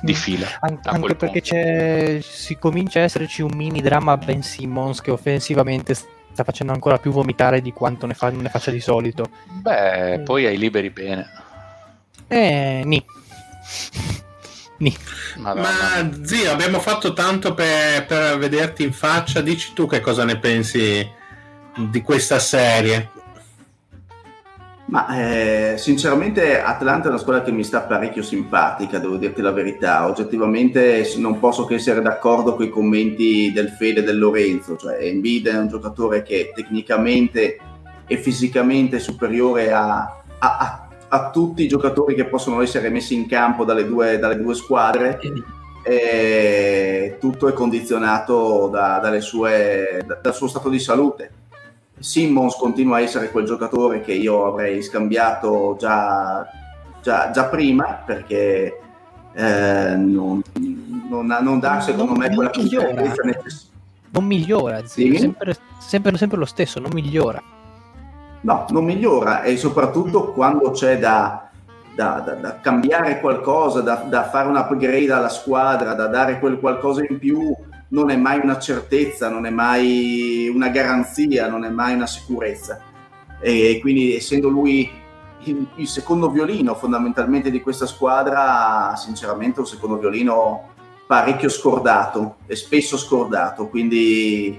[0.00, 0.46] di fila.
[0.60, 5.94] An- anche perché si comincia a esserci un mini dramma Ben Simmons che offensivamente
[6.32, 9.30] sta facendo ancora più vomitare di quanto ne, fa, ne faccia di solito.
[9.46, 10.24] Beh, mm.
[10.24, 11.30] poi hai liberi bene.
[12.26, 13.04] Eh, ni.
[14.78, 14.96] ni.
[15.36, 19.40] Ma zio, abbiamo fatto tanto per, per vederti in faccia.
[19.40, 21.08] Dici tu che cosa ne pensi
[21.76, 23.10] di questa serie?
[24.92, 29.50] Ma eh, sinceramente Atlanta è una squadra che mi sta parecchio simpatica, devo dirti la
[29.50, 30.06] verità.
[30.06, 35.48] Oggettivamente non posso che essere d'accordo con i commenti del Fede del Lorenzo, cioè Embiid
[35.48, 37.56] è un giocatore che tecnicamente
[38.06, 43.14] e fisicamente è superiore a, a, a, a, tutti i giocatori che possono essere messi
[43.14, 45.18] in campo dalle due, dalle due squadre.
[45.82, 51.40] E tutto è condizionato da, sue, da, dal suo stato di salute
[52.02, 56.46] Simmons continua a essere quel giocatore che io avrei scambiato già,
[57.00, 58.80] già, già prima perché
[59.32, 60.42] eh, non,
[61.08, 63.70] non, non, dà secondo non, me quella consistenza necessaria.
[64.10, 65.16] Non migliora, sì?
[65.16, 67.42] sempre, sempre, sempre, lo stesso, non migliora.
[68.40, 70.34] No, non migliora e soprattutto mm.
[70.34, 71.48] quando c'è da,
[71.94, 77.02] da, da, da cambiare qualcosa, da, fare un upgrade alla squadra, da dare quel qualcosa
[77.08, 77.54] in più
[77.92, 82.80] non è mai una certezza, non è mai una garanzia, non è mai una sicurezza.
[83.40, 84.90] E quindi essendo lui
[85.44, 90.70] il, il secondo violino fondamentalmente di questa squadra, sinceramente un secondo violino
[91.06, 94.58] parecchio scordato e spesso scordato, quindi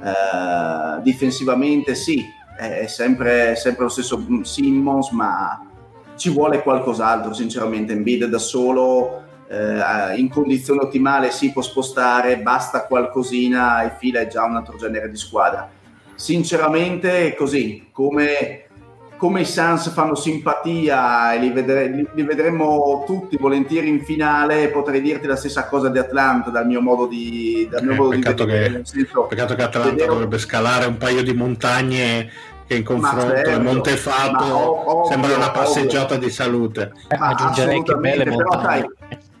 [0.00, 2.24] eh, difensivamente sì,
[2.56, 5.66] è sempre, sempre lo stesso Simmons, ma
[6.14, 7.92] ci vuole qualcos'altro, sinceramente.
[7.92, 14.26] Embiid da solo eh, in condizione ottimale si può spostare, basta qualcosina e fila è
[14.26, 15.68] già un altro genere di squadra.
[16.14, 18.66] Sinceramente, così come,
[19.16, 24.68] come i Suns fanno simpatia e li, vedre, li, li, vedremo tutti volentieri in finale,
[24.68, 28.10] potrei dirti la stessa cosa di Atlanta dal mio modo di, dal mio eh, modo
[28.10, 28.74] peccato di vedere.
[28.80, 30.08] Che, senso, peccato che Atlanta vedere...
[30.08, 32.30] dovrebbe scalare un paio di montagne
[32.66, 36.26] che in confronto certo, a Montefato sembra una passeggiata ovvio.
[36.26, 36.92] di salute.
[37.18, 38.84] Ma aggiungerei che belle però sai,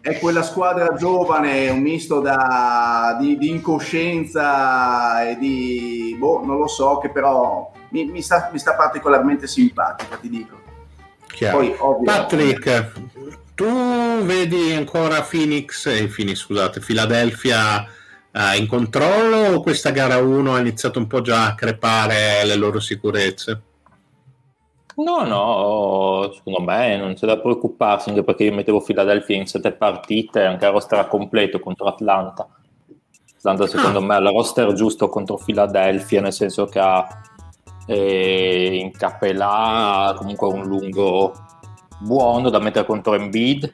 [0.08, 6.66] è quella squadra giovane, un misto da, di, di, incoscienza e di, boh, non lo
[6.66, 10.56] so, che però mi, mi, sta, mi sta, particolarmente simpatica, ti dico.
[11.50, 12.92] Poi, ovvio, Patrick,
[13.54, 17.86] tu vedi ancora Phoenix, eh, Phoenix scusate, Philadelphia
[18.32, 22.56] eh, in controllo o questa gara 1 ha iniziato un po' già a crepare le
[22.56, 23.62] loro sicurezze?
[24.98, 29.70] No, no, secondo me non c'è da preoccuparsi, anche perché io mettevo Philadelphia in sette
[29.70, 32.48] partite, anche a roster completo contro Atlanta.
[33.36, 34.02] Atlanta secondo ah.
[34.02, 37.06] me ha il roster giusto contro Philadelphia, nel senso che ha
[37.86, 41.32] eh, in capella comunque un lungo
[42.00, 43.72] buono da mettere contro Embiid,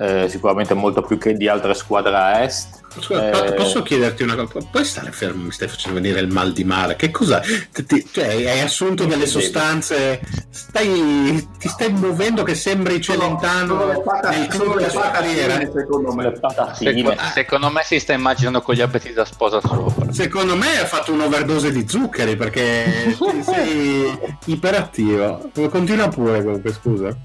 [0.00, 3.54] eh, sicuramente molto più che di altre squadre a est Scusa, eh...
[3.54, 4.66] posso chiederti una cosa?
[4.68, 5.44] Puoi stare fermo?
[5.44, 6.96] Mi stai facendo venire il mal di mare.
[6.96, 7.40] Che cosa?
[7.40, 10.20] Ti, cioè, hai assunto delle sostanze?
[10.50, 15.60] Stai, ti stai muovendo che sembri Celentano nel club della sua carriera?
[15.60, 16.34] Secondo me.
[16.74, 20.12] Secondo, secondo me si sta immaginando con gli abiti da sposa sopra.
[20.12, 25.48] Secondo me ha fatto un'overdose di zuccheri perché sei iperattivo.
[25.70, 27.16] Continua pure comunque, scusa.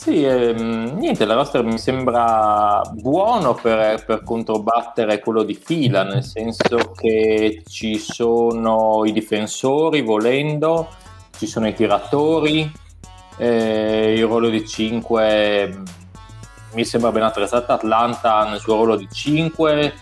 [0.00, 6.24] Sì, ehm, niente, la roster mi sembra buono per, per, controbattere quello di fila, nel
[6.24, 10.88] senso che ci sono i difensori volendo,
[11.36, 12.72] ci sono i tiratori,
[13.36, 15.82] eh, il ruolo di 5
[16.72, 19.94] mi sembra ben attrezzata Atlanta nel suo ruolo di 5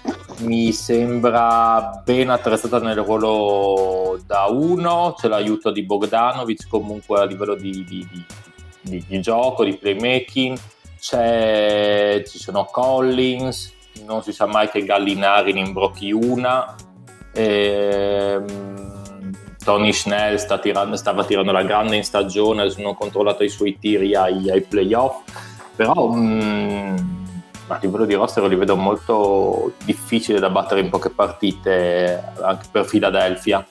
[0.43, 7.55] mi sembra ben attrezzata nel ruolo da 1 c'è l'aiuto di Bogdanovic comunque a livello
[7.55, 8.25] di, di, di
[8.89, 10.59] di, di gioco, di playmaking,
[10.99, 13.73] ci sono Collins,
[14.05, 16.75] non si sa mai che Gallinari ne imbrocchi una.
[17.35, 18.97] Ehm,
[19.63, 24.15] Tony Snell sta tirando, stava tirando la grande in stagione, sono controllato i suoi tiri
[24.15, 25.25] ai, ai playoff,
[25.77, 26.97] però mh, mm,
[27.67, 32.87] a livello di roster li vedo molto difficili da battere in poche partite anche per
[32.87, 33.67] Philadelphia.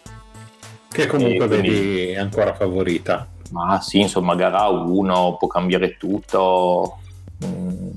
[0.90, 3.28] Che comunque quindi, vedi ancora favorita.
[3.52, 7.00] Ma sì, insomma, gara 1 può cambiare tutto.
[7.46, 7.90] Mm,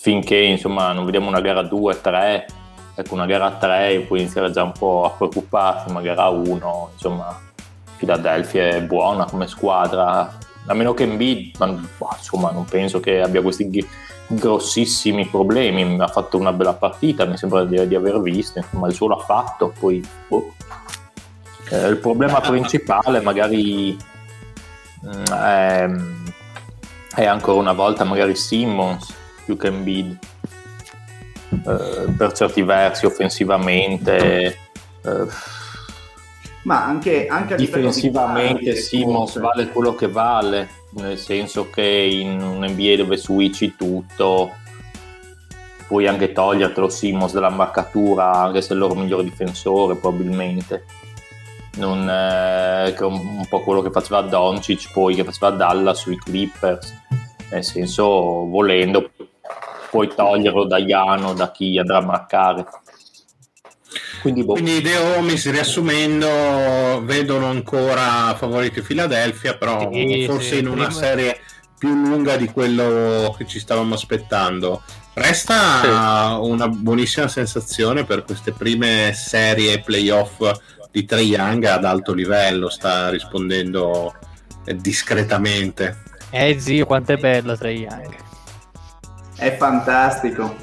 [0.00, 2.46] finché insomma non vediamo una gara 2, 3,
[2.94, 7.38] ecco una gara 3 può iniziare già un po' a preoccuparsi, ma gara 1, insomma,
[7.96, 13.42] Philadelphia è buona come squadra, a meno che Embiid, boh, insomma, non penso che abbia
[13.42, 13.86] questi
[14.28, 18.94] grossissimi problemi, ha fatto una bella partita, mi sembra di, di aver visto, insomma, il
[18.94, 20.54] suo l'ha fatto, poi boh.
[21.70, 23.96] eh, il problema principale magari
[25.02, 26.24] è, ehm,
[27.14, 29.14] è ancora una volta magari Simmons
[29.44, 30.18] più che Embiid.
[31.50, 34.58] Eh, per certi versi offensivamente
[35.02, 35.26] eh,
[36.62, 42.96] ma anche, anche difensivamente Simmons vale quello che vale nel senso che in un NBA
[42.96, 44.56] dove switchi tutto
[45.86, 50.84] puoi anche togliertelo Simmons dalla marcatura anche se è il loro migliore difensore probabilmente
[51.78, 56.00] non, eh, che è un, un, po' quello che faceva Doncic poi che faceva Dallas
[56.00, 56.94] sui Clippers
[57.50, 59.10] nel senso volendo
[59.90, 62.66] puoi toglierlo da Iano da chi andrà a marcare
[64.20, 64.54] quindi, boh.
[64.54, 66.28] Quindi The Homies riassumendo
[67.04, 71.00] vedono ancora favoriti Philadelphia però sì, forse sì, in una prima...
[71.00, 71.40] serie
[71.78, 74.82] più lunga di quello che ci stavamo aspettando
[75.14, 76.48] resta sì.
[76.48, 80.40] una buonissima sensazione per queste prime serie playoff
[80.90, 84.14] di Trae Young ad alto livello, sta rispondendo
[84.64, 86.02] eh, discretamente.
[86.30, 88.14] Eh zio, quanto è bello Trae Young.
[89.36, 90.54] È fantastico.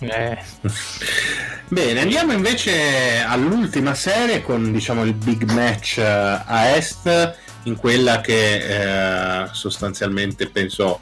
[0.00, 0.38] Eh.
[1.68, 8.20] Bene, andiamo invece all'ultima serie con diciamo il big match uh, a est, in quella
[8.20, 11.00] che uh, sostanzialmente penso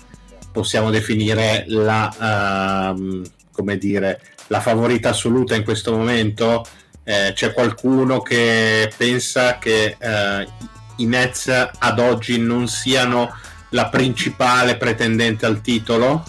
[0.53, 6.67] possiamo definire la, uh, come dire, la favorita assoluta in questo momento
[7.09, 10.49] eh, c'è qualcuno che pensa che eh,
[10.97, 11.49] i Nets
[11.79, 13.35] ad oggi non siano
[13.71, 16.23] la principale pretendente al titolo?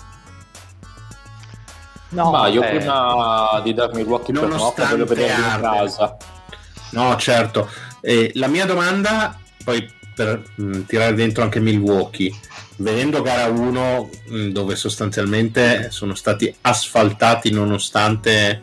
[2.11, 6.15] No, ma io eh, prima di darmi il Milwaukee per Milwaukee vedere in casa.
[6.91, 7.69] No, certo.
[7.99, 9.85] Eh, la mia domanda, poi
[10.15, 12.34] per mh, mm, tirare dentro anche Milwaukee.
[12.77, 18.61] Vedendo gara 1 mh, mm, dove sostanzialmente sono stati asfaltati nonostante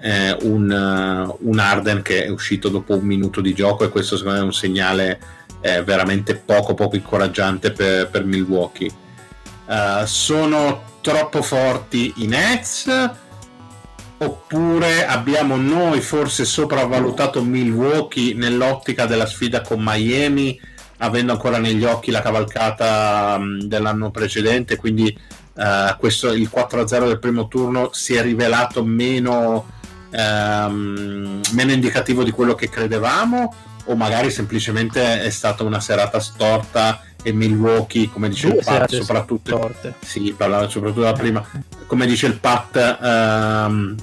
[0.00, 4.16] eh, un, uh, un, Arden che è uscito dopo un minuto di gioco e questo
[4.16, 5.20] secondo me è un segnale
[5.60, 8.90] eh, veramente poco poco incoraggiante per, per Milwaukee.
[9.66, 12.88] Uh, sono troppo forti i Nets
[14.18, 20.60] oppure abbiamo noi forse sopravvalutato Milwaukee nell'ottica della sfida con Miami
[20.98, 25.16] avendo ancora negli occhi la cavalcata um, dell'anno precedente quindi
[25.54, 29.66] uh, questo, il 4-0 del primo turno si è rivelato meno,
[30.10, 33.54] um, meno indicativo di quello che credevamo
[33.84, 38.94] o magari semplicemente è stata una serata storta e Milwaukee, come dice Due il Pat,
[38.94, 41.44] soprattutto, sì, parlava soprattutto da prima,
[41.86, 43.94] come dice il Pat, um,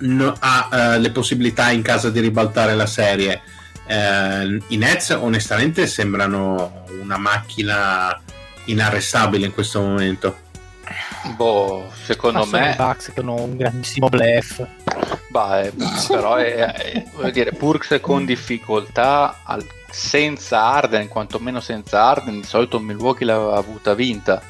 [0.00, 3.40] no, ha uh, le possibilità in casa di ribaltare la serie.
[3.86, 8.18] Uh, I Nets onestamente sembrano una macchina
[8.64, 10.42] inarrestabile in questo momento.
[11.36, 12.70] Boh, secondo Ma me...
[12.72, 14.66] I Bucks che hanno un grandissimo blef.
[15.28, 15.72] Beh,
[16.08, 22.46] però è, è, voglio dire, Burks con difficoltà al, senza Arden, quantomeno senza Arden, di
[22.46, 24.42] solito Milwaukee l'aveva avuta vinta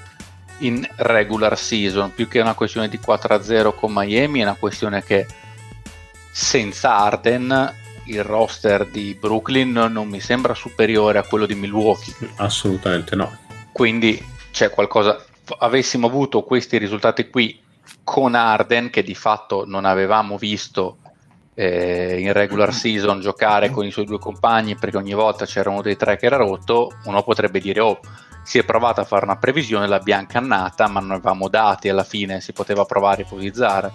[0.59, 5.27] in regular season, più che una questione di 4-0 con Miami, è una questione che
[6.31, 7.73] senza Arden
[8.06, 12.15] il roster di Brooklyn non mi sembra superiore a quello di Milwaukee.
[12.36, 13.36] Assolutamente no.
[13.73, 15.24] Quindi c'è qualcosa,
[15.59, 17.61] avessimo avuto questi risultati qui
[18.03, 20.99] con Arden, che di fatto non avevamo visto
[21.55, 25.83] eh, in regular season giocare con i suoi due compagni perché ogni volta c'era uno
[25.83, 28.01] dei tre che era rotto, uno potrebbe dire oh
[28.43, 32.41] si è provato a fare una previsione, l'abbiamo cannata ma non avevamo dati alla fine,
[32.41, 33.93] si poteva provare a ipotizzare.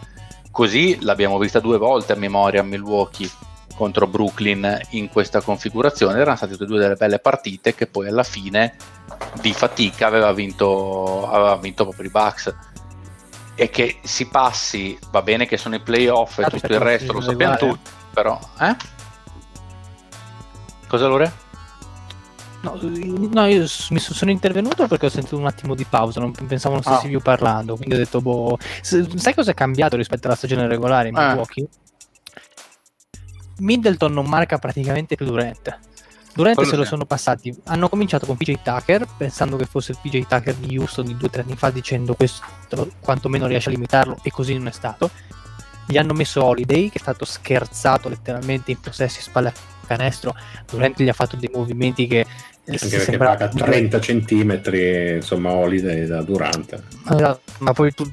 [0.51, 3.29] Così l'abbiamo vista due volte a memoria a Milwaukee
[3.75, 8.75] contro Brooklyn in questa configurazione, erano state due delle belle partite che poi alla fine
[9.41, 12.55] di fatica aveva vinto, aveva vinto proprio i Bucks
[13.55, 17.21] e che si passi, va bene che sono i playoff e tutto il resto, lo
[17.21, 18.39] sappiamo tutti, però...
[18.59, 18.75] Eh?
[20.87, 21.31] Cosa Lore?
[22.61, 26.75] No, no, io mi sono intervenuto perché ho sentito un attimo di pausa, non pensavo
[26.75, 27.09] non stessi ah.
[27.09, 28.57] più parlando, quindi ho detto, boh...
[28.81, 31.27] Sai cosa è cambiato rispetto alla stagione regolare in eh.
[31.27, 31.67] Milwaukee?
[33.59, 35.79] Middleton non marca praticamente più Durant.
[36.39, 40.25] Durante se lo sono passati, hanno cominciato con PJ Tucker, pensando che fosse il PJ
[40.25, 42.45] Tucker di Houston di due o tre anni fa, dicendo questo
[43.01, 45.09] quantomeno riesce a limitarlo, e così non è stato.
[45.85, 49.53] Gli hanno messo Holiday, che è stato scherzato letteralmente in possessi spalle a
[49.85, 50.33] canestro.
[50.71, 52.25] Durante gli ha fatto dei movimenti che
[52.69, 53.35] anche perché sembra...
[53.35, 56.83] paga 30 centimetri insomma Holiday da Durante
[57.59, 58.07] ma poi tu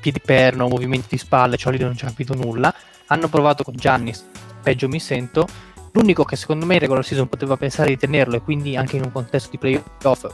[0.00, 2.72] piedi perno movimenti di spalle cioè Holiday non ci ha capito nulla
[3.06, 4.24] hanno provato con Giannis
[4.62, 5.48] peggio mi sento
[5.92, 9.02] L'unico che secondo me in regular season poteva pensare di tenerlo e quindi anche in
[9.02, 10.26] un contesto di playoff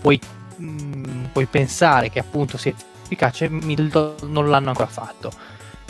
[0.00, 0.20] puoi,
[0.56, 5.30] mh, mm, puoi pensare che appunto sia efficace, Middleton non l'hanno ancora fatto.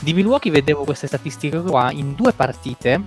[0.01, 3.03] Di Milwaukee vedevo queste statistiche qua in due partite.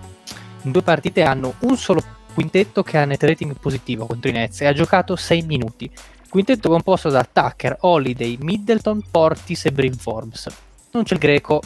[0.63, 2.03] In due partite hanno un solo
[2.33, 5.89] quintetto che ha net rating positivo contro i Nets e ha giocato 6 minuti.
[6.29, 10.47] Quintetto composto da Tucker, Holiday, Middleton, Portis e Brim Forbes.
[10.91, 11.61] Non c'è il greco,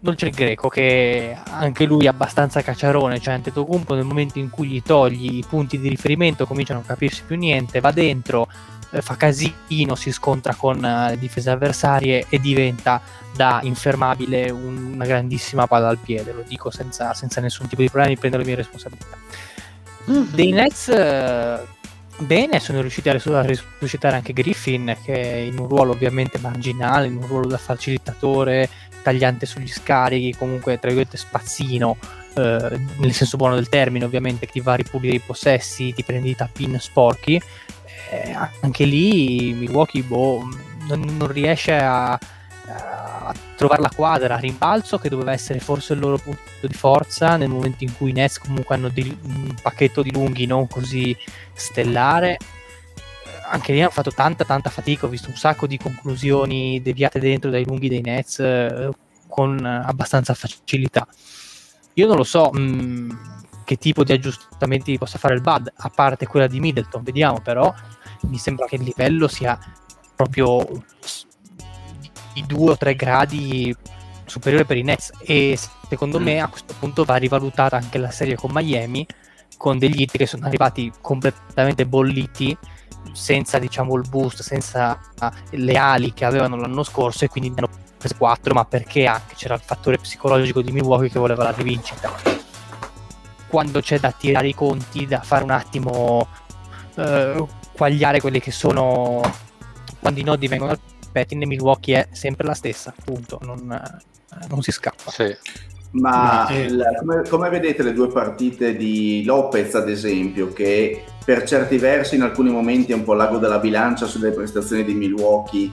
[0.00, 4.50] non c'è il greco che anche lui è abbastanza cacciarone, cioè Antetokounmpo nel momento in
[4.50, 8.48] cui gli togli i punti di riferimento comincia a non capirsi più niente, va dentro,
[8.90, 13.00] eh, fa casino, si scontra con eh, le difese avversarie e diventa
[13.34, 17.90] da infermabile un, una grandissima palla al piede, lo dico senza, senza nessun tipo di
[17.90, 19.16] problemi, prendo le mie responsabilità.
[20.10, 20.32] Mm-hmm.
[20.32, 21.60] Dei Nets eh,
[22.18, 27.26] bene, sono riusciti a risuscitare anche Griffin che in un ruolo ovviamente marginale, in un
[27.26, 28.68] ruolo da facilitatore,
[29.08, 31.96] tagliante sugli scarichi, comunque tra virgolette spazzino,
[32.34, 36.04] eh, nel senso buono del termine ovviamente, che ti va a ripulire i possessi, ti
[36.04, 37.40] prendi i tappin sporchi,
[38.10, 40.46] eh, anche lì Milwaukee boh,
[40.88, 46.00] non, non riesce a, a, trovare la quadra a rimbalzo che doveva essere forse il
[46.00, 50.02] loro punto di forza nel momento in cui i Nets comunque hanno di, un pacchetto
[50.02, 51.16] di lunghi non così
[51.54, 52.38] stellare
[53.48, 57.50] anche lì hanno fatto tanta tanta fatica, ho visto un sacco di conclusioni deviate dentro
[57.50, 58.90] dai lunghi dei Nets eh,
[59.26, 61.06] con abbastanza facilità.
[61.94, 63.10] Io non lo so mh, mm,
[63.64, 67.72] che tipo di aggiustamenti possa fare il Bud, a parte quella di Middleton, vediamo però,
[68.22, 69.58] mi sembra che il livello sia
[70.14, 70.66] proprio
[72.32, 73.74] di due o tre gradi
[74.24, 75.58] superiore per i Nets e
[75.88, 76.22] secondo mm.
[76.22, 79.06] me a questo punto va rivalutata anche la serie con Miami
[79.56, 82.56] con degli hit che sono arrivati completamente bolliti
[83.12, 84.98] senza diciamo il boost, senza
[85.50, 89.34] le ali che avevano l'anno scorso e quindi ne hanno prese 4, ma perché anche
[89.34, 92.12] c'era il fattore psicologico di Milwaukee che voleva la rivincita.
[93.48, 96.28] quando c'è da tirare i conti, da fare un attimo
[96.96, 99.22] eh, quagliare quelli che sono
[100.00, 100.80] quando i nodi vengono al
[101.10, 105.10] pettine, Milwaukee è sempre la stessa, appunto, non, eh, non si scappa.
[105.10, 105.36] Sì.
[105.90, 111.78] Ma la, come, come, vedete le due partite di Lopez, ad esempio, che per certi
[111.78, 115.70] versi in alcuni momenti è un po' l'ago della bilancia sulle prestazioni di Milwaukee,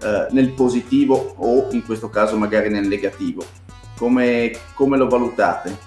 [0.00, 3.44] eh, nel positivo o in questo caso magari nel negativo,
[3.96, 5.86] come, come lo valutate?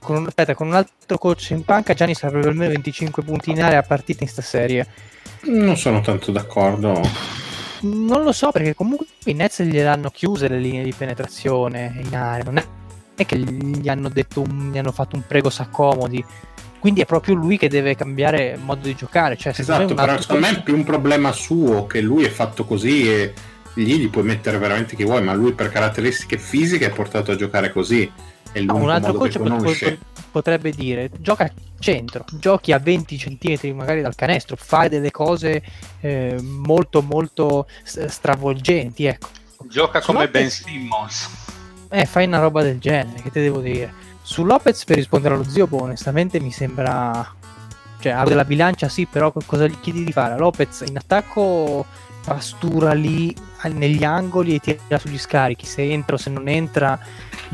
[0.00, 3.62] Con un, aspetta, con un altro coach in panca Gianni avrebbe almeno 25 punti in
[3.62, 4.86] area a partita in sta serie.
[5.44, 7.00] Non sono tanto d'accordo.
[7.84, 12.44] Non lo so perché comunque i Nets gliel'hanno chiuse le linee di penetrazione in area,
[12.44, 12.62] non
[13.14, 16.24] è che gli hanno, detto un, gli hanno fatto un prego s'accomodi.
[16.78, 19.36] Quindi è proprio lui che deve cambiare modo di giocare.
[19.36, 23.10] Cioè, esatto, però secondo me è più un problema suo che lui è fatto così
[23.10, 23.32] e
[23.74, 27.36] gli, gli puoi mettere veramente chi vuoi, ma lui per caratteristiche fisiche è portato a
[27.36, 28.10] giocare così.
[28.52, 29.98] È no, un altro coach pot-
[30.34, 35.62] potrebbe dire gioca a centro, giochi a 20 cm magari dal canestro, fai delle cose
[36.00, 39.04] eh, molto molto stravolgenti.
[39.04, 39.28] Ecco.
[39.68, 41.28] Gioca Su come Lopez, Ben Simmons.
[41.88, 43.92] Eh, fai una roba del genere, che te devo dire.
[44.22, 47.32] Su Lopez per rispondere allo zio, boh, onestamente mi sembra...
[48.00, 50.36] Cioè, ha della bilancia sì, però cosa gli chiedi di fare?
[50.36, 51.86] Lopez in attacco
[52.24, 53.34] pastura lì
[53.70, 55.64] negli angoli e tira sugli scarichi.
[55.64, 56.98] Se entra o se non entra,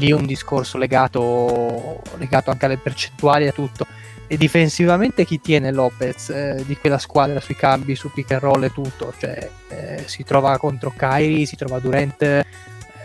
[0.01, 3.87] lì un discorso legato, legato anche alle percentuali e a tutto.
[4.27, 8.63] E difensivamente chi tiene Lopez eh, di quella squadra sui cambi, su pick and roll
[8.63, 9.13] e tutto?
[9.19, 12.47] Cioè, eh, si trova contro Kyrie, si trova Durant, eh,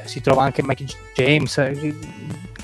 [0.05, 1.53] si trova anche Mike James.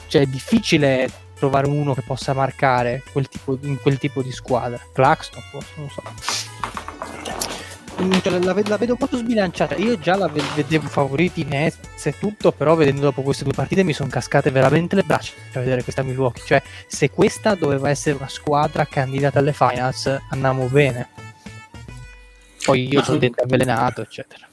[0.08, 4.80] Cioè, è difficile trovare uno che possa marcare quel tipo, in quel tipo di squadra.
[4.94, 6.81] Claxton, non lo so.
[8.22, 9.76] Cioè, la, la, vedo molto sbilanciata.
[9.76, 13.84] Io già la vedevo favoriti in Nets e tutto, però vedendo dopo queste due partite
[13.84, 16.44] mi sono cascate veramente le braccia per vedere questa Milwaukee.
[16.46, 21.10] Cioè, se questa doveva essere una squadra candidata alle finals, andiamo bene.
[22.66, 24.48] Poi io sono dentro avvelenato, eccetera.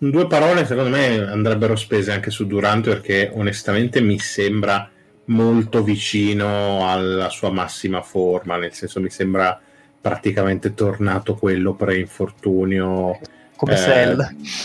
[0.00, 4.88] Due parole secondo me andrebbero spese anche su Durante perché onestamente mi sembra
[5.24, 9.60] molto vicino alla sua massima forma, nel senso mi sembra
[10.08, 13.18] praticamente tornato quello pre-infortunio
[13.66, 14.16] eh,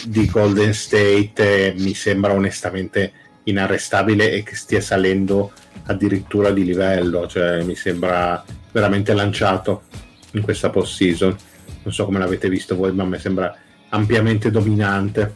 [0.06, 3.12] di Golden State mi sembra onestamente
[3.44, 5.52] inarrestabile e che stia salendo
[5.88, 8.42] addirittura di livello, cioè mi sembra
[8.72, 9.84] veramente lanciato
[10.32, 11.36] in questa post season.
[11.84, 13.54] Non so come l'avete visto voi, ma a me sembra
[13.90, 15.36] ampiamente dominante.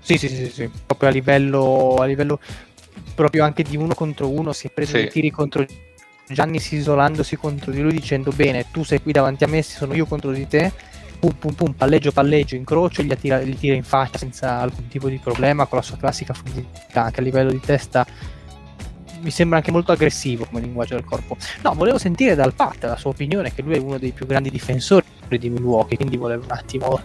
[0.00, 0.70] Sì, sì, sì, sì.
[0.84, 2.40] proprio a livello, a livello
[3.14, 5.06] proprio anche di uno contro uno si è preso sì.
[5.06, 5.64] tiri contro
[6.28, 10.06] Giannis isolandosi contro di lui dicendo bene tu sei qui davanti a me sono io
[10.06, 10.72] contro di te.
[11.18, 15.08] Pum pum pum palleggio palleggio incrocio gli tira, gli tira in faccia senza alcun tipo
[15.08, 18.06] di problema con la sua classica fluidità anche a livello di testa
[19.22, 21.38] mi sembra anche molto aggressivo come linguaggio del corpo.
[21.62, 24.50] No volevo sentire dal Pat la sua opinione che lui è uno dei più grandi
[24.50, 27.00] difensori di Milwaukee quindi volevo un attimo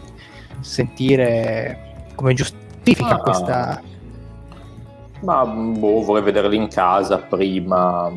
[0.59, 3.81] sentire come giustifica ah, questa
[5.21, 8.11] ma boh, vorrei vederli in casa prima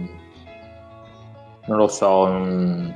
[1.67, 2.91] non lo so, mm,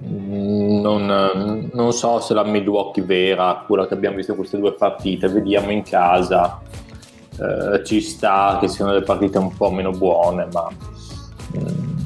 [0.00, 5.70] non, non, so se la Milwaukee vera, quella che abbiamo visto queste due partite, vediamo
[5.70, 6.60] in casa,
[7.38, 10.68] eh, ci sta che siano le partite un po' meno buone, ma
[11.58, 11.98] mm,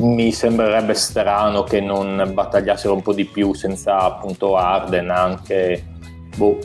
[0.00, 5.84] mi sembrerebbe strano che non battagliassero un po' di più senza appunto Arden anche,
[6.36, 6.58] boh,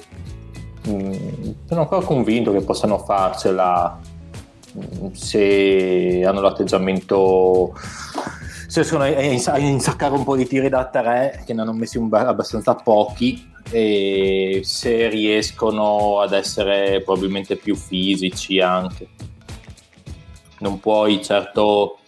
[0.87, 1.13] mm,
[1.67, 3.99] sono ancora convinto che possano farcela
[5.13, 7.73] se hanno l'atteggiamento
[8.73, 12.73] se riescono a insaccare un po' di tiri da tre che ne hanno messi abbastanza
[12.73, 19.09] pochi e se riescono ad essere probabilmente più fisici anche.
[20.59, 21.99] Non puoi certo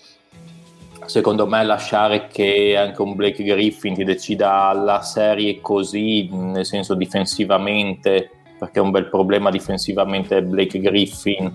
[1.06, 6.96] secondo me lasciare che anche un Blake Griffin ti decida la serie così nel senso
[6.96, 11.54] difensivamente perché è un bel problema difensivamente Blake Griffin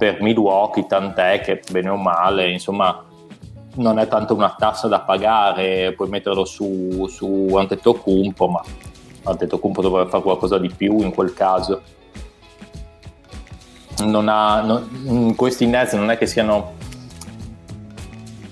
[0.00, 3.04] per Milwaukee, tant'è che bene o male, insomma,
[3.74, 8.62] non è tanto una tassa da pagare, puoi metterlo su, su Antetokounmpo, ma
[9.24, 11.82] Antetokounmpo dovrebbe fare qualcosa di più in quel caso.
[13.98, 16.72] Non ha, non, questi Nets non è che siano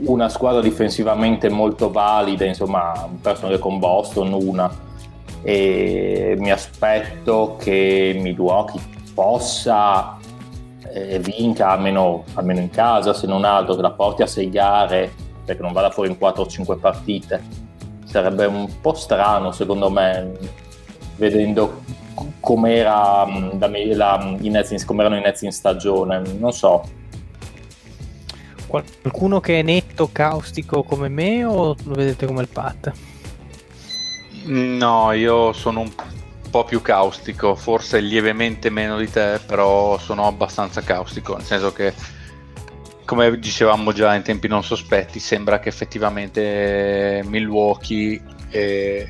[0.01, 4.71] una squadra difensivamente molto valida, insomma, perso anche con Boston una
[5.41, 8.83] e mi aspetto che Milwaukee
[9.15, 10.18] possa
[10.93, 15.13] eh, vinca almeno, almeno, in casa, se non altro, che la porti a 6 gare
[15.45, 17.43] perché non vada fuori in 4 o 5 partite.
[18.05, 20.33] Sarebbe un po' strano, secondo me,
[21.17, 21.83] vedendo
[22.41, 23.27] com'era
[23.59, 26.23] la, la, i Nets, come erano i Nets in stagione.
[26.39, 26.83] Non so,
[28.69, 32.93] Qualcuno che è netto, caustico come me o lo vedete come il Pat?
[34.45, 35.91] No, io sono un
[36.51, 41.93] po' più caustico, forse lievemente meno di te, però sono abbastanza caustico, nel senso che
[43.05, 48.21] come dicevamo già in tempi non sospetti, sembra che effettivamente Milwaukee
[48.51, 49.09] eh,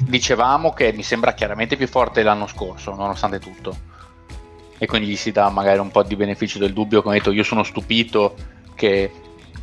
[0.00, 3.94] dicevamo che mi sembra chiaramente più forte l'anno scorso, nonostante tutto.
[4.78, 7.42] E quindi gli si dà magari un po' di beneficio del dubbio, come detto, io
[7.42, 8.34] sono stupito
[8.74, 9.10] che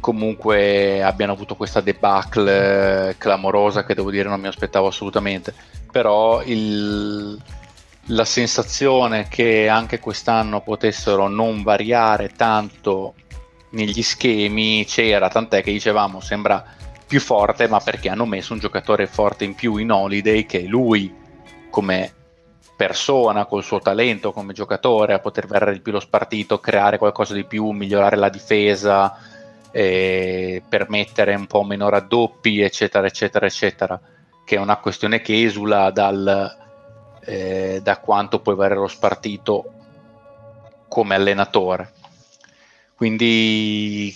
[0.04, 5.54] comunque abbiano avuto questa debacle eh, clamorosa che devo dire non mi aspettavo assolutamente.
[5.90, 7.42] Però il,
[8.08, 13.14] la sensazione che anche quest'anno potessero non variare tanto
[13.70, 16.66] negli schemi c'era, tant'è che dicevamo sembra
[17.08, 21.16] più forte, ma perché hanno messo un giocatore forte in più in Holiday che lui
[21.70, 22.14] come
[22.76, 27.34] persona, col suo talento come giocatore, a poter verre di più lo spartito, creare qualcosa
[27.34, 29.18] di più, migliorare la difesa,
[29.76, 34.00] eh, permettere un po' meno raddoppi, eccetera, eccetera, eccetera,
[34.45, 36.58] che è una questione che esula dal,
[37.26, 39.74] eh, da quanto puoi avere lo spartito
[40.88, 41.91] come allenatore.
[42.95, 44.16] Quindi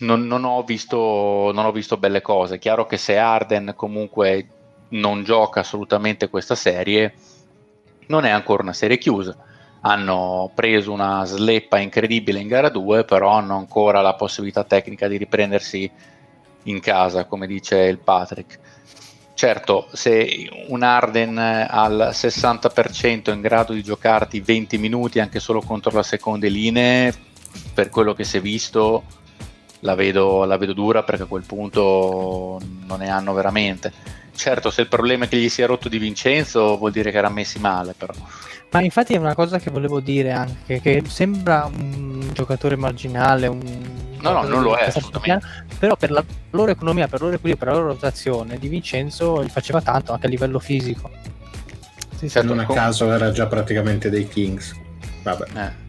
[0.00, 2.60] non, non, ho visto, non ho visto belle cose.
[2.60, 4.48] Chiaro che se Arden comunque
[4.90, 7.12] non gioca assolutamente questa serie,
[8.06, 9.36] non è ancora una serie chiusa.
[9.86, 15.16] Hanno preso una sleppa incredibile in gara 2, però hanno ancora la possibilità tecnica di
[15.16, 15.88] riprendersi
[16.64, 18.58] in casa, come dice il Patrick.
[19.34, 25.60] Certo, se un Arden al 60% è in grado di giocarti 20 minuti anche solo
[25.60, 27.14] contro le seconde linee,
[27.72, 29.04] per quello che si è visto,
[29.80, 33.92] la vedo, la vedo dura perché a quel punto non ne hanno veramente.
[34.34, 37.18] Certo, se il problema è che gli si è rotto di Vincenzo, vuol dire che
[37.18, 38.12] era messi male, però.
[38.70, 43.60] Ma infatti è una cosa che volevo dire anche, che sembra un giocatore marginale, un...
[44.20, 45.46] No, no, non lo è assolutamente.
[45.78, 49.48] Però per la loro economia, per loro equilibrio, per la loro rotazione, di Vincenzo gli
[49.48, 51.10] faceva tanto anche a livello fisico.
[52.16, 54.74] Sì, certo, non a caso era già praticamente dei Kings.
[55.22, 55.46] Vabbè.
[55.54, 55.84] Eh.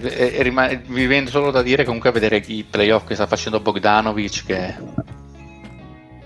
[0.00, 3.26] E, e rimane, mi viene solo da dire comunque a vedere i playoff che sta
[3.26, 4.74] facendo Bogdanovic che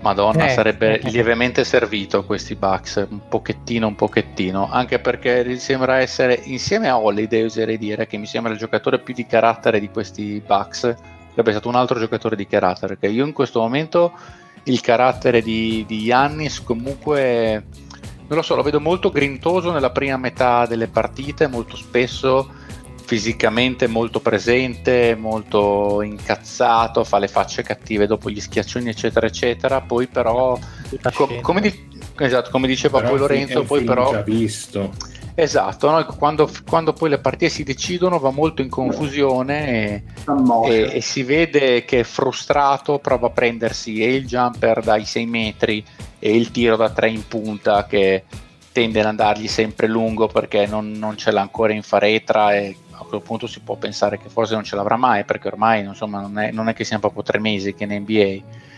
[0.03, 5.97] Madonna, eh, sarebbe eh, lievemente servito questi Bucks, un pochettino, un pochettino, anche perché sembra
[5.97, 9.89] essere, insieme a Holiday, oserei dire, che mi sembra il giocatore più di carattere di
[9.89, 10.95] questi Bucks,
[11.29, 14.11] sarebbe stato un altro giocatore di carattere, perché io in questo momento
[14.65, 17.65] il carattere di, di Yannis comunque,
[18.27, 22.61] non lo so, lo vedo molto grintoso nella prima metà delle partite, molto spesso
[23.05, 29.81] fisicamente molto presente, molto incazzato, fa le facce cattive dopo gli schiaccioni, eccetera, eccetera.
[29.81, 30.57] Poi, però,
[31.13, 34.11] co- come, di- esatto, come, diceva però poi Lorenzo, poi però.
[34.11, 34.91] Già visto.
[35.35, 36.05] Esatto, no?
[36.15, 40.03] quando, quando, poi le partite si decidono va molto in confusione e,
[40.65, 45.25] e, e, si vede che è frustrato, prova a prendersi e il jumper dai 6
[45.25, 45.83] metri
[46.19, 48.25] e il tiro da 3 in punta che
[48.71, 53.07] tende ad andargli sempre lungo perché non, non ce l'ha ancora in faretra e a
[53.07, 56.39] quel punto si può pensare che forse non ce l'avrà mai perché ormai insomma, non,
[56.39, 58.71] è, non è che siamo proprio tre mesi che in NBA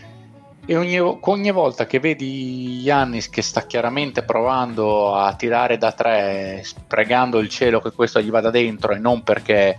[0.68, 6.60] e ogni, ogni, volta che vedi Yannis che sta chiaramente provando a tirare da tre
[6.64, 9.78] spregando il cielo che questo gli vada dentro e non perché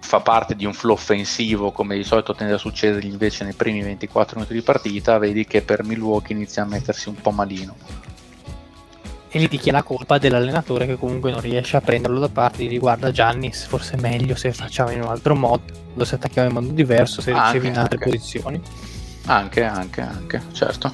[0.00, 3.82] fa parte di un flow offensivo come di solito tende a succedergli invece nei primi
[3.82, 7.74] 24 minuti di partita vedi che per Milwaukee inizia a mettersi un po' malino
[9.28, 12.78] e gli dichi la colpa dell'allenatore che comunque non riesce a prenderlo da parte di
[12.78, 16.72] guarda Gianni forse è meglio se facciamo in un altro modo se attacchiamo in modo
[16.72, 18.10] diverso se anche, ricevi in altre anche.
[18.10, 18.60] posizioni.
[19.26, 20.92] Anche anche anche certo.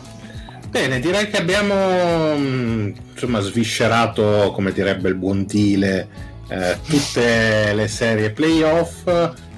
[0.68, 6.08] Bene direi che abbiamo mm, insomma sviscerato come direbbe il buon Tile
[6.48, 9.06] eh, tutte le serie playoff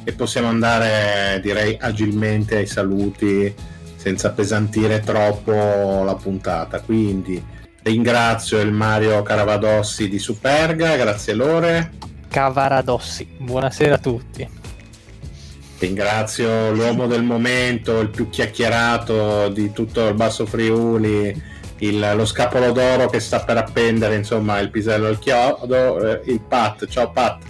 [0.02, 3.54] e possiamo andare direi agilmente ai saluti
[3.96, 6.80] senza pesantire troppo la puntata.
[6.80, 7.42] Quindi
[7.84, 11.92] Ringrazio il Mario Caravadossi di Superga, grazie Lore.
[12.28, 14.48] Cavaradossi, buonasera a tutti.
[15.80, 21.42] Ringrazio l'uomo del momento, il più chiacchierato di tutto il Basso Friuli,
[21.80, 26.40] il, lo scapolo d'oro che sta per appendere, insomma, il pisello al chiodo, eh, il
[26.40, 26.86] Pat.
[26.86, 27.42] Ciao Pat.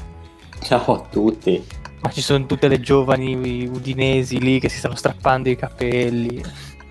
[0.60, 1.64] Ciao a tutti.
[2.00, 6.42] Ma ci sono tutte le giovani udinesi lì che si stanno strappando i capelli.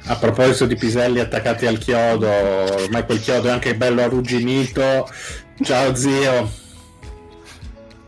[0.06, 5.08] A proposito di piselli attaccati al chiodo, ormai quel chiodo è anche bello arrugginito.
[5.62, 6.62] Ciao zio.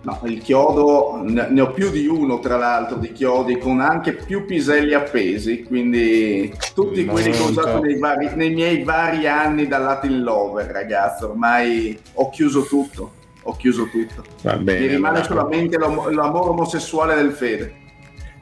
[0.01, 4.45] No, il chiodo ne ho più di uno, tra l'altro, di chiodi con anche più
[4.45, 5.63] piselli appesi.
[5.63, 10.67] Quindi tutti quelli che ho usato nei, vari, nei miei vari anni da Latin Lover,
[10.67, 11.29] ragazzo.
[11.29, 13.13] Ormai ho chiuso tutto.
[13.43, 14.23] Ho chiuso tutto.
[14.43, 17.83] Va bene, Mi rimane solamente l'amore omosessuale del Fede.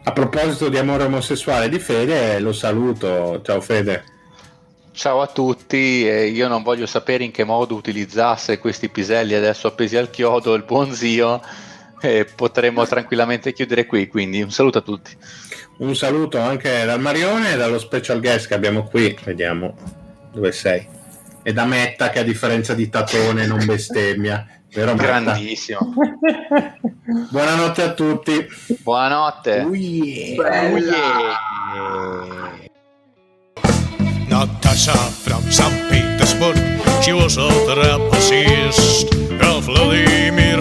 [0.06, 3.42] A proposito di amore omosessuale di Fede, lo saluto.
[3.42, 4.04] Ciao Fede.
[4.92, 9.68] Ciao a tutti, eh, io non voglio sapere in che modo utilizzasse questi piselli adesso
[9.68, 11.42] appesi al chiodo il buon zio
[12.00, 15.16] e potremmo tranquillamente chiudere qui, quindi un saluto a tutti.
[15.78, 19.76] Un saluto anche dal Marione e dallo special guest che abbiamo qui, vediamo
[20.34, 20.86] dove sei.
[21.42, 24.46] E da Metta che a differenza di Tatone non bestemmia.
[24.74, 25.94] Vero Grandissimo.
[27.30, 28.48] Buonanotte a tutti.
[28.82, 29.62] Buonanotte.
[29.62, 30.72] Oh yeah.
[30.72, 31.38] Oh yeah.
[34.28, 35.90] Natasha from St.
[35.90, 36.58] Petersburg,
[37.04, 39.14] she was a trapezist.
[39.40, 40.53] Ralph Vladimir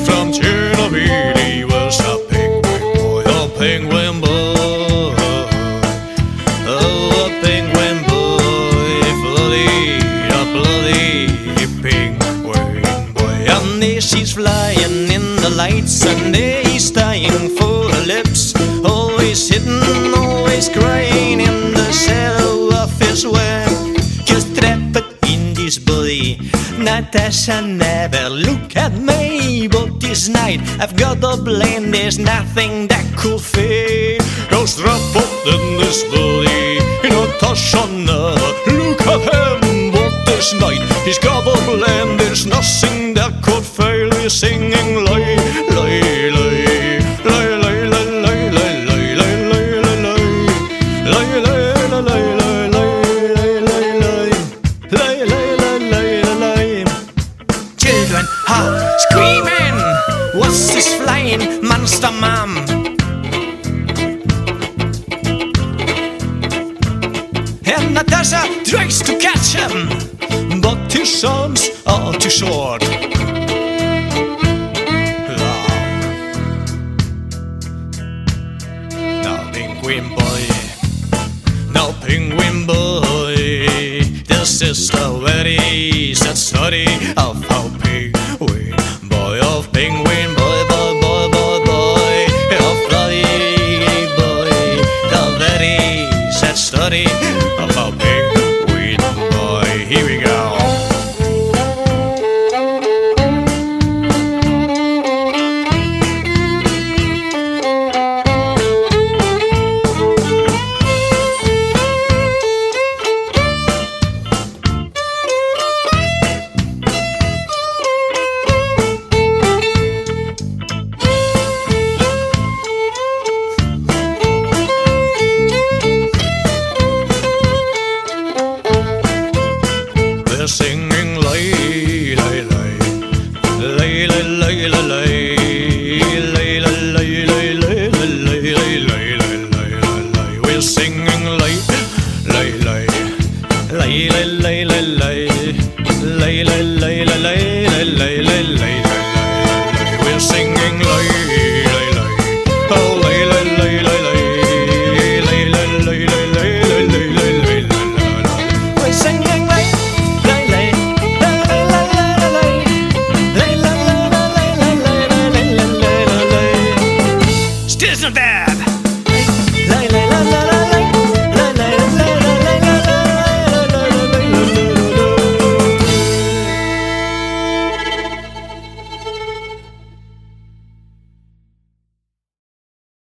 [27.12, 31.90] Natasha never look at me, but this night I've got a blame.
[31.90, 34.22] There's nothing that could fade.
[34.48, 35.16] Just trapped
[35.46, 35.71] in this